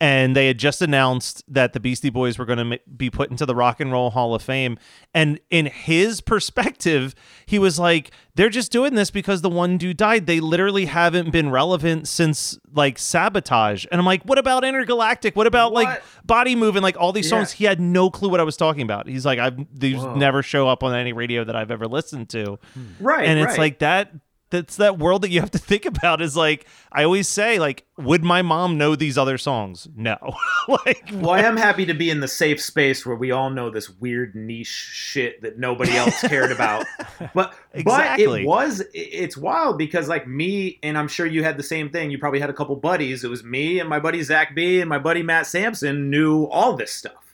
And 0.03 0.35
they 0.35 0.47
had 0.47 0.57
just 0.57 0.81
announced 0.81 1.45
that 1.47 1.71
the 1.71 1.79
Beastie 1.79 2.09
Boys 2.09 2.37
were 2.37 2.43
going 2.43 2.71
to 2.71 2.79
be 2.97 3.09
put 3.09 3.31
into 3.31 3.45
the 3.45 3.55
Rock 3.55 3.79
and 3.79 3.89
Roll 3.89 4.09
Hall 4.09 4.35
of 4.35 4.41
Fame. 4.41 4.77
And 5.13 5.39
in 5.49 5.67
his 5.67 6.19
perspective, 6.33 7.15
he 7.45 7.57
was 7.57 7.79
like, 7.79 8.11
they're 8.35 8.49
just 8.49 8.69
doing 8.69 8.95
this 8.95 9.09
because 9.09 9.43
the 9.43 9.49
one 9.49 9.77
dude 9.77 9.95
died. 9.95 10.25
They 10.25 10.41
literally 10.41 10.87
haven't 10.87 11.31
been 11.31 11.49
relevant 11.49 12.09
since 12.09 12.59
like 12.73 12.99
Sabotage. 12.99 13.85
And 13.93 13.99
I'm 14.01 14.05
like, 14.05 14.23
what 14.23 14.37
about 14.37 14.65
Intergalactic? 14.65 15.37
What 15.37 15.47
about 15.47 15.71
like 15.71 15.87
What? 15.87 16.03
Body 16.25 16.57
Move 16.57 16.75
and 16.75 16.83
like 16.83 16.99
all 16.99 17.13
these 17.13 17.29
songs? 17.29 17.53
Yeah. 17.53 17.57
He 17.57 17.63
had 17.63 17.79
no 17.79 18.09
clue 18.09 18.27
what 18.27 18.41
I 18.41 18.43
was 18.43 18.57
talking 18.57 18.81
about. 18.81 19.07
He's 19.07 19.25
like, 19.25 19.39
I've 19.39 19.57
these 19.73 19.99
Whoa. 19.99 20.15
never 20.15 20.43
show 20.43 20.67
up 20.67 20.83
on 20.83 20.93
any 20.93 21.13
radio 21.13 21.45
that 21.45 21.55
I've 21.55 21.71
ever 21.71 21.87
listened 21.87 22.27
to 22.31 22.59
right, 22.99 23.25
and 23.25 23.39
it's 23.39 23.51
right. 23.51 23.59
like 23.59 23.79
that 23.79 24.11
that's 24.53 24.77
that 24.77 24.97
world 24.97 25.21
that 25.23 25.29
you 25.31 25.39
have 25.39 25.51
to 25.51 25.57
think 25.57 25.85
about 25.85 26.21
is 26.21 26.37
like 26.37 26.65
i 26.91 27.03
always 27.03 27.27
say 27.27 27.59
like 27.59 27.85
would 27.97 28.23
my 28.23 28.41
mom 28.41 28.77
know 28.77 28.95
these 28.95 29.17
other 29.17 29.37
songs 29.37 29.87
no 29.95 30.17
like 30.67 31.09
Well, 31.13 31.31
I 31.31 31.41
am 31.41 31.57
happy 31.67 31.85
to 31.85 31.93
be 31.93 32.09
in 32.09 32.19
the 32.21 32.27
safe 32.27 32.61
space 32.61 33.05
where 33.05 33.15
we 33.15 33.31
all 33.31 33.49
know 33.49 33.69
this 33.69 33.89
weird 33.89 34.33
niche 34.35 34.67
shit 34.67 35.41
that 35.41 35.59
nobody 35.59 35.91
else 35.95 36.19
cared 36.21 36.51
about. 36.51 36.85
But 37.33 37.53
Exactly. 37.73 38.25
but 38.27 38.41
it 38.41 38.45
was 38.47 38.83
it's 38.93 39.35
wild 39.37 39.77
because 39.77 40.07
like 40.07 40.27
me 40.27 40.79
and 40.83 40.97
I'm 40.97 41.07
sure 41.07 41.25
you 41.25 41.43
had 41.43 41.57
the 41.57 41.63
same 41.63 41.89
thing. 41.89 42.11
You 42.11 42.17
probably 42.17 42.39
had 42.39 42.49
a 42.49 42.53
couple 42.53 42.75
buddies. 42.75 43.23
It 43.23 43.29
was 43.29 43.43
me 43.43 43.79
and 43.79 43.89
my 43.89 43.99
buddy 43.99 44.21
Zach 44.23 44.55
B 44.55 44.79
and 44.81 44.89
my 44.89 44.99
buddy 44.99 45.21
Matt 45.23 45.45
Sampson 45.47 46.09
knew 46.09 46.45
all 46.45 46.75
this 46.75 46.91
stuff. 46.91 47.32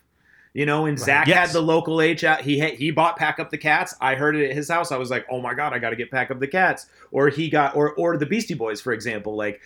You 0.54 0.66
know, 0.66 0.86
and 0.88 0.98
Zach 0.98 1.28
Yes. 1.28 1.38
had 1.38 1.50
the 1.52 1.62
local 1.62 2.02
H 2.02 2.24
out. 2.24 2.42
He 2.42 2.58
had, 2.58 2.74
he 2.74 2.90
bought 2.92 3.18
Pack 3.18 3.40
Up 3.40 3.52
the 3.52 3.58
Cats. 3.58 3.94
I 4.02 4.16
heard 4.16 4.36
it 4.36 4.50
at 4.50 4.56
his 4.56 4.68
house. 4.68 4.92
I 4.92 4.98
was 4.98 5.12
like, 5.12 5.26
oh 5.30 5.40
my 5.42 5.54
god, 5.54 5.74
I 5.74 5.80
got 5.80 5.92
to 5.92 5.96
get 5.96 6.10
Pack 6.10 6.32
Up 6.32 6.40
the 6.40 6.48
Cats. 6.48 6.88
Or 7.12 7.30
he 7.30 7.50
got 7.50 7.76
or 7.76 7.94
or 7.94 8.18
the 8.18 8.26
Beastie 8.26 8.56
Boys, 8.56 8.82
for 8.82 8.92
example. 8.92 9.36
Like 9.36 9.62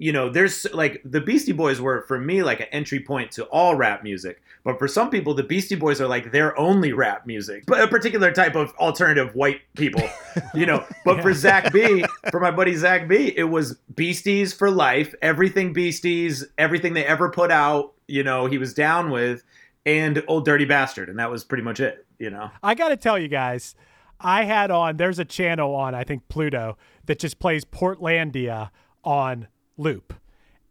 you 0.00 0.12
know, 0.12 0.28
there's 0.30 0.64
like 0.72 1.02
the 1.04 1.20
Beastie 1.20 1.52
Boys 1.52 1.80
were 1.80 2.02
for 2.06 2.20
me 2.20 2.44
like 2.44 2.60
an 2.60 2.68
entry 2.70 3.00
point 3.00 3.32
to 3.32 3.44
all 3.46 3.74
rap 3.74 4.04
music. 4.04 4.40
But 4.62 4.78
for 4.78 4.86
some 4.86 5.10
people, 5.10 5.34
the 5.34 5.42
Beastie 5.42 5.74
Boys 5.74 6.00
are 6.00 6.06
like 6.06 6.30
their 6.30 6.56
only 6.56 6.92
rap 6.92 7.26
music, 7.26 7.64
but 7.66 7.80
a 7.80 7.88
particular 7.88 8.30
type 8.30 8.54
of 8.54 8.72
alternative 8.76 9.34
white 9.34 9.60
people, 9.74 10.08
you 10.54 10.66
know. 10.66 10.84
But 11.04 11.20
for 11.20 11.32
Zach 11.34 11.72
B, 11.72 12.04
for 12.30 12.38
my 12.38 12.52
buddy 12.52 12.76
Zach 12.76 13.08
B, 13.08 13.32
it 13.36 13.44
was 13.44 13.74
Beasties 13.96 14.52
for 14.52 14.70
life, 14.70 15.14
everything 15.20 15.72
Beasties, 15.72 16.44
everything 16.58 16.92
they 16.94 17.04
ever 17.04 17.28
put 17.30 17.50
out, 17.50 17.94
you 18.06 18.22
know, 18.22 18.46
he 18.46 18.58
was 18.58 18.74
down 18.74 19.10
with, 19.10 19.42
and 19.86 20.22
Old 20.28 20.44
Dirty 20.44 20.64
Bastard, 20.64 21.08
and 21.08 21.18
that 21.18 21.30
was 21.30 21.44
pretty 21.44 21.62
much 21.64 21.80
it, 21.80 22.06
you 22.18 22.30
know. 22.30 22.50
I 22.62 22.74
got 22.74 22.88
to 22.88 22.96
tell 22.96 23.18
you 23.18 23.28
guys, 23.28 23.74
I 24.20 24.44
had 24.44 24.70
on, 24.70 24.96
there's 24.96 25.18
a 25.18 25.24
channel 25.24 25.74
on, 25.74 25.94
I 25.94 26.04
think 26.04 26.28
Pluto, 26.28 26.76
that 27.06 27.18
just 27.18 27.38
plays 27.38 27.64
Portlandia 27.64 28.70
on 29.04 29.48
loop. 29.76 30.14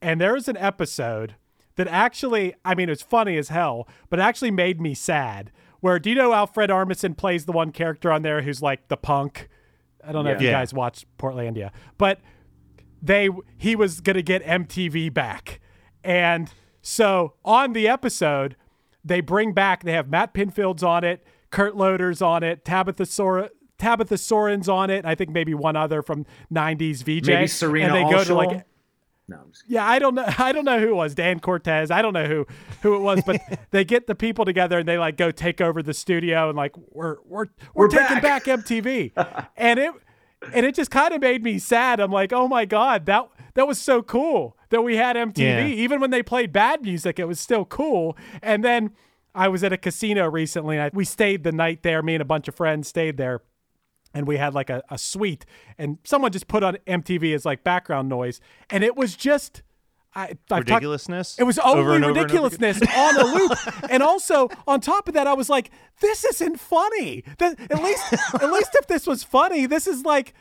And 0.01 0.21
there 0.21 0.33
was 0.33 0.47
an 0.47 0.57
episode 0.57 1.35
that 1.75 1.87
actually, 1.87 2.53
I 2.65 2.75
mean, 2.75 2.89
it's 2.89 3.01
funny 3.01 3.37
as 3.37 3.49
hell, 3.49 3.87
but 4.09 4.19
it 4.19 4.21
actually 4.23 4.51
made 4.51 4.79
me 4.81 4.93
sad. 4.93 5.51
Where, 5.79 5.99
do 5.99 6.09
you 6.09 6.15
know 6.15 6.33
Alfred 6.33 6.69
Armisen 6.69 7.15
plays 7.15 7.45
the 7.45 7.51
one 7.51 7.71
character 7.71 8.11
on 8.11 8.21
there 8.23 8.41
who's 8.41 8.61
like 8.61 8.87
the 8.87 8.97
punk? 8.97 9.47
I 10.05 10.11
don't 10.11 10.25
know 10.25 10.31
if 10.31 10.41
you 10.41 10.47
Yeah. 10.47 10.53
guys 10.59 10.73
watched 10.73 11.05
Portlandia, 11.17 11.71
but 11.97 12.19
they 13.01 13.29
he 13.57 13.75
was 13.75 13.99
gonna 14.01 14.21
get 14.23 14.43
MTV 14.43 15.13
back, 15.13 15.59
and 16.03 16.51
so 16.81 17.33
on 17.45 17.73
the 17.73 17.87
episode, 17.87 18.55
they 19.07 19.21
bring 19.21 19.53
back 19.53 19.83
they 19.83 19.93
have 19.93 20.09
Matt 20.09 20.33
Pinfield's 20.33 20.83
on 20.83 21.03
it, 21.03 21.23
Kurt 21.49 21.75
Loder's 21.75 22.21
on 22.21 22.43
it, 22.43 22.65
Tabitha 22.65 23.05
Sora. 23.05 23.49
Tabitha 23.77 24.17
Soren's 24.17 24.67
on 24.67 24.89
it. 24.89 25.05
I 25.05 25.13
think 25.13 25.29
maybe 25.29 25.53
one 25.53 25.75
other 25.75 26.01
from 26.01 26.25
'90s 26.51 27.03
VJ. 27.03 27.27
Maybe 27.27 27.47
Serena 27.47 27.93
and 27.93 27.95
they 27.95 28.11
go 28.11 28.23
to 28.23 28.33
like 28.33 28.65
No, 29.27 29.37
I'm 29.37 29.51
just 29.51 29.65
yeah, 29.67 29.87
I 29.87 29.99
don't 29.99 30.15
know. 30.15 30.25
I 30.37 30.51
don't 30.51 30.65
know 30.65 30.79
who 30.79 30.89
it 30.89 30.95
was. 30.95 31.13
Dan 31.13 31.39
Cortese. 31.39 31.91
I 31.91 32.01
don't 32.01 32.13
know 32.13 32.25
who 32.25 32.47
who 32.81 32.95
it 32.95 32.99
was, 32.99 33.21
but 33.23 33.39
they 33.71 33.85
get 33.85 34.07
the 34.07 34.15
people 34.15 34.45
together 34.45 34.79
and 34.79 34.87
they 34.87 34.97
like 34.97 35.15
go 35.15 35.29
take 35.29 35.61
over 35.61 35.83
the 35.83 35.93
studio 35.93 36.49
and 36.49 36.57
like 36.57 36.75
we're 36.89 37.17
we're 37.25 37.45
we're, 37.73 37.85
We're 37.85 37.87
taking 37.87 38.19
back. 38.19 38.45
back, 38.45 38.59
MTV, 38.65 39.11
and 39.57 39.79
it 39.79 39.93
and 40.53 40.65
it 40.65 40.73
just 40.73 40.89
kind 40.89 41.13
of 41.13 41.21
made 41.21 41.43
me 41.43 41.59
sad. 41.59 41.99
I'm 41.99 42.11
like, 42.11 42.33
oh 42.33 42.47
my 42.47 42.65
god, 42.65 43.05
that 43.05 43.29
that 43.53 43.67
was 43.67 43.79
so 43.79 44.01
cool 44.01 44.56
that 44.70 44.82
we 44.84 44.97
had 44.97 45.15
MTV. 45.15 45.38
Yeah. 45.38 45.65
Even 45.65 45.99
when 45.99 46.09
they 46.11 46.24
played 46.24 46.51
bad 46.51 46.82
music, 46.82 47.20
it 47.20 47.26
was 47.26 47.39
still 47.39 47.65
cool. 47.65 48.18
And 48.41 48.63
then 48.63 48.91
I 49.36 49.47
was 49.47 49.63
at 49.63 49.72
a 49.74 49.78
casino 49.78 50.28
recently. 50.30 50.78
And 50.78 50.84
I, 50.86 50.89
we 50.93 51.05
stayed 51.05 51.43
the 51.43 51.51
night 51.51 51.84
there. 51.84 52.01
Me 52.01 52.15
and 52.15 52.22
a 52.22 52.26
bunch 52.26 52.47
of 52.47 52.55
friends 52.55 52.88
stayed 52.88 53.18
there 53.18 53.41
and 54.13 54.26
we 54.26 54.38
had 54.38 54.53
like 54.53 54.70
a, 54.70 54.82
a 54.89 54.97
suite 54.97 55.45
and 55.78 55.97
someone 56.05 56.32
just 56.32 56.47
put 56.47 56.63
on 56.63 56.78
MTV 56.88 57.36
as 57.36 57.45
like 57.45 57.63
background 57.63 58.07
noise 58.07 58.39
and 58.70 58.82
it 58.84 58.95
was 58.95 59.15
just 59.18 59.61
I 60.15 60.28
talked- 60.47 60.70
ridiculousness 60.70 61.38
it 61.38 61.43
was 61.43 61.59
over 61.59 61.70
only 61.70 61.82
over 61.82 61.95
and 61.95 62.05
over 62.05 62.13
ridiculousness 62.22 62.82
on 62.82 63.18
a 63.20 63.24
loop 63.26 63.51
and 63.91 64.01
also 64.01 64.49
on 64.65 64.80
top 64.80 65.09
of 65.09 65.13
that 65.15 65.28
I 65.28 65.34
was 65.34 65.49
like 65.49 65.72
this 65.99 66.24
isn't 66.24 66.57
funny 66.59 67.26
That- 67.38 67.59
at 67.70 67.84
least 67.84 68.13
at 68.34 68.49
least 68.51 68.72
if 68.76 68.88
this 68.88 69.05
was 69.05 69.24
funny 69.26 69.65
this 69.65 69.86
is 69.88 70.03
like 70.05 70.34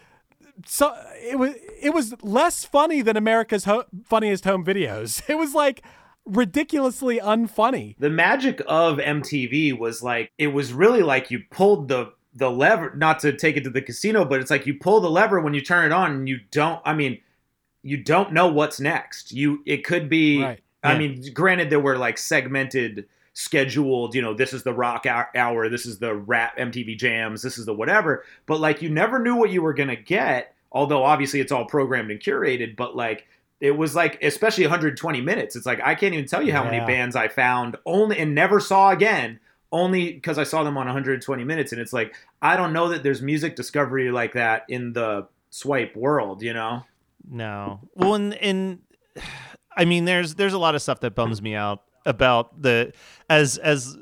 so 0.65 0.95
it 1.21 1.39
was 1.39 1.55
it 1.83 1.91
was 1.91 2.15
less 2.23 2.65
funny 2.65 3.03
than 3.03 3.17
America's 3.17 3.65
ho- 3.65 3.85
funniest 4.05 4.45
home 4.45 4.65
videos 4.65 5.23
it 5.29 5.37
was 5.37 5.55
like 5.55 5.83
ridiculously 6.25 7.19
unfunny 7.21 7.95
the 7.99 8.11
magic 8.11 8.61
of 8.67 8.99
MTV 8.99 9.79
was 9.79 10.03
like 10.03 10.33
it 10.39 10.49
was 10.49 10.73
really 10.73 11.03
like 11.03 11.31
you 11.31 11.41
pulled 11.51 11.89
the 11.89 12.13
the 12.35 12.51
lever 12.51 12.93
not 12.97 13.19
to 13.21 13.33
take 13.33 13.57
it 13.57 13.65
to 13.65 13.71
the 13.71 13.81
casino 13.81 14.25
but 14.25 14.41
it's 14.41 14.51
like 14.51 14.67
you 14.67 14.75
pull 14.75 15.01
the 15.01 15.09
lever 15.11 15.41
when 15.41 15.55
you 15.55 15.61
turn 15.61 15.87
it 15.87 15.93
on 15.93 16.11
and 16.11 16.29
you 16.29 16.39
don't 16.51 16.81
I 16.85 16.95
mean 16.95 17.19
you 17.83 17.97
don't 17.97 18.33
know 18.33 18.49
what's 18.49 18.81
next 18.81 19.33
you 19.33 19.63
it 19.67 19.85
could 19.85 20.09
be 20.09 20.43
Right. 20.43 20.61
I 20.83 20.93
Yeah. 20.93 20.99
mean 20.99 21.33
granted 21.33 21.71
there 21.71 21.81
were 21.81 21.97
like 21.97 22.19
segmented 22.19 23.07
scheduled 23.39 24.15
you 24.15 24.23
know 24.23 24.33
this 24.33 24.55
is 24.55 24.63
the 24.63 24.73
rock 24.73 25.05
hour, 25.05 25.69
this 25.69 25.85
is 25.85 25.99
the 25.99 26.15
rap 26.15 26.57
MTV 26.57 26.97
jams 26.97 27.43
this 27.43 27.59
is 27.59 27.67
the 27.67 27.75
whatever. 27.75 28.25
But 28.47 28.61
like 28.61 28.81
you 28.81 28.89
never 28.89 29.19
knew 29.19 29.37
what 29.37 29.51
you 29.51 29.61
were 29.61 29.75
going 29.75 29.91
to 29.91 29.97
get 29.97 30.55
although 30.73 31.05
obviously 31.05 31.41
it's 31.41 31.53
all 31.53 31.67
programmed 31.67 32.11
and 32.11 32.19
curated 32.19 32.77
but 32.77 32.97
like 32.97 33.27
it 33.61 33.73
was 33.73 33.95
like 33.95 34.23
especially 34.23 34.65
120 34.65 35.21
minutes. 35.21 35.55
It's 35.55 35.67
like 35.67 35.81
i 35.85 35.95
can't 35.95 36.15
even 36.15 36.27
tell 36.27 36.43
you 36.43 36.53
how 36.53 36.65
many 36.65 36.81
bands 36.87 37.15
i 37.15 37.29
found 37.29 37.77
only 37.85 38.19
and 38.19 38.35
never 38.35 38.59
saw 38.59 38.91
again 38.91 39.39
only 39.71 40.13
because 40.15 40.39
i 40.39 40.45
saw 40.45 40.65
them 40.65 40.79
on 40.79 40.87
120 40.87 41.45
minutes. 41.45 41.73
And 41.73 41.81
it's 41.81 41.93
like 41.93 42.15
i 42.41 42.57
don't 42.57 42.73
know 42.73 42.89
that 42.89 43.03
there's 43.03 43.21
music 43.21 43.55
discovery 43.55 44.11
like 44.11 44.33
that 44.33 44.65
in 44.71 44.95
the 44.95 45.27
swipe 45.51 45.95
world 45.95 46.41
you 46.41 46.55
know? 46.55 46.85
No. 47.31 47.81
Well, 47.95 48.15
and, 48.15 48.35
and 48.35 48.79
I 49.79 49.85
mean, 49.85 50.07
there's 50.07 50.37
there's 50.37 50.55
a 50.55 50.59
lot 50.59 50.75
of 50.75 50.81
stuff 50.81 51.01
that 51.01 51.15
bums 51.15 51.41
hmm. 51.41 51.45
me 51.45 51.55
out 51.55 51.83
about 52.07 52.63
the 52.63 52.93
as 53.29 53.59
as 53.59 53.97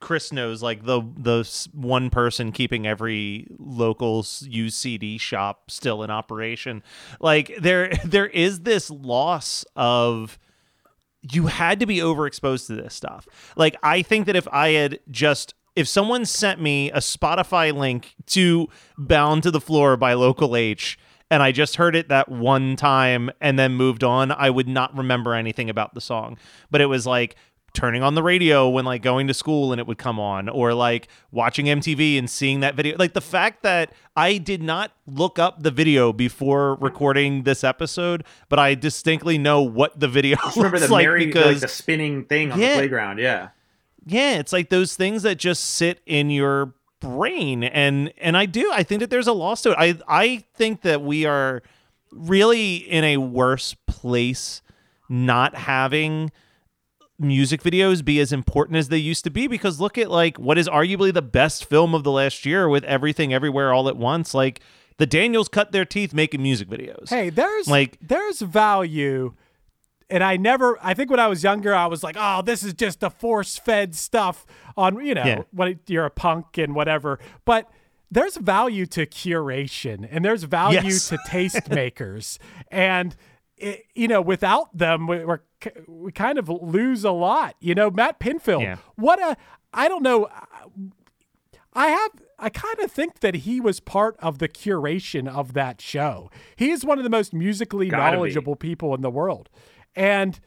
Chris 0.00 0.32
knows, 0.32 0.62
like 0.62 0.84
the 0.84 1.02
the 1.16 1.68
one 1.72 2.08
person 2.10 2.52
keeping 2.52 2.86
every 2.86 3.48
local 3.58 4.22
UCD 4.22 5.20
shop 5.20 5.70
still 5.70 6.02
in 6.02 6.10
operation. 6.10 6.82
Like 7.20 7.56
there 7.60 7.88
there 8.04 8.26
is 8.26 8.60
this 8.60 8.90
loss 8.90 9.64
of 9.74 10.38
you 11.22 11.46
had 11.46 11.80
to 11.80 11.86
be 11.86 11.96
overexposed 11.96 12.68
to 12.68 12.76
this 12.76 12.94
stuff. 12.94 13.26
Like 13.56 13.76
I 13.82 14.02
think 14.02 14.26
that 14.26 14.36
if 14.36 14.46
I 14.48 14.70
had 14.70 15.00
just 15.10 15.54
if 15.74 15.88
someone 15.88 16.24
sent 16.24 16.60
me 16.60 16.90
a 16.92 16.98
Spotify 16.98 17.76
link 17.76 18.14
to 18.26 18.68
Bound 18.96 19.42
to 19.42 19.50
the 19.50 19.60
Floor 19.60 19.96
by 19.96 20.14
Local 20.14 20.54
H 20.54 20.98
and 21.30 21.42
I 21.42 21.52
just 21.52 21.76
heard 21.76 21.94
it 21.96 22.08
that 22.08 22.28
one 22.28 22.76
time 22.76 23.30
and 23.40 23.58
then 23.58 23.72
moved 23.74 24.02
on, 24.04 24.32
I 24.32 24.50
would 24.50 24.68
not 24.68 24.96
remember 24.96 25.34
anything 25.34 25.68
about 25.70 25.94
the 25.94 26.00
song. 26.00 26.38
But 26.70 26.80
it 26.80 26.86
was 26.86 27.06
like 27.06 27.36
turning 27.74 28.02
on 28.02 28.14
the 28.14 28.22
radio 28.22 28.66
when 28.68 28.84
like 28.86 29.02
going 29.02 29.26
to 29.26 29.34
school 29.34 29.72
and 29.72 29.78
it 29.78 29.86
would 29.86 29.98
come 29.98 30.18
on 30.18 30.48
or 30.48 30.72
like 30.72 31.06
watching 31.30 31.66
MTV 31.66 32.18
and 32.18 32.28
seeing 32.28 32.60
that 32.60 32.74
video. 32.74 32.96
Like 32.96 33.12
the 33.12 33.20
fact 33.20 33.62
that 33.62 33.92
I 34.16 34.38
did 34.38 34.62
not 34.62 34.92
look 35.06 35.38
up 35.38 35.62
the 35.62 35.70
video 35.70 36.12
before 36.12 36.76
recording 36.76 37.42
this 37.42 37.62
episode, 37.62 38.24
but 38.48 38.58
I 38.58 38.74
distinctly 38.74 39.36
know 39.36 39.60
what 39.62 40.00
the 40.00 40.08
video 40.08 40.36
Just 40.44 40.56
remember 40.56 40.78
the 40.78 40.88
like 40.88 41.04
merry, 41.04 41.26
because 41.26 41.44
like 41.56 41.60
the 41.60 41.68
spinning 41.68 42.24
thing 42.24 42.52
on 42.52 42.58
Yeah. 42.58 42.70
the 42.70 42.78
playground. 42.78 43.18
Yeah. 43.18 43.50
yeah 44.06 44.38
it's 44.38 44.52
like 44.52 44.70
those 44.70 44.96
things 44.96 45.22
that 45.24 45.36
just 45.36 45.62
sit 45.62 46.00
in 46.06 46.30
your 46.30 46.72
brain. 47.00 47.62
And 47.64 48.12
and 48.18 48.36
i 48.36 48.46
do 48.46 48.70
i 48.72 48.82
think 48.82 49.00
that 49.00 49.10
there's 49.10 49.26
a 49.26 49.32
loss 49.32 49.62
to 49.62 49.70
it. 49.72 49.76
I 49.78 49.98
i 50.08 50.44
think 50.54 50.82
that 50.82 51.02
we 51.02 51.24
are 51.26 51.62
really 52.12 52.76
in 52.76 53.04
a 53.04 53.16
worse 53.18 53.74
place 53.86 54.62
not 55.08 55.54
having 55.54 56.30
music 57.18 57.62
videos 57.62 58.04
be 58.04 58.20
as 58.20 58.32
important 58.32 58.76
as 58.76 58.88
they 58.88 58.96
used 58.98 59.24
to 59.24 59.30
be. 59.30 59.46
Because 59.46 59.80
look 59.80 59.98
at 59.98 60.10
like 60.10 60.38
what 60.38 60.56
is 60.58 60.68
arguably 60.68 61.12
the 61.12 61.22
best 61.22 61.64
film 61.64 61.94
of 61.94 62.04
the 62.04 62.12
last 62.12 62.46
year 62.46 62.68
with 62.68 62.84
everything 62.84 63.32
everywhere 63.34 63.72
all 63.72 63.88
at 63.88 63.96
once. 63.96 64.34
Like 64.34 64.60
the 64.98 65.06
daniels 65.06 65.48
cut 65.48 65.72
their 65.72 65.84
teeth 65.84 66.12
making 66.14 66.42
music 66.42 66.68
videos. 66.68 67.08
Hey, 67.08 67.30
there's 67.30 67.68
Like- 67.68 67.98
there's 68.00 68.40
value. 68.40 69.34
And 70.10 70.24
I 70.24 70.36
never 70.36 70.78
I 70.82 70.94
think 70.94 71.10
when 71.10 71.20
I 71.20 71.26
was 71.26 71.42
younger 71.42 71.74
I 71.74 71.86
was 71.86 72.02
like, 72.02 72.16
"Oh, 72.18 72.40
this 72.42 72.62
is 72.62 72.72
just 72.74 73.00
the 73.00 73.10
force-fed 73.10 73.94
stuff 73.94 74.46
on, 74.76 75.04
you 75.04 75.14
know, 75.14 75.24
Yeah. 75.24 75.42
when 75.52 75.80
you're 75.86 76.06
a 76.06 76.10
punk 76.10 76.56
and 76.58 76.74
whatever." 76.74 77.18
But 77.44 77.68
there's 78.10 78.36
value 78.38 78.86
to 78.86 79.04
curation 79.04 80.08
and 80.10 80.24
there's 80.24 80.44
value 80.44 80.80
Yes. 80.82 81.08
to 81.10 81.18
tastemakers. 81.28 82.38
and 82.70 83.14
it, 83.58 83.84
you 83.94 84.08
know, 84.08 84.22
without 84.22 84.74
them 84.76 85.06
we, 85.06 85.24
we're 85.24 85.40
we 85.86 86.12
kind 86.12 86.38
of 86.38 86.48
lose 86.48 87.04
a 87.04 87.10
lot. 87.10 87.56
You 87.60 87.74
know, 87.74 87.90
Matt 87.90 88.18
Pinfield. 88.20 88.62
Yeah. 88.62 88.76
What 88.96 89.20
a 89.20 89.36
I 89.74 89.88
don't 89.88 90.02
know 90.02 90.28
I 91.74 91.88
have 91.88 92.10
I 92.38 92.48
kind 92.50 92.78
of 92.80 92.90
think 92.90 93.20
that 93.20 93.34
he 93.34 93.60
was 93.60 93.80
part 93.80 94.16
of 94.20 94.38
the 94.38 94.48
curation 94.48 95.28
of 95.28 95.52
that 95.54 95.80
show. 95.80 96.30
He 96.56 96.70
is 96.70 96.84
one 96.84 96.98
of 96.98 97.04
the 97.04 97.10
most 97.10 97.34
musically 97.34 97.88
Gotta 97.88 98.12
be. 98.12 98.16
knowledgeable 98.16 98.56
people 98.56 98.94
in 98.94 99.00
the 99.02 99.10
world. 99.10 99.48
And 99.98 100.38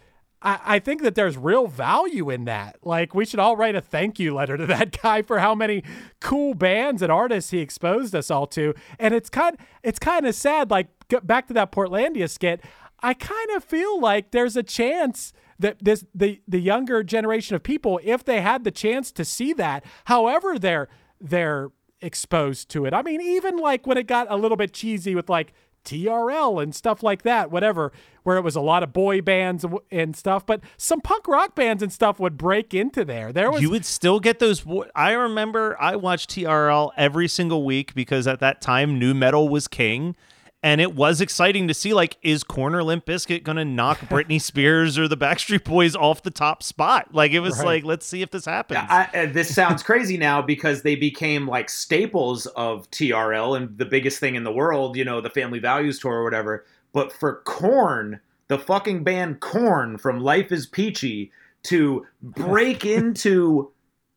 I, 0.42 0.60
I 0.66 0.80
think 0.80 1.04
that 1.04 1.14
there's 1.14 1.38
real 1.38 1.68
value 1.68 2.30
in 2.30 2.46
that. 2.46 2.78
Like 2.84 3.14
we 3.14 3.26
should 3.26 3.40
all 3.40 3.58
write 3.58 3.76
a 3.76 3.82
thank 3.82 4.18
you 4.18 4.34
letter 4.34 4.56
to 4.56 4.66
that 4.68 5.00
guy 5.04 5.22
for 5.22 5.40
how 5.40 5.54
many 5.54 5.84
cool 6.22 6.54
bands 6.54 7.02
and 7.02 7.12
artists 7.12 7.52
he 7.52 7.60
exposed 7.60 8.16
us 8.16 8.32
all 8.32 8.48
to. 8.48 8.74
And 8.98 9.14
it's 9.14 9.30
kind 9.30 9.58
it's 9.84 10.00
kind 10.00 10.26
of 10.26 10.34
sad. 10.34 10.72
Like 10.72 10.88
back 11.22 11.48
to 11.48 11.54
that 11.54 11.72
Portlandia 11.74 12.30
skit, 12.30 12.62
I 13.02 13.14
kind 13.14 13.52
of 13.52 13.64
feel 13.64 14.00
like 14.00 14.32
there's 14.32 14.56
a 14.56 14.64
chance 14.64 15.34
that 15.60 15.84
this 15.84 16.06
the 16.16 16.42
the 16.48 16.60
younger 16.60 17.04
generation 17.04 17.56
of 17.58 17.62
people, 17.62 18.00
if 18.02 18.24
they 18.24 18.40
had 18.40 18.64
the 18.64 18.72
chance 18.72 19.12
to 19.12 19.26
see 19.26 19.52
that, 19.54 19.84
however 20.06 20.58
they're 20.58 20.88
they're 21.20 21.72
exposed 22.00 22.70
to 22.70 22.86
it. 22.86 22.94
I 22.94 23.02
mean, 23.02 23.22
even 23.22 23.58
like 23.58 23.86
when 23.86 23.98
it 23.98 24.08
got 24.08 24.28
a 24.30 24.38
little 24.38 24.58
bit 24.58 24.74
cheesy 24.74 25.14
with 25.14 25.30
like 25.30 25.54
TRL 25.84 26.62
and 26.62 26.74
stuff 26.74 27.04
like 27.04 27.24
that, 27.24 27.52
whatever, 27.52 27.92
where 28.24 28.38
it 28.38 28.42
was 28.42 28.56
a 28.56 28.62
lot 28.62 28.84
of 28.84 28.94
boy 28.94 29.22
bands 29.22 29.66
and- 29.92 30.16
stuff, 30.16 30.46
but 30.46 30.62
some 30.78 31.02
punk 31.02 31.28
rock 31.28 31.56
bands 31.56 31.82
and 31.82 31.92
stuff 31.92 32.20
would 32.20 32.38
break 32.38 32.74
into 32.74 33.04
there. 33.06 33.32
There 33.32 33.50
was 33.52 33.62
you 33.62 33.70
would 33.70 33.86
still 33.86 34.20
get 34.20 34.40
those. 34.40 34.66
I 34.96 35.12
remember 35.12 35.76
I 35.80 35.96
watched 35.96 36.32
TRL 36.32 36.92
every 36.98 37.28
single 37.28 37.64
week 37.64 37.94
because 37.94 38.28
at 38.28 38.40
that 38.40 38.62
time 38.62 39.00
nu 39.00 39.14
metal 39.14 39.50
was 39.50 39.68
king, 39.68 40.16
and 40.64 40.80
it 40.80 40.94
was 40.96 41.22
exciting 41.22 41.68
to 41.68 41.74
see 41.74 41.94
like 41.94 42.18
is 42.22 42.44
Korn 42.44 42.76
or 42.76 42.84
Limp 42.84 43.06
Bizkit 43.06 43.44
going 43.44 43.58
to 43.58 43.66
knock 43.66 43.98
Britney 44.10 44.40
Spears 44.40 44.98
or 44.98 45.08
the 45.08 45.18
Backstreet 45.18 45.64
Boys 45.64 45.96
off 45.96 46.24
the 46.24 46.32
top 46.32 46.62
spot? 46.64 47.14
Like 47.14 47.32
it 47.32 47.40
was 47.40 47.58
Right. 47.60 47.66
like 47.66 47.84
let's 47.84 48.06
see 48.06 48.22
if 48.22 48.32
this 48.32 48.46
happens. 48.46 48.80
I, 48.90 49.26
this 49.28 49.54
sounds 49.54 49.84
crazy 49.84 50.18
now 50.18 50.42
because 50.42 50.84
they 50.84 50.96
became 50.96 51.48
like 51.48 51.70
staples 51.70 52.46
of 52.48 52.90
TRL 52.92 53.58
and 53.58 53.78
the 53.78 53.86
biggest 53.86 54.20
thing 54.20 54.36
in 54.36 54.44
the 54.44 54.52
world, 54.52 54.96
you 54.96 55.04
know, 55.06 55.22
the 55.22 55.30
Family 55.30 55.60
Values 55.60 56.00
tour 56.00 56.14
or 56.14 56.24
whatever. 56.24 56.66
But 56.94 57.12
for 57.12 57.42
Korn, 57.46 58.20
the 58.48 58.60
fucking 58.60 59.04
band 59.04 59.40
Korn 59.40 59.98
from 59.98 60.20
Life 60.20 60.52
is 60.52 60.68
Peachy, 60.68 61.32
to 61.64 62.06
break 62.22 62.86
into 62.98 63.72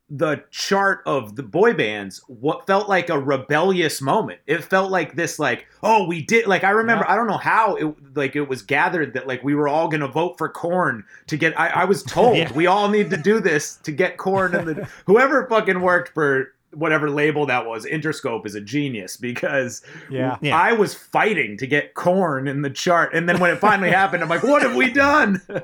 the 0.09 0.43
chart 0.51 1.01
of 1.07 1.35
the 1.35 1.41
boy 1.41 1.73
bands 1.73 2.21
what 2.27 2.67
felt 2.67 2.87
like 2.87 3.09
a 3.09 3.17
rebellious 3.19 4.01
moment 4.03 4.39
it 4.45 4.63
felt 4.63 4.91
like 4.91 5.15
this 5.15 5.39
like 5.39 5.65
oh 5.81 6.05
we 6.05 6.21
did 6.21 6.45
like 6.45 6.63
i 6.63 6.69
remember 6.69 7.03
Yeah. 7.07 7.13
i 7.13 7.15
don't 7.15 7.25
know 7.25 7.37
how 7.39 7.75
it 7.75 7.95
like 8.15 8.35
it 8.35 8.47
was 8.47 8.61
gathered 8.61 9.15
that 9.15 9.25
like 9.27 9.43
we 9.43 9.55
were 9.55 9.67
all 9.67 9.87
gonna 9.87 10.07
vote 10.07 10.37
for 10.37 10.47
Korn 10.47 11.03
to 11.25 11.37
get 11.37 11.59
i, 11.59 11.69
I 11.69 11.85
was 11.85 12.03
told 12.07 12.37
Yeah. 12.37 12.53
we 12.53 12.67
all 12.67 12.87
need 12.87 13.09
to 13.09 13.17
do 13.17 13.39
this 13.39 13.77
to 13.77 13.91
get 13.91 14.17
Korn 14.17 14.53
and 14.53 14.67
the 14.67 14.87
whoever 15.07 15.47
fucking 15.47 15.81
worked 15.81 16.13
for 16.13 16.53
whatever 16.71 17.09
label 17.09 17.47
that 17.47 17.65
was 17.65 17.85
interscope 17.85 18.45
is 18.45 18.53
a 18.53 18.61
genius 18.61 19.17
because 19.17 19.81
Yeah. 20.11 20.37
Yeah. 20.39 20.55
i 20.55 20.71
was 20.73 20.93
fighting 20.93 21.57
to 21.57 21.65
get 21.65 21.95
Korn 21.95 22.47
in 22.47 22.61
the 22.61 22.69
chart 22.69 23.15
and 23.15 23.27
then 23.27 23.39
when 23.39 23.49
it 23.49 23.57
finally 23.57 23.89
happened 23.89 24.21
i'm 24.21 24.29
like 24.29 24.43
what 24.43 24.61
have 24.61 24.75
we 24.75 24.91
done 24.91 25.41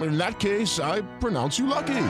In 0.00 0.18
that 0.18 0.38
case, 0.38 0.78
I 0.78 1.02
pronounce 1.18 1.58
you 1.58 1.66
lucky. 1.66 2.06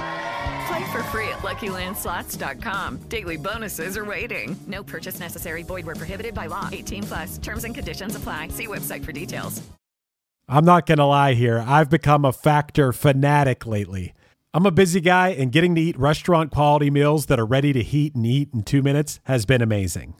Play 0.66 0.92
for 0.92 1.02
free 1.04 1.28
at 1.28 1.40
LuckyLandSlots.com. 1.40 2.98
Daily 3.08 3.36
bonuses 3.36 3.96
are 3.96 4.04
waiting. 4.04 4.56
No 4.66 4.82
purchase 4.82 5.20
necessary. 5.20 5.62
Void 5.62 5.86
where 5.86 5.96
prohibited 5.96 6.34
by 6.34 6.46
law. 6.46 6.68
18 6.70 7.02
plus. 7.04 7.38
Terms 7.38 7.64
and 7.64 7.74
conditions 7.74 8.16
apply. 8.16 8.48
See 8.48 8.66
website 8.66 9.04
for 9.04 9.12
details. 9.12 9.62
I'm 10.48 10.64
not 10.64 10.86
going 10.86 10.98
to 10.98 11.04
lie 11.04 11.34
here. 11.34 11.64
I've 11.64 11.88
become 11.88 12.24
a 12.24 12.32
factor 12.32 12.92
fanatic 12.92 13.66
lately. 13.66 14.14
I'm 14.52 14.66
a 14.66 14.72
busy 14.72 15.00
guy, 15.00 15.28
and 15.28 15.52
getting 15.52 15.76
to 15.76 15.80
eat 15.80 15.96
restaurant 15.96 16.50
quality 16.50 16.90
meals 16.90 17.26
that 17.26 17.38
are 17.38 17.46
ready 17.46 17.72
to 17.72 17.84
heat 17.84 18.16
and 18.16 18.26
eat 18.26 18.48
in 18.52 18.64
two 18.64 18.82
minutes 18.82 19.20
has 19.24 19.46
been 19.46 19.62
amazing. 19.62 20.14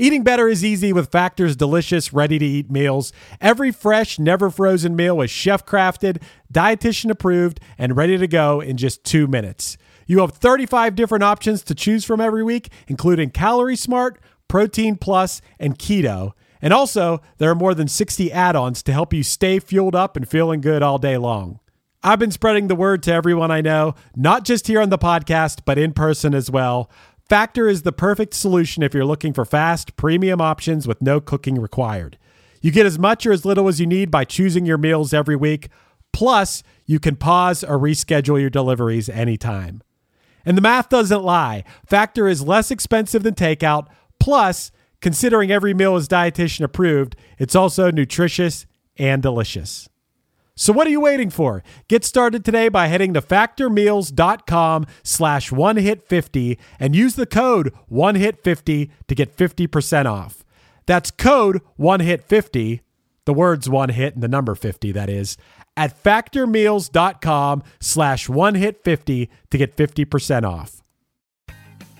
Eating 0.00 0.22
better 0.22 0.46
is 0.46 0.64
easy 0.64 0.92
with 0.92 1.10
Factor's 1.10 1.56
delicious, 1.56 2.12
ready 2.12 2.38
to 2.38 2.44
eat 2.44 2.70
meals. 2.70 3.12
Every 3.40 3.72
fresh, 3.72 4.16
never 4.16 4.48
frozen 4.48 4.94
meal 4.94 5.20
is 5.20 5.30
chef 5.30 5.66
crafted, 5.66 6.22
dietitian 6.52 7.10
approved, 7.10 7.58
and 7.76 7.96
ready 7.96 8.16
to 8.16 8.28
go 8.28 8.60
in 8.60 8.76
just 8.76 9.02
two 9.02 9.26
minutes. 9.26 9.76
You 10.06 10.20
have 10.20 10.34
35 10.34 10.94
different 10.94 11.24
options 11.24 11.64
to 11.64 11.74
choose 11.74 12.04
from 12.04 12.20
every 12.20 12.44
week, 12.44 12.70
including 12.86 13.30
Calorie 13.30 13.74
Smart, 13.74 14.20
Protein 14.46 14.94
Plus, 14.94 15.42
and 15.58 15.76
Keto. 15.76 16.32
And 16.62 16.72
also, 16.72 17.20
there 17.38 17.50
are 17.50 17.56
more 17.56 17.74
than 17.74 17.88
60 17.88 18.30
add 18.30 18.54
ons 18.54 18.84
to 18.84 18.92
help 18.92 19.12
you 19.12 19.24
stay 19.24 19.58
fueled 19.58 19.96
up 19.96 20.16
and 20.16 20.28
feeling 20.28 20.60
good 20.60 20.80
all 20.80 20.98
day 20.98 21.16
long. 21.16 21.58
I've 22.04 22.20
been 22.20 22.30
spreading 22.30 22.68
the 22.68 22.76
word 22.76 23.02
to 23.02 23.12
everyone 23.12 23.50
I 23.50 23.60
know, 23.60 23.96
not 24.14 24.44
just 24.44 24.68
here 24.68 24.80
on 24.80 24.90
the 24.90 24.98
podcast, 24.98 25.62
but 25.64 25.78
in 25.78 25.92
person 25.92 26.32
as 26.32 26.48
well. 26.48 26.88
Factor 27.28 27.68
is 27.68 27.82
the 27.82 27.92
perfect 27.92 28.32
solution 28.32 28.82
if 28.82 28.94
you're 28.94 29.04
looking 29.04 29.34
for 29.34 29.44
fast, 29.44 29.96
premium 29.96 30.40
options 30.40 30.88
with 30.88 31.02
no 31.02 31.20
cooking 31.20 31.60
required. 31.60 32.16
You 32.62 32.70
get 32.70 32.86
as 32.86 32.98
much 32.98 33.26
or 33.26 33.32
as 33.32 33.44
little 33.44 33.68
as 33.68 33.78
you 33.78 33.86
need 33.86 34.10
by 34.10 34.24
choosing 34.24 34.64
your 34.64 34.78
meals 34.78 35.12
every 35.12 35.36
week. 35.36 35.68
Plus, 36.10 36.62
you 36.86 36.98
can 36.98 37.16
pause 37.16 37.62
or 37.62 37.78
reschedule 37.78 38.40
your 38.40 38.48
deliveries 38.48 39.10
anytime. 39.10 39.82
And 40.46 40.56
the 40.56 40.62
math 40.62 40.88
doesn't 40.88 41.22
lie. 41.22 41.64
Factor 41.86 42.28
is 42.28 42.42
less 42.42 42.70
expensive 42.70 43.24
than 43.24 43.34
takeout. 43.34 43.88
Plus, 44.18 44.72
considering 45.02 45.50
every 45.50 45.74
meal 45.74 45.96
is 45.96 46.08
dietitian 46.08 46.64
approved, 46.64 47.14
it's 47.38 47.54
also 47.54 47.90
nutritious 47.90 48.64
and 48.96 49.22
delicious. 49.22 49.87
So 50.58 50.72
what 50.72 50.88
are 50.88 50.90
you 50.90 51.00
waiting 51.00 51.30
for? 51.30 51.62
Get 51.86 52.04
started 52.04 52.44
today 52.44 52.68
by 52.68 52.88
heading 52.88 53.14
to 53.14 53.22
factormeals.com 53.22 54.86
slash 55.04 55.52
one 55.52 55.76
hit 55.76 56.08
50 56.08 56.58
and 56.80 56.96
use 56.96 57.14
the 57.14 57.26
code 57.26 57.72
one 57.86 58.16
hit 58.16 58.42
50 58.42 58.90
to 59.06 59.14
get 59.14 59.36
50% 59.36 60.06
off. 60.06 60.44
That's 60.84 61.12
code 61.12 61.62
one 61.76 62.00
hit 62.00 62.24
50, 62.24 62.82
the 63.24 63.32
words 63.32 63.70
one 63.70 63.90
hit 63.90 64.14
and 64.14 64.22
the 64.22 64.26
number 64.26 64.56
50, 64.56 64.90
that 64.90 65.08
is, 65.08 65.36
at 65.76 66.02
factormeals.com 66.02 67.62
slash 67.78 68.28
one 68.28 68.56
hit 68.56 68.82
50 68.82 69.30
to 69.50 69.58
get 69.58 69.76
50% 69.76 70.42
off. 70.42 70.82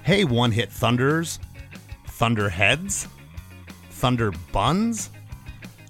Hey, 0.03 0.25
one 0.25 0.51
hit 0.51 0.73
thunders, 0.73 1.39
thunderheads, 2.09 3.07
thunder 3.91 4.33
buns. 4.53 5.11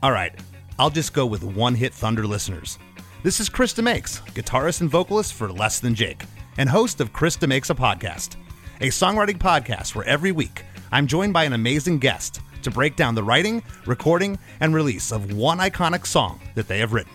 All 0.02 0.12
right, 0.12 0.38
I'll 0.80 0.90
just 0.90 1.12
go 1.12 1.26
with 1.26 1.42
one 1.42 1.74
hit 1.74 1.92
thunder 1.92 2.24
listeners. 2.24 2.78
This 3.24 3.40
is 3.40 3.48
Chris 3.48 3.74
DeMakes, 3.74 4.20
guitarist 4.32 4.80
and 4.80 4.88
vocalist 4.88 5.34
for 5.34 5.50
Less 5.50 5.80
Than 5.80 5.92
Jake, 5.92 6.22
and 6.56 6.68
host 6.68 7.00
of 7.00 7.12
Chris 7.12 7.36
DeMakes 7.36 7.70
a 7.70 7.74
Podcast, 7.74 8.36
a 8.80 8.86
songwriting 8.86 9.38
podcast 9.38 9.96
where 9.96 10.06
every 10.06 10.30
week 10.30 10.64
I'm 10.92 11.08
joined 11.08 11.32
by 11.32 11.42
an 11.42 11.52
amazing 11.52 11.98
guest 11.98 12.40
to 12.62 12.70
break 12.70 12.94
down 12.94 13.16
the 13.16 13.24
writing, 13.24 13.60
recording, 13.86 14.38
and 14.60 14.72
release 14.72 15.10
of 15.10 15.32
one 15.32 15.58
iconic 15.58 16.06
song 16.06 16.40
that 16.54 16.68
they 16.68 16.78
have 16.78 16.92
written. 16.92 17.12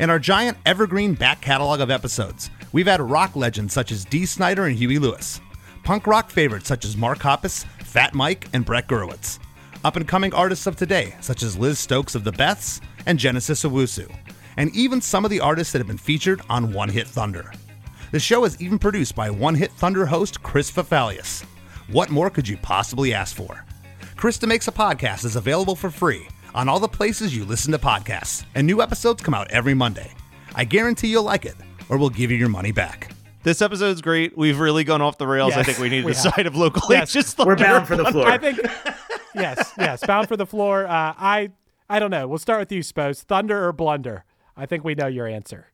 In 0.00 0.10
our 0.10 0.18
giant 0.18 0.58
evergreen 0.66 1.14
back 1.14 1.40
catalog 1.40 1.78
of 1.78 1.92
episodes, 1.92 2.50
we've 2.72 2.88
had 2.88 3.00
rock 3.00 3.36
legends 3.36 3.72
such 3.72 3.92
as 3.92 4.04
Dee 4.04 4.26
Snider 4.26 4.64
and 4.64 4.76
Huey 4.76 4.98
Lewis, 4.98 5.40
punk 5.84 6.08
rock 6.08 6.28
favorites 6.28 6.66
such 6.66 6.84
as 6.84 6.96
Mark 6.96 7.18
Hoppus, 7.20 7.64
Fat 7.84 8.14
Mike, 8.14 8.48
and 8.52 8.64
Brett 8.64 8.88
Gurewitz, 8.88 9.38
up 9.84 9.96
and 9.96 10.06
coming 10.06 10.32
artists 10.34 10.66
of 10.66 10.76
today 10.76 11.14
such 11.20 11.42
as 11.42 11.56
Liz 11.58 11.78
Stokes 11.78 12.14
of 12.14 12.24
the 12.24 12.32
Beths 12.32 12.80
and 13.06 13.18
Genesis 13.18 13.64
Owusu, 13.64 14.10
and 14.56 14.74
even 14.74 15.00
some 15.00 15.24
of 15.24 15.30
the 15.30 15.40
artists 15.40 15.72
that 15.72 15.78
have 15.78 15.86
been 15.86 15.96
featured 15.98 16.42
on 16.50 16.72
One 16.72 16.88
Hit 16.88 17.06
Thunder. 17.06 17.52
The 18.12 18.20
show 18.20 18.44
is 18.44 18.60
even 18.60 18.78
produced 18.78 19.14
by 19.14 19.30
One 19.30 19.54
Hit 19.54 19.70
Thunder 19.72 20.06
host 20.06 20.42
Chris 20.42 20.70
Fafalios. 20.70 21.44
What 21.90 22.10
more 22.10 22.30
could 22.30 22.48
you 22.48 22.56
possibly 22.58 23.14
ask 23.14 23.34
for? 23.36 23.64
Chris 24.16 24.38
DeMakes 24.38 24.68
a 24.68 24.72
Podcast 24.72 25.24
is 25.24 25.36
available 25.36 25.74
for 25.74 25.90
free 25.90 26.26
on 26.54 26.68
all 26.68 26.80
the 26.80 26.88
places 26.88 27.34
you 27.34 27.44
listen 27.44 27.72
to 27.72 27.78
podcasts, 27.78 28.44
and 28.54 28.66
new 28.66 28.82
episodes 28.82 29.22
come 29.22 29.34
out 29.34 29.50
every 29.50 29.72
Monday. 29.74 30.10
I 30.54 30.64
guarantee 30.64 31.08
you'll 31.08 31.22
like 31.22 31.44
it, 31.46 31.54
or 31.88 31.96
we'll 31.96 32.10
give 32.10 32.30
you 32.30 32.36
your 32.36 32.48
money 32.48 32.72
back. 32.72 33.12
This 33.42 33.62
episode's 33.62 34.02
great. 34.02 34.36
We've 34.36 34.58
really 34.58 34.84
gone 34.84 35.00
off 35.00 35.16
the 35.16 35.26
rails. 35.26 35.54
I 35.54 35.62
think 35.62 35.78
we 35.78 35.88
need 35.88 36.04
we 36.04 36.12
the 36.12 36.18
have. 36.20 36.34
side 36.34 36.46
of 36.46 36.54
local 36.56 36.82
Yes. 36.92 37.16
H's 37.16 37.38
We're 37.38 37.56
bound 37.56 37.86
for 37.86 37.96
the 37.96 38.04
floor. 38.06 38.26
I 38.26 38.36
think 38.36 38.58
yes, 39.34 39.72
yes, 39.78 40.04
bound 40.06 40.28
for 40.28 40.36
the 40.36 40.46
floor. 40.46 40.86
Uh, 40.86 41.14
I 41.18 41.50
I 41.88 41.98
don't 41.98 42.10
know. 42.10 42.26
We'll 42.28 42.38
start 42.38 42.60
with 42.60 42.72
you, 42.72 42.82
Spose. 42.82 43.22
Thunder 43.22 43.66
or 43.66 43.72
blunder? 43.72 44.24
I 44.56 44.66
think 44.66 44.84
we 44.84 44.94
know 44.94 45.06
your 45.06 45.26
answer. 45.26 45.68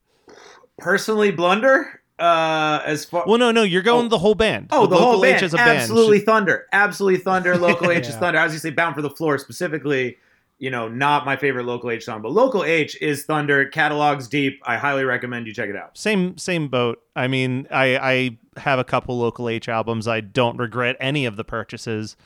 Personally, 0.78 1.30
blunder. 1.30 2.00
Uh, 2.18 2.80
as 2.86 3.04
far 3.04 3.24
Well, 3.26 3.36
no, 3.36 3.50
no, 3.50 3.62
you're 3.62 3.82
going 3.82 4.06
Oh. 4.06 4.08
the 4.08 4.18
whole 4.18 4.34
band. 4.34 4.68
Oh, 4.70 4.86
the 4.86 4.94
local 4.94 5.12
whole 5.12 5.22
band. 5.22 5.36
H 5.36 5.42
as 5.42 5.52
a 5.52 5.58
band. 5.58 5.78
Absolutely 5.80 6.20
thunder. 6.20 6.64
Absolutely 6.72 7.20
thunder. 7.20 7.58
Local 7.58 7.90
H 7.92 8.06
is 8.08 8.14
thunder. 8.16 8.38
I 8.38 8.44
was 8.44 8.52
gonna 8.52 8.60
say 8.60 8.70
bound 8.70 8.94
for 8.94 9.02
the 9.02 9.10
floor 9.10 9.36
specifically. 9.38 10.16
You 10.58 10.70
know, 10.70 10.88
not 10.88 11.26
my 11.26 11.36
favorite 11.36 11.64
local 11.64 11.90
H 11.90 12.06
song, 12.06 12.22
but 12.22 12.32
local 12.32 12.64
H 12.64 12.96
is 13.02 13.24
thunder. 13.24 13.66
Catalogs 13.66 14.26
deep. 14.28 14.62
I 14.64 14.78
highly 14.78 15.04
recommend 15.04 15.46
you 15.46 15.52
check 15.52 15.68
it 15.68 15.76
out. 15.76 15.98
Same 15.98 16.38
same 16.38 16.68
boat. 16.68 17.02
I 17.14 17.26
mean, 17.28 17.66
I 17.70 17.98
I 17.98 18.38
have 18.60 18.78
a 18.78 18.84
couple 18.84 19.18
local 19.18 19.50
H 19.50 19.68
albums. 19.68 20.08
I 20.08 20.20
don't 20.22 20.56
regret 20.56 20.96
any 20.98 21.26
of 21.26 21.36
the 21.36 21.44
purchases. 21.44 22.16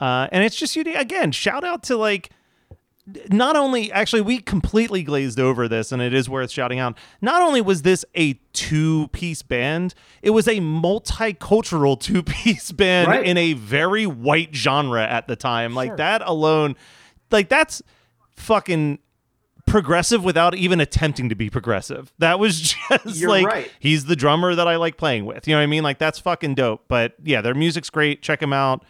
Uh, 0.00 0.28
and 0.32 0.44
it's 0.44 0.56
just 0.56 0.76
you 0.76 0.84
Again, 0.94 1.32
shout 1.32 1.64
out 1.64 1.82
to 1.84 1.96
like 1.96 2.30
not 3.30 3.56
only 3.56 3.90
actually 3.90 4.20
we 4.20 4.38
completely 4.38 5.02
glazed 5.02 5.40
over 5.40 5.66
this 5.66 5.92
and 5.92 6.02
it 6.02 6.12
is 6.12 6.28
worth 6.28 6.50
shouting 6.50 6.78
out. 6.78 6.96
Not 7.22 7.40
only 7.40 7.60
was 7.62 7.80
this 7.82 8.04
a 8.14 8.34
two-piece 8.52 9.40
band, 9.42 9.94
it 10.22 10.30
was 10.30 10.46
a 10.46 10.56
multicultural 10.60 11.98
two-piece 12.00 12.70
band 12.72 13.08
Right. 13.08 13.24
in 13.24 13.36
a 13.38 13.54
very 13.54 14.06
white 14.06 14.54
genre 14.54 15.02
at 15.02 15.26
the 15.26 15.36
time. 15.36 15.74
Like 15.74 15.88
Sure. 15.90 15.96
that 15.96 16.22
alone 16.24 16.76
like 17.30 17.48
that's 17.48 17.82
fucking 18.36 18.98
progressive 19.66 20.24
without 20.24 20.54
even 20.54 20.80
attempting 20.80 21.28
to 21.30 21.34
be 21.34 21.50
progressive. 21.50 22.12
That 22.18 22.38
was 22.38 22.60
just 22.94 23.16
You're 23.20 23.30
like 23.30 23.46
right. 23.46 23.70
he's 23.80 24.04
the 24.04 24.16
drummer 24.16 24.54
that 24.54 24.68
I 24.68 24.76
like 24.76 24.96
playing 24.96 25.24
with. 25.26 25.46
You 25.48 25.54
know 25.54 25.58
what 25.60 25.64
I 25.64 25.66
mean? 25.66 25.82
Like 25.82 25.98
that's 25.98 26.18
fucking 26.18 26.54
dope. 26.56 26.84
But 26.88 27.14
yeah, 27.24 27.40
their 27.40 27.54
music's 27.54 27.90
great. 27.90 28.22
Check 28.22 28.40
them 28.40 28.52
out. 28.52 28.84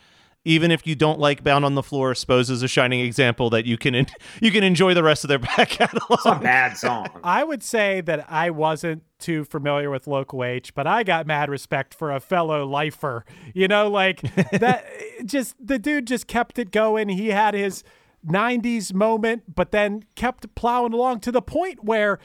Even 0.48 0.70
if 0.70 0.86
you 0.86 0.94
don't 0.94 1.20
like 1.20 1.44
Bound 1.44 1.66
on 1.66 1.74
the 1.74 1.82
Floor, 1.82 2.14
Spose 2.14 2.48
is 2.48 2.62
a 2.62 2.68
shining 2.68 3.00
example 3.00 3.50
that 3.50 3.66
you 3.66 3.76
can 3.76 3.94
en- 3.94 4.06
you 4.40 4.50
can 4.50 4.64
enjoy 4.64 4.94
the 4.94 5.02
rest 5.02 5.22
of 5.22 5.28
their 5.28 5.38
back 5.56 5.68
catalog. 5.68 6.10
It's 6.10 6.24
a 6.24 6.36
bad 6.36 6.74
song. 6.78 7.06
I 7.22 7.44
would 7.44 7.62
say 7.62 8.00
that 8.00 8.24
I 8.30 8.48
wasn't 8.48 9.02
too 9.18 9.44
familiar 9.44 9.90
with 9.90 10.06
local 10.06 10.42
H, 10.42 10.74
but 10.74 10.86
I 10.86 11.02
got 11.02 11.26
mad 11.26 11.50
respect 11.50 11.92
for 11.92 12.10
a 12.10 12.18
fellow 12.18 12.64
lifer. 12.64 13.26
You 13.52 13.68
know, 13.68 13.90
like 13.90 14.22
that. 14.52 14.86
Just 15.26 15.54
the 15.60 15.78
dude 15.78 16.06
just 16.06 16.26
kept 16.26 16.58
it 16.58 16.70
going. 16.70 17.10
He 17.10 17.28
had 17.28 17.52
his 17.52 17.84
'90s 18.26 18.94
moment, 18.94 19.54
but 19.54 19.70
then 19.70 20.04
kept 20.14 20.54
plowing 20.54 20.94
along 20.94 21.20
to 21.20 21.32
the 21.32 21.42
point 21.42 21.84
where 21.84 22.18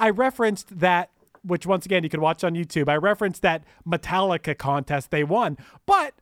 I 0.00 0.10
referenced 0.10 0.80
that. 0.80 1.10
Which 1.44 1.64
once 1.64 1.86
again 1.86 2.02
you 2.02 2.10
can 2.10 2.20
watch 2.20 2.42
on 2.42 2.54
YouTube. 2.54 2.88
I 2.88 2.96
referenced 2.96 3.42
that 3.42 3.62
Metallica 3.86 4.58
contest 4.58 5.12
they 5.12 5.22
won, 5.22 5.56
but 5.86 6.14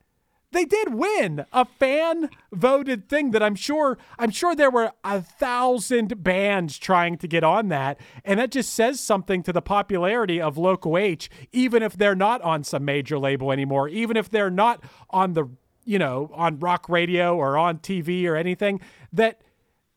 they 0.57 0.65
did 0.65 0.93
win. 0.93 1.45
A 1.53 1.65
fan 1.65 2.29
voted 2.51 3.07
thing 3.07 3.31
that 3.31 3.43
I'm 3.43 3.55
sure 3.55 3.97
I'm 4.17 4.31
sure 4.31 4.55
there 4.55 4.71
were 4.71 4.91
a 5.03 5.21
thousand 5.21 6.23
bands 6.23 6.77
trying 6.77 7.17
to 7.19 7.27
get 7.27 7.43
on 7.43 7.69
that. 7.69 7.99
And 8.25 8.39
that 8.39 8.51
just 8.51 8.73
says 8.73 8.99
something 8.99 9.43
to 9.43 9.53
the 9.53 9.61
popularity 9.61 10.41
of 10.41 10.57
local 10.57 10.97
H 10.97 11.29
even 11.51 11.83
if 11.83 11.95
they're 11.97 12.15
not 12.15 12.41
on 12.41 12.63
some 12.63 12.83
major 12.85 13.19
label 13.19 13.51
anymore 13.51 13.87
even 13.89 14.17
if 14.17 14.29
they're 14.29 14.49
not 14.49 14.83
on 15.09 15.33
the 15.33 15.45
you 15.85 15.99
know 15.99 16.31
on 16.33 16.59
rock 16.59 16.89
radio 16.89 17.35
or 17.35 17.57
on 17.57 17.77
TV 17.79 18.25
or 18.25 18.35
anything 18.35 18.81
that 19.13 19.41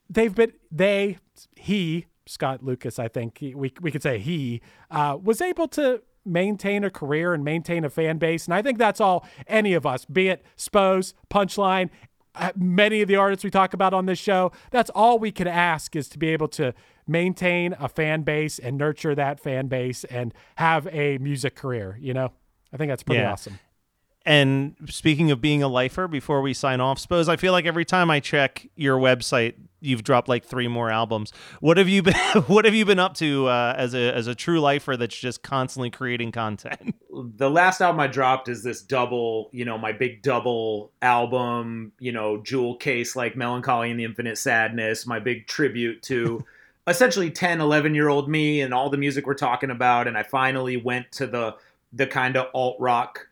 they've 0.09 0.35
been 0.35 0.53
they 0.71 1.19
he 1.57 2.07
Scott 2.27 2.63
Lucas 2.63 2.99
I 2.99 3.09
think 3.09 3.39
we 3.41 3.73
we 3.81 3.91
could 3.91 4.03
say 4.03 4.19
he 4.19 4.61
uh, 4.91 5.17
was 5.21 5.41
able 5.41 5.69
to 5.69 6.03
maintain 6.31 6.85
a 6.85 6.91
career 6.91 7.35
and 7.35 7.45
maintain 7.45 7.85
a 7.85 7.91
fan 7.91 8.19
base. 8.19 8.47
And 8.47 8.55
I 8.55 8.63
think 8.63 8.79
that's 8.79 9.01
all 9.01 9.27
any 9.47 9.75
of 9.75 9.85
us 9.85 10.05
be 10.05 10.29
it 10.29 10.45
Spose 10.57 11.13
Punchline 11.31 11.91
uh, 12.37 12.53
many 12.57 13.03
of 13.03 13.09
the 13.09 13.17
artists 13.17 13.43
we 13.43 13.51
talk 13.51 13.75
about 13.75 13.93
on 13.93 14.07
this 14.07 14.19
show. 14.19 14.53
That's 14.71 14.89
all 14.95 15.19
we 15.19 15.33
could 15.33 15.49
ask 15.49 15.97
is 15.97 16.09
to 16.11 16.19
be 16.19 16.29
able 16.29 16.47
to 16.49 16.73
maintain 17.07 17.75
a 17.81 17.89
fan 17.89 18.23
base 18.23 18.61
and 18.61 18.79
nurture 18.79 19.17
that 19.17 19.41
fan 19.41 19.67
base 19.67 20.05
and 20.05 20.33
have 20.55 20.87
a 20.93 21.19
music 21.19 21.57
career 21.57 21.99
you 22.01 22.15
know? 22.15 22.33
I 22.73 22.77
think 22.77 22.89
that's 22.91 23.03
pretty 23.03 23.21
Yeah. 23.23 23.33
awesome 23.33 23.59
And 24.27 24.77
speaking 24.89 25.31
of 25.31 25.41
being 25.41 25.63
a 25.63 25.69
lifer, 25.69 26.07
before 26.07 26.43
we 26.43 26.53
sign 26.53 26.81
off, 26.81 26.99
Spose 26.99 27.29
I 27.29 27.37
feel 27.37 27.53
like 27.53 27.65
every 27.65 27.85
time 27.85 28.11
I 28.11 28.21
check 28.21 28.69
your 28.77 28.99
website, 28.99 29.55
you've 29.81 30.05
dropped 30.05 30.29
like 30.29 30.45
three 30.45 30.69
more 30.69 30.91
albums. 30.91 31.33
What 31.61 31.79
have 31.79 31.89
you 31.89 32.03
been 32.03 32.15
What 32.47 32.65
have 32.65 32.75
you 32.75 32.85
been 32.85 32.99
up 32.99 33.15
to 33.15 33.49
uh, 33.49 33.75
as 33.77 33.95
a 33.95 34.15
as 34.15 34.27
a 34.27 34.35
true 34.35 34.61
lifer 34.61 34.97
that's 34.97 35.17
just 35.17 35.43
constantly 35.43 35.91
creating 35.91 36.33
content? 36.33 36.95
the 37.11 37.51
last 37.51 37.81
album 37.81 38.01
I 38.01 38.07
dropped 38.07 38.49
is 38.49 38.63
this 38.63 38.83
double, 38.83 39.49
you 39.53 39.65
know, 39.65 39.79
my 39.79 39.93
big 39.93 40.23
double 40.23 40.93
album, 41.03 41.93
you 41.99 42.13
know, 42.13 42.43
jewel 42.43 42.77
case 42.77 43.17
like 43.17 43.37
Mellon 43.37 43.63
Collie 43.63 43.91
and 43.91 43.99
the 43.99 44.05
Infinite 44.05 44.39
Sadness, 44.39 45.07
my 45.07 45.19
big 45.19 45.47
tribute 45.47 46.03
to 46.05 46.45
essentially 46.87 47.31
10, 47.31 47.61
11 47.61 47.95
year 47.95 48.09
old 48.09 48.29
me 48.29 48.61
and 48.61 48.75
all 48.75 48.91
the 48.91 48.97
music 48.97 49.27
we're 49.27 49.35
talking 49.35 49.71
about. 49.71 50.07
And 50.07 50.17
I 50.17 50.23
finally 50.23 50.77
went 50.77 51.11
to 51.13 51.27
the, 51.27 51.57
the 51.93 52.07
kind 52.07 52.37
of 52.37 52.49
alt 52.55 52.77
rock, 52.79 53.29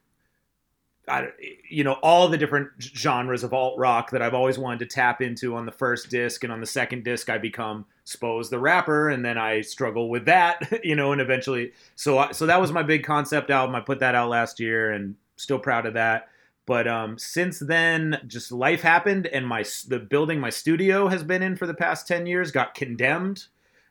I, 1.09 1.29
you 1.69 1.85
know, 1.85 1.95
all 2.03 2.29
the 2.29 2.39
different 2.39 2.71
genres 2.81 3.43
of 3.45 3.53
alt 3.53 3.79
rock 3.79 4.11
that 4.11 4.23
I've 4.23 4.35
always 4.35 4.59
wanted 4.59 4.81
to 4.81 4.87
tap 4.87 5.21
into 5.23 5.55
on 5.57 5.67
the 5.67 5.73
first 5.73 6.11
disc. 6.11 6.45
And 6.45 6.53
on 6.53 6.61
the 6.61 6.67
second 6.67 7.05
disc, 7.05 7.29
I 7.31 7.39
become 7.39 7.87
Spose 8.05 8.49
the 8.49 8.59
rapper. 8.59 9.11
And 9.11 9.25
then 9.25 9.37
I 9.37 9.61
struggle 9.61 10.09
with 10.09 10.25
that, 10.27 10.81
you 10.85 10.97
know, 10.97 11.13
and 11.13 11.21
eventually 11.21 11.73
so 11.95 12.19
I- 12.19 12.33
so 12.33 12.47
that 12.47 12.61
was 12.61 12.73
my 12.73 12.83
big 12.83 13.05
concept 13.05 13.51
album. 13.51 13.75
I 13.75 13.81
put 13.81 14.01
that 14.01 14.15
out 14.15 14.31
last 14.31 14.59
year, 14.61 14.93
and 14.93 15.15
still 15.37 15.59
proud 15.59 15.85
of 15.87 15.95
that. 15.95 16.29
But 16.65 16.87
um, 16.89 17.17
since 17.19 17.59
then, 17.59 18.21
just 18.27 18.53
life 18.53 18.81
happened, 18.83 19.27
and 19.27 19.47
my 19.47 19.65
the 19.89 19.99
building 19.99 20.39
my 20.41 20.51
studio 20.51 21.09
has 21.09 21.23
been 21.23 21.43
in 21.43 21.57
for 21.57 21.67
the 21.67 21.75
past 21.75 22.07
ten 22.07 22.27
years 22.27 22.51
got 22.51 22.75
condemned, 22.75 23.47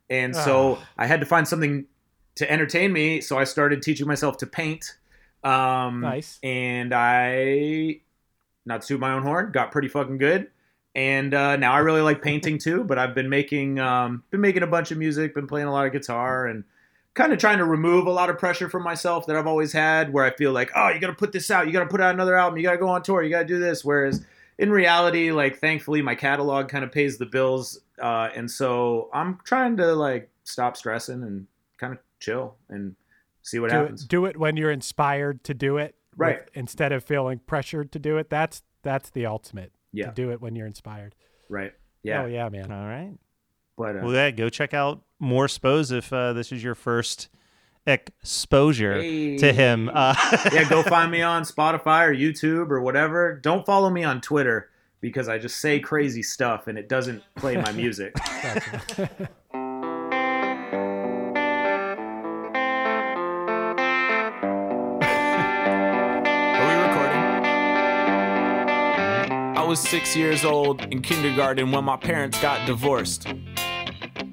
and 0.09 0.35
so 0.35 0.77
I 0.97 1.05
had 1.07 1.19
to 1.19 1.25
find 1.25 1.47
something 1.47 1.85
to 2.35 2.51
entertain 2.51 2.93
me. 2.93 3.19
So 3.21 3.37
I 3.37 3.43
started 3.45 3.81
teaching 3.81 4.07
myself 4.07 4.37
to 4.37 4.47
paint. 4.47 4.97
Um, 5.43 6.01
Nice. 6.01 6.39
And 6.43 6.93
I, 6.93 8.01
not 8.65 8.81
to 8.83 8.97
my 8.97 9.13
own 9.13 9.23
horn, 9.23 9.51
got 9.51 9.71
pretty 9.71 9.87
fucking 9.87 10.17
good. 10.17 10.47
And 10.95 11.33
uh, 11.33 11.57
now 11.57 11.73
I 11.73 11.79
really 11.79 12.01
like 12.01 12.21
painting 12.21 12.57
too. 12.57 12.83
But 12.83 12.97
I've 12.97 13.13
been 13.13 13.29
making 13.29 13.79
um, 13.79 14.23
been 14.31 14.41
making 14.41 14.63
a 14.63 14.67
bunch 14.67 14.91
of 14.91 14.97
music, 14.97 15.35
been 15.35 15.47
playing 15.47 15.67
a 15.67 15.71
lot 15.71 15.85
of 15.85 15.93
guitar, 15.93 16.47
and 16.47 16.63
kind 17.13 17.33
of 17.33 17.39
trying 17.39 17.57
to 17.57 17.65
remove 17.65 18.07
a 18.07 18.11
lot 18.11 18.29
of 18.29 18.37
pressure 18.37 18.69
from 18.69 18.83
myself 18.83 19.25
that 19.27 19.35
I've 19.35 19.47
always 19.47 19.71
had, 19.71 20.13
where 20.13 20.25
I 20.25 20.31
feel 20.31 20.51
like, 20.51 20.71
oh, 20.75 20.89
you 20.89 20.99
got 20.99 21.07
to 21.07 21.13
put 21.13 21.31
this 21.31 21.49
out, 21.49 21.65
you 21.65 21.73
got 21.73 21.79
to 21.79 21.89
put 21.89 22.01
out 22.01 22.13
another 22.13 22.35
album, 22.35 22.57
you 22.57 22.63
got 22.63 22.73
to 22.73 22.77
go 22.77 22.87
on 22.89 23.01
tour, 23.03 23.23
you 23.23 23.29
got 23.29 23.39
to 23.39 23.45
do 23.45 23.59
this. 23.59 23.83
Whereas 23.85 24.25
in 24.57 24.71
reality, 24.71 25.31
like 25.31 25.59
thankfully, 25.59 26.01
my 26.01 26.15
catalog 26.15 26.67
kind 26.67 26.83
of 26.83 26.91
pays 26.91 27.17
the 27.17 27.25
bills, 27.25 27.79
uh, 28.01 28.29
and 28.35 28.49
so 28.49 29.09
I'm 29.13 29.39
trying 29.43 29.77
to 29.77 29.93
like 29.93 30.29
stop 30.43 30.77
stressing 30.77 31.21
and 31.23 31.47
kind 31.77 31.93
of 31.93 31.99
chill 32.19 32.55
and 32.69 32.95
see 33.47 33.59
what 33.59 33.69
do 33.71 33.75
happens. 33.77 34.03
it, 34.03 34.07
do 34.09 34.25
it 34.25 34.37
when 34.37 34.57
you're 34.57 34.71
inspired 34.71 35.43
to 35.45 35.53
do 35.53 35.77
it 35.77 35.95
with- 36.15 36.27
Right. 36.27 36.39
instead 36.53 36.91
of 36.91 37.03
feeling 37.03 37.39
pressured 37.45 37.91
to 37.93 37.99
do 37.99 38.17
it 38.17 38.29
that's 38.29 38.63
that's 38.83 39.09
the 39.11 39.25
ultimate 39.25 39.71
Yeah. 39.91 40.07
to 40.07 40.11
do 40.13 40.31
it 40.31 40.41
when 40.41 40.55
you're 40.55 40.67
inspired 40.67 41.15
Right. 41.49 41.73
Yeah. 42.03 42.23
oh 42.23 42.25
yeah 42.27 42.49
man 42.49 42.71
All 42.71 42.85
right. 42.87 43.13
But 43.77 43.95
uh, 43.95 43.99
Well, 44.03 44.13
yeah, 44.13 44.31
go 44.31 44.49
check 44.49 44.73
out 44.73 45.03
more 45.19 45.47
Spose 45.47 45.91
if 45.91 46.11
uh, 46.11 46.33
this 46.33 46.51
is 46.51 46.63
your 46.63 46.73
first 46.75 47.29
exposure 47.85 48.99
to 49.01 49.53
him. 49.53 49.89
Uh, 49.93 50.15
yeah, 50.51 50.67
go 50.67 50.81
find 50.83 51.11
me 51.11 51.21
on 51.35 51.43
Spotify 51.43 52.07
or 52.07 52.13
YouTube 52.13 52.71
or 52.71 52.81
whatever. 52.81 53.39
Don't 53.41 53.65
follow 53.65 53.89
me 53.91 54.03
on 54.03 54.19
Twitter 54.19 54.69
because 54.99 55.29
I 55.29 55.37
just 55.37 55.57
say 55.59 55.79
crazy 55.79 56.23
stuff 56.23 56.65
and 56.67 56.77
it 56.77 56.89
doesn't 56.89 57.21
play 57.35 57.55
my 57.55 57.71
music. 57.83 58.15
Was 69.67 69.81
six 69.81 70.15
years 70.15 70.45
old 70.45 70.81
in 70.93 71.01
kindergarten 71.01 71.73
when 71.73 71.83
my 71.83 71.97
parents 71.97 72.41
got 72.41 72.65
divorced. 72.65 73.27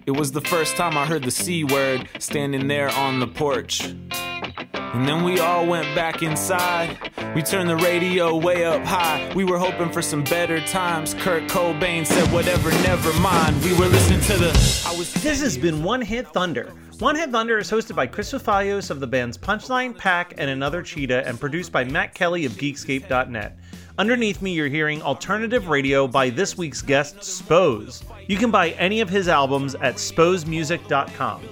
It 0.07 0.13
was 0.13 0.31
the 0.31 0.41
first 0.41 0.77
time 0.77 0.97
I 0.97 1.07
heard 1.07 1.25
the 1.25 1.33
C 1.33 1.65
word 1.65 2.09
standing 2.21 2.69
there 2.69 2.89
on 2.91 3.19
the 3.19 3.27
porch. 3.27 3.83
And 3.83 5.09
then 5.09 5.25
we 5.25 5.41
all 5.41 5.67
went 5.67 5.93
back 5.97 6.23
inside. 6.23 6.97
We 7.35 7.43
turned 7.43 7.69
the 7.69 7.77
radio 7.79 8.37
way 8.37 8.65
up 8.65 8.85
high. 8.85 9.33
We 9.35 9.43
were 9.43 9.59
hoping 9.59 9.91
for 9.91 10.03
some 10.03 10.23
better 10.23 10.61
times. 10.69 11.15
Kurt 11.15 11.49
Cobain 11.49 12.07
said, 12.07 12.33
whatever, 12.33 12.71
never 12.71 13.13
mind. 13.19 13.61
We 13.65 13.73
were 13.73 13.87
listening 13.87 14.21
to 14.21 14.37
the. 14.37 14.85
I 14.87 14.97
was 14.97 15.13
This 15.15 15.41
has 15.41 15.59
been 15.59 15.83
One 15.83 16.01
Hit 16.01 16.29
Thunder. 16.29 16.73
One 17.01 17.17
Hit 17.17 17.33
Thunder 17.33 17.59
is 17.59 17.69
hosted 17.69 17.97
by 17.97 18.07
Chris 18.07 18.33
Fafalios 18.33 18.89
of 18.89 19.01
the 19.01 19.09
bands 19.09 19.37
Punchline, 19.37 19.99
Pack, 19.99 20.35
and 20.39 20.49
Another 20.49 20.81
Cheetah, 20.81 21.27
and 21.27 21.41
produced 21.41 21.73
by 21.73 21.83
Matt 21.83 22.15
Kelly 22.15 22.45
of 22.45 22.53
Geekscape.net. 22.53 23.59
Underneath 23.97 24.43
me, 24.43 24.53
you're 24.53 24.67
hearing 24.67 25.01
alternative 25.03 25.69
radio 25.69 26.09
by 26.09 26.29
this 26.29 26.59
week's 26.59 26.83
guest, 26.83 27.23
Spose. 27.23 28.03
You 28.27 28.37
can 28.37 28.51
buy 28.51 28.71
any 28.71 29.01
of 29.01 29.09
his 29.09 29.29
albums 29.29 29.77
at 29.77 29.97
sposemusic.com. 29.97 31.43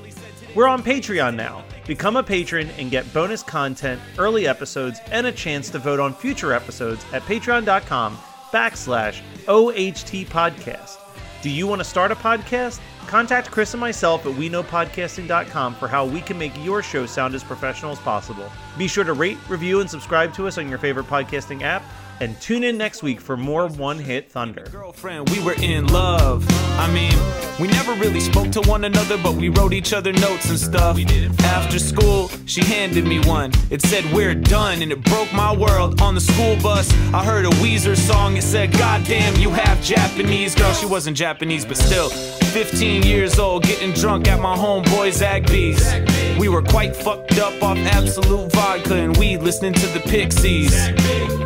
We're 0.57 0.67
on 0.67 0.83
Patreon 0.83 1.37
now. 1.37 1.65
Become 1.87 2.17
a 2.17 2.23
patron 2.23 2.69
and 2.79 2.91
get 2.91 3.11
bonus 3.15 3.45
content, 3.45 4.01
early 4.19 4.49
episodes, 4.49 4.99
and 5.13 5.29
a 5.29 5.33
chance 5.33 5.71
to 5.71 5.79
vote 5.79 6.01
on 6.01 6.13
future 6.15 6.53
episodes 6.53 7.05
at 7.13 7.23
patreon.com 7.23 8.17
backslash 8.51 9.21
OHT 9.47 10.27
podcast. 10.29 10.99
Do 11.43 11.51
you 11.51 11.69
want 11.69 11.81
to 11.81 11.85
start 11.85 12.11
a 12.11 12.17
podcast? 12.17 12.81
Contact 13.07 13.51
Chris 13.51 13.75
and 13.75 13.81
myself 13.81 14.27
at 14.27 14.33
WeKnowPodcasting.com 14.33 15.75
for 15.75 15.87
how 15.87 16.07
we 16.07 16.21
can 16.21 16.39
make 16.39 16.53
your 16.65 16.83
show 16.83 17.07
sound 17.07 17.35
as 17.35 17.45
professional 17.45 17.93
as 17.93 17.99
possible. 17.99 18.51
Be 18.79 18.89
sure 18.89 19.05
to 19.05 19.13
rate, 19.13 19.39
review, 19.49 19.81
and 19.81 19.91
subscribe 19.91 20.35
to 20.35 20.47
us 20.47 20.59
on 20.59 20.69
your 20.69 20.79
favorite 20.79 21.07
podcasting 21.07 21.63
app. 21.63 21.85
And 22.23 22.41
tune 22.41 22.63
in 22.63 22.79
next 22.79 23.03
week 23.03 23.21
for 23.21 23.37
more 23.37 23.67
One 23.67 23.99
Hit 23.99 24.31
Thunder. 24.31 24.65
girlfriend, 24.71 25.29
we 25.31 25.43
were 25.43 25.55
in 25.55 25.89
love. 25.89 26.47
I 26.79 26.89
mean, 26.95 27.13
we 27.61 27.67
never 27.67 27.95
really 27.95 28.21
spoke 28.21 28.53
to 28.53 28.61
one 28.61 28.85
another, 28.85 29.19
but 29.19 29.35
we 29.35 29.49
wrote 29.49 29.73
each 29.73 29.93
other 29.93 30.13
notes 30.13 30.49
and 30.49 30.57
stuff. 30.57 30.97
After 31.41 31.81
school, 31.81 32.31
she 32.47 32.63
handed 32.63 33.09
me 33.09 33.19
one. 33.27 33.51
It 33.71 33.83
said, 33.83 34.05
We're 34.13 34.37
done, 34.37 34.83
and 34.83 34.93
it 34.93 35.03
broke 35.03 35.33
my 35.33 35.53
world. 35.53 36.01
On 36.01 36.15
the 36.15 36.21
school 36.21 36.55
bus, 36.63 36.93
I 37.13 37.25
heard 37.25 37.45
a 37.45 37.51
Weezer 37.59 37.97
song. 37.97 38.37
It 38.37 38.45
said, 38.45 38.71
God 38.71 39.05
damn, 39.05 39.35
you 39.41 39.51
have 39.51 39.83
Japanese. 39.83 40.55
Girl, 40.55 40.73
she 40.75 40.87
wasn't 40.87 41.17
Japanese, 41.17 41.65
but 41.65 41.77
still. 41.77 42.09
15 42.09 43.03
years 43.03 43.41
old, 43.41 43.65
getting 43.65 43.93
drunk 43.95 44.29
at 44.29 44.41
my 44.41 44.57
homeboy 44.57 45.11
Zach 45.11 45.45
B's. 45.49 45.93
We 46.39 46.49
were 46.49 46.63
quite 46.63 46.95
fucked 46.95 47.41
up 47.41 47.61
off 47.61 47.79
Absolut 47.79 48.53
vodka 48.53 48.95
and 48.95 49.17
weed, 49.17 49.39
listening 49.39 49.73
to 49.73 49.87
the 49.89 50.01
Pixies. 50.07 51.42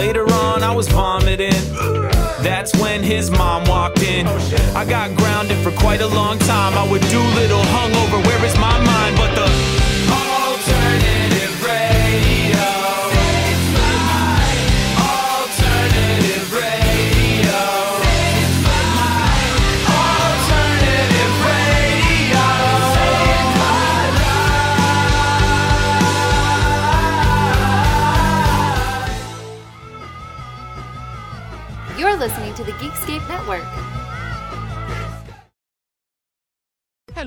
Later 0.00 0.24
on, 0.32 0.62
I 0.62 0.74
was 0.74 0.88
vomiting. 0.88 1.52
That's 2.40 2.74
when 2.80 3.02
his 3.02 3.30
mom 3.30 3.64
walked 3.68 4.02
in. 4.02 4.26
I 4.74 4.86
got 4.86 5.14
grounded 5.14 5.58
for 5.58 5.72
quite 5.72 6.00
a 6.00 6.06
long 6.06 6.38
time. 6.38 6.72
I 6.72 6.90
would 6.90 7.02
do 7.02 7.20
little 7.36 7.60
hungover. 7.60 8.26
Where 8.26 8.42
is 8.42 8.56
my 8.56 8.80
mind? 8.82 9.16
But 9.18 9.34
the 9.34 9.79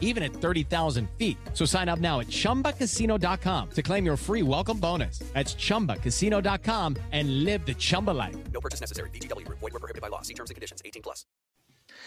even 0.00 0.24
at 0.24 0.32
30,000 0.32 1.08
feet. 1.18 1.36
So 1.54 1.64
sign 1.64 1.88
up 1.88 2.00
now 2.00 2.18
at 2.18 2.26
ChumbaCasino.com 2.26 3.70
to 3.70 3.82
claim 3.82 4.04
your 4.04 4.16
free 4.16 4.42
welcome 4.42 4.78
bonus. 4.78 5.20
That's 5.34 5.54
ChumbaCasino.com 5.54 6.96
and 7.12 7.44
live 7.44 7.64
the 7.64 7.74
Chumba 7.74 8.10
life. 8.10 8.36
No 8.52 8.60
purchase 8.60 8.80
necessary. 8.80 9.10
VGW 9.10 9.46
Group. 9.46 9.60
Void 9.60 9.74
were 9.74 9.78
prohibited 9.78 10.02
by 10.02 10.08
law. 10.08 10.22
See 10.22 10.34
terms 10.34 10.50
and 10.50 10.56
conditions. 10.56 10.82
18 10.84 11.02
plus. 11.02 11.24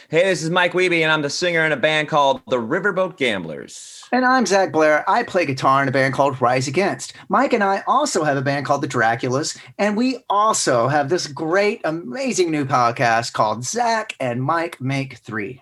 Hey, 0.10 0.24
this 0.24 0.44
is 0.44 0.50
Mike 0.50 0.74
Wiebe, 0.74 1.02
and 1.02 1.12
I'm 1.12 1.22
the 1.22 1.30
singer 1.30 1.66
in 1.66 1.72
a 1.72 1.78
band 1.78 2.08
called 2.08 2.42
the 2.50 2.58
Riverboat 2.58 3.18
Gamblers. 3.18 4.04
And 4.12 4.26
I'm 4.26 4.46
Zach 4.46 4.72
Blair. 4.72 5.10
I 5.10 5.24
play 5.24 5.46
guitar 5.46 5.82
in 5.82 5.88
a 5.88 5.92
band 5.92 6.14
called 6.14 6.42
Rise 6.42 6.68
Against. 6.68 7.14
Mike 7.30 7.54
and 7.54 7.64
I 7.64 7.84
also 7.88 8.24
have 8.24 8.38
a 8.38 8.42
band 8.42 8.66
called 8.66 8.82
the 8.82 8.88
Draculas, 8.88 9.58
and 9.78 9.96
we 9.96 10.24
also 10.30 10.88
have 10.88 11.10
this 11.10 11.28
great, 11.28 11.82
amazing 11.84 12.52
new 12.52 12.66
podcast 12.66 13.34
called 13.34 13.64
Zach 13.64 14.14
and 14.20 14.44
Mike 14.44 14.82
Make 14.82 15.18
Three. 15.18 15.62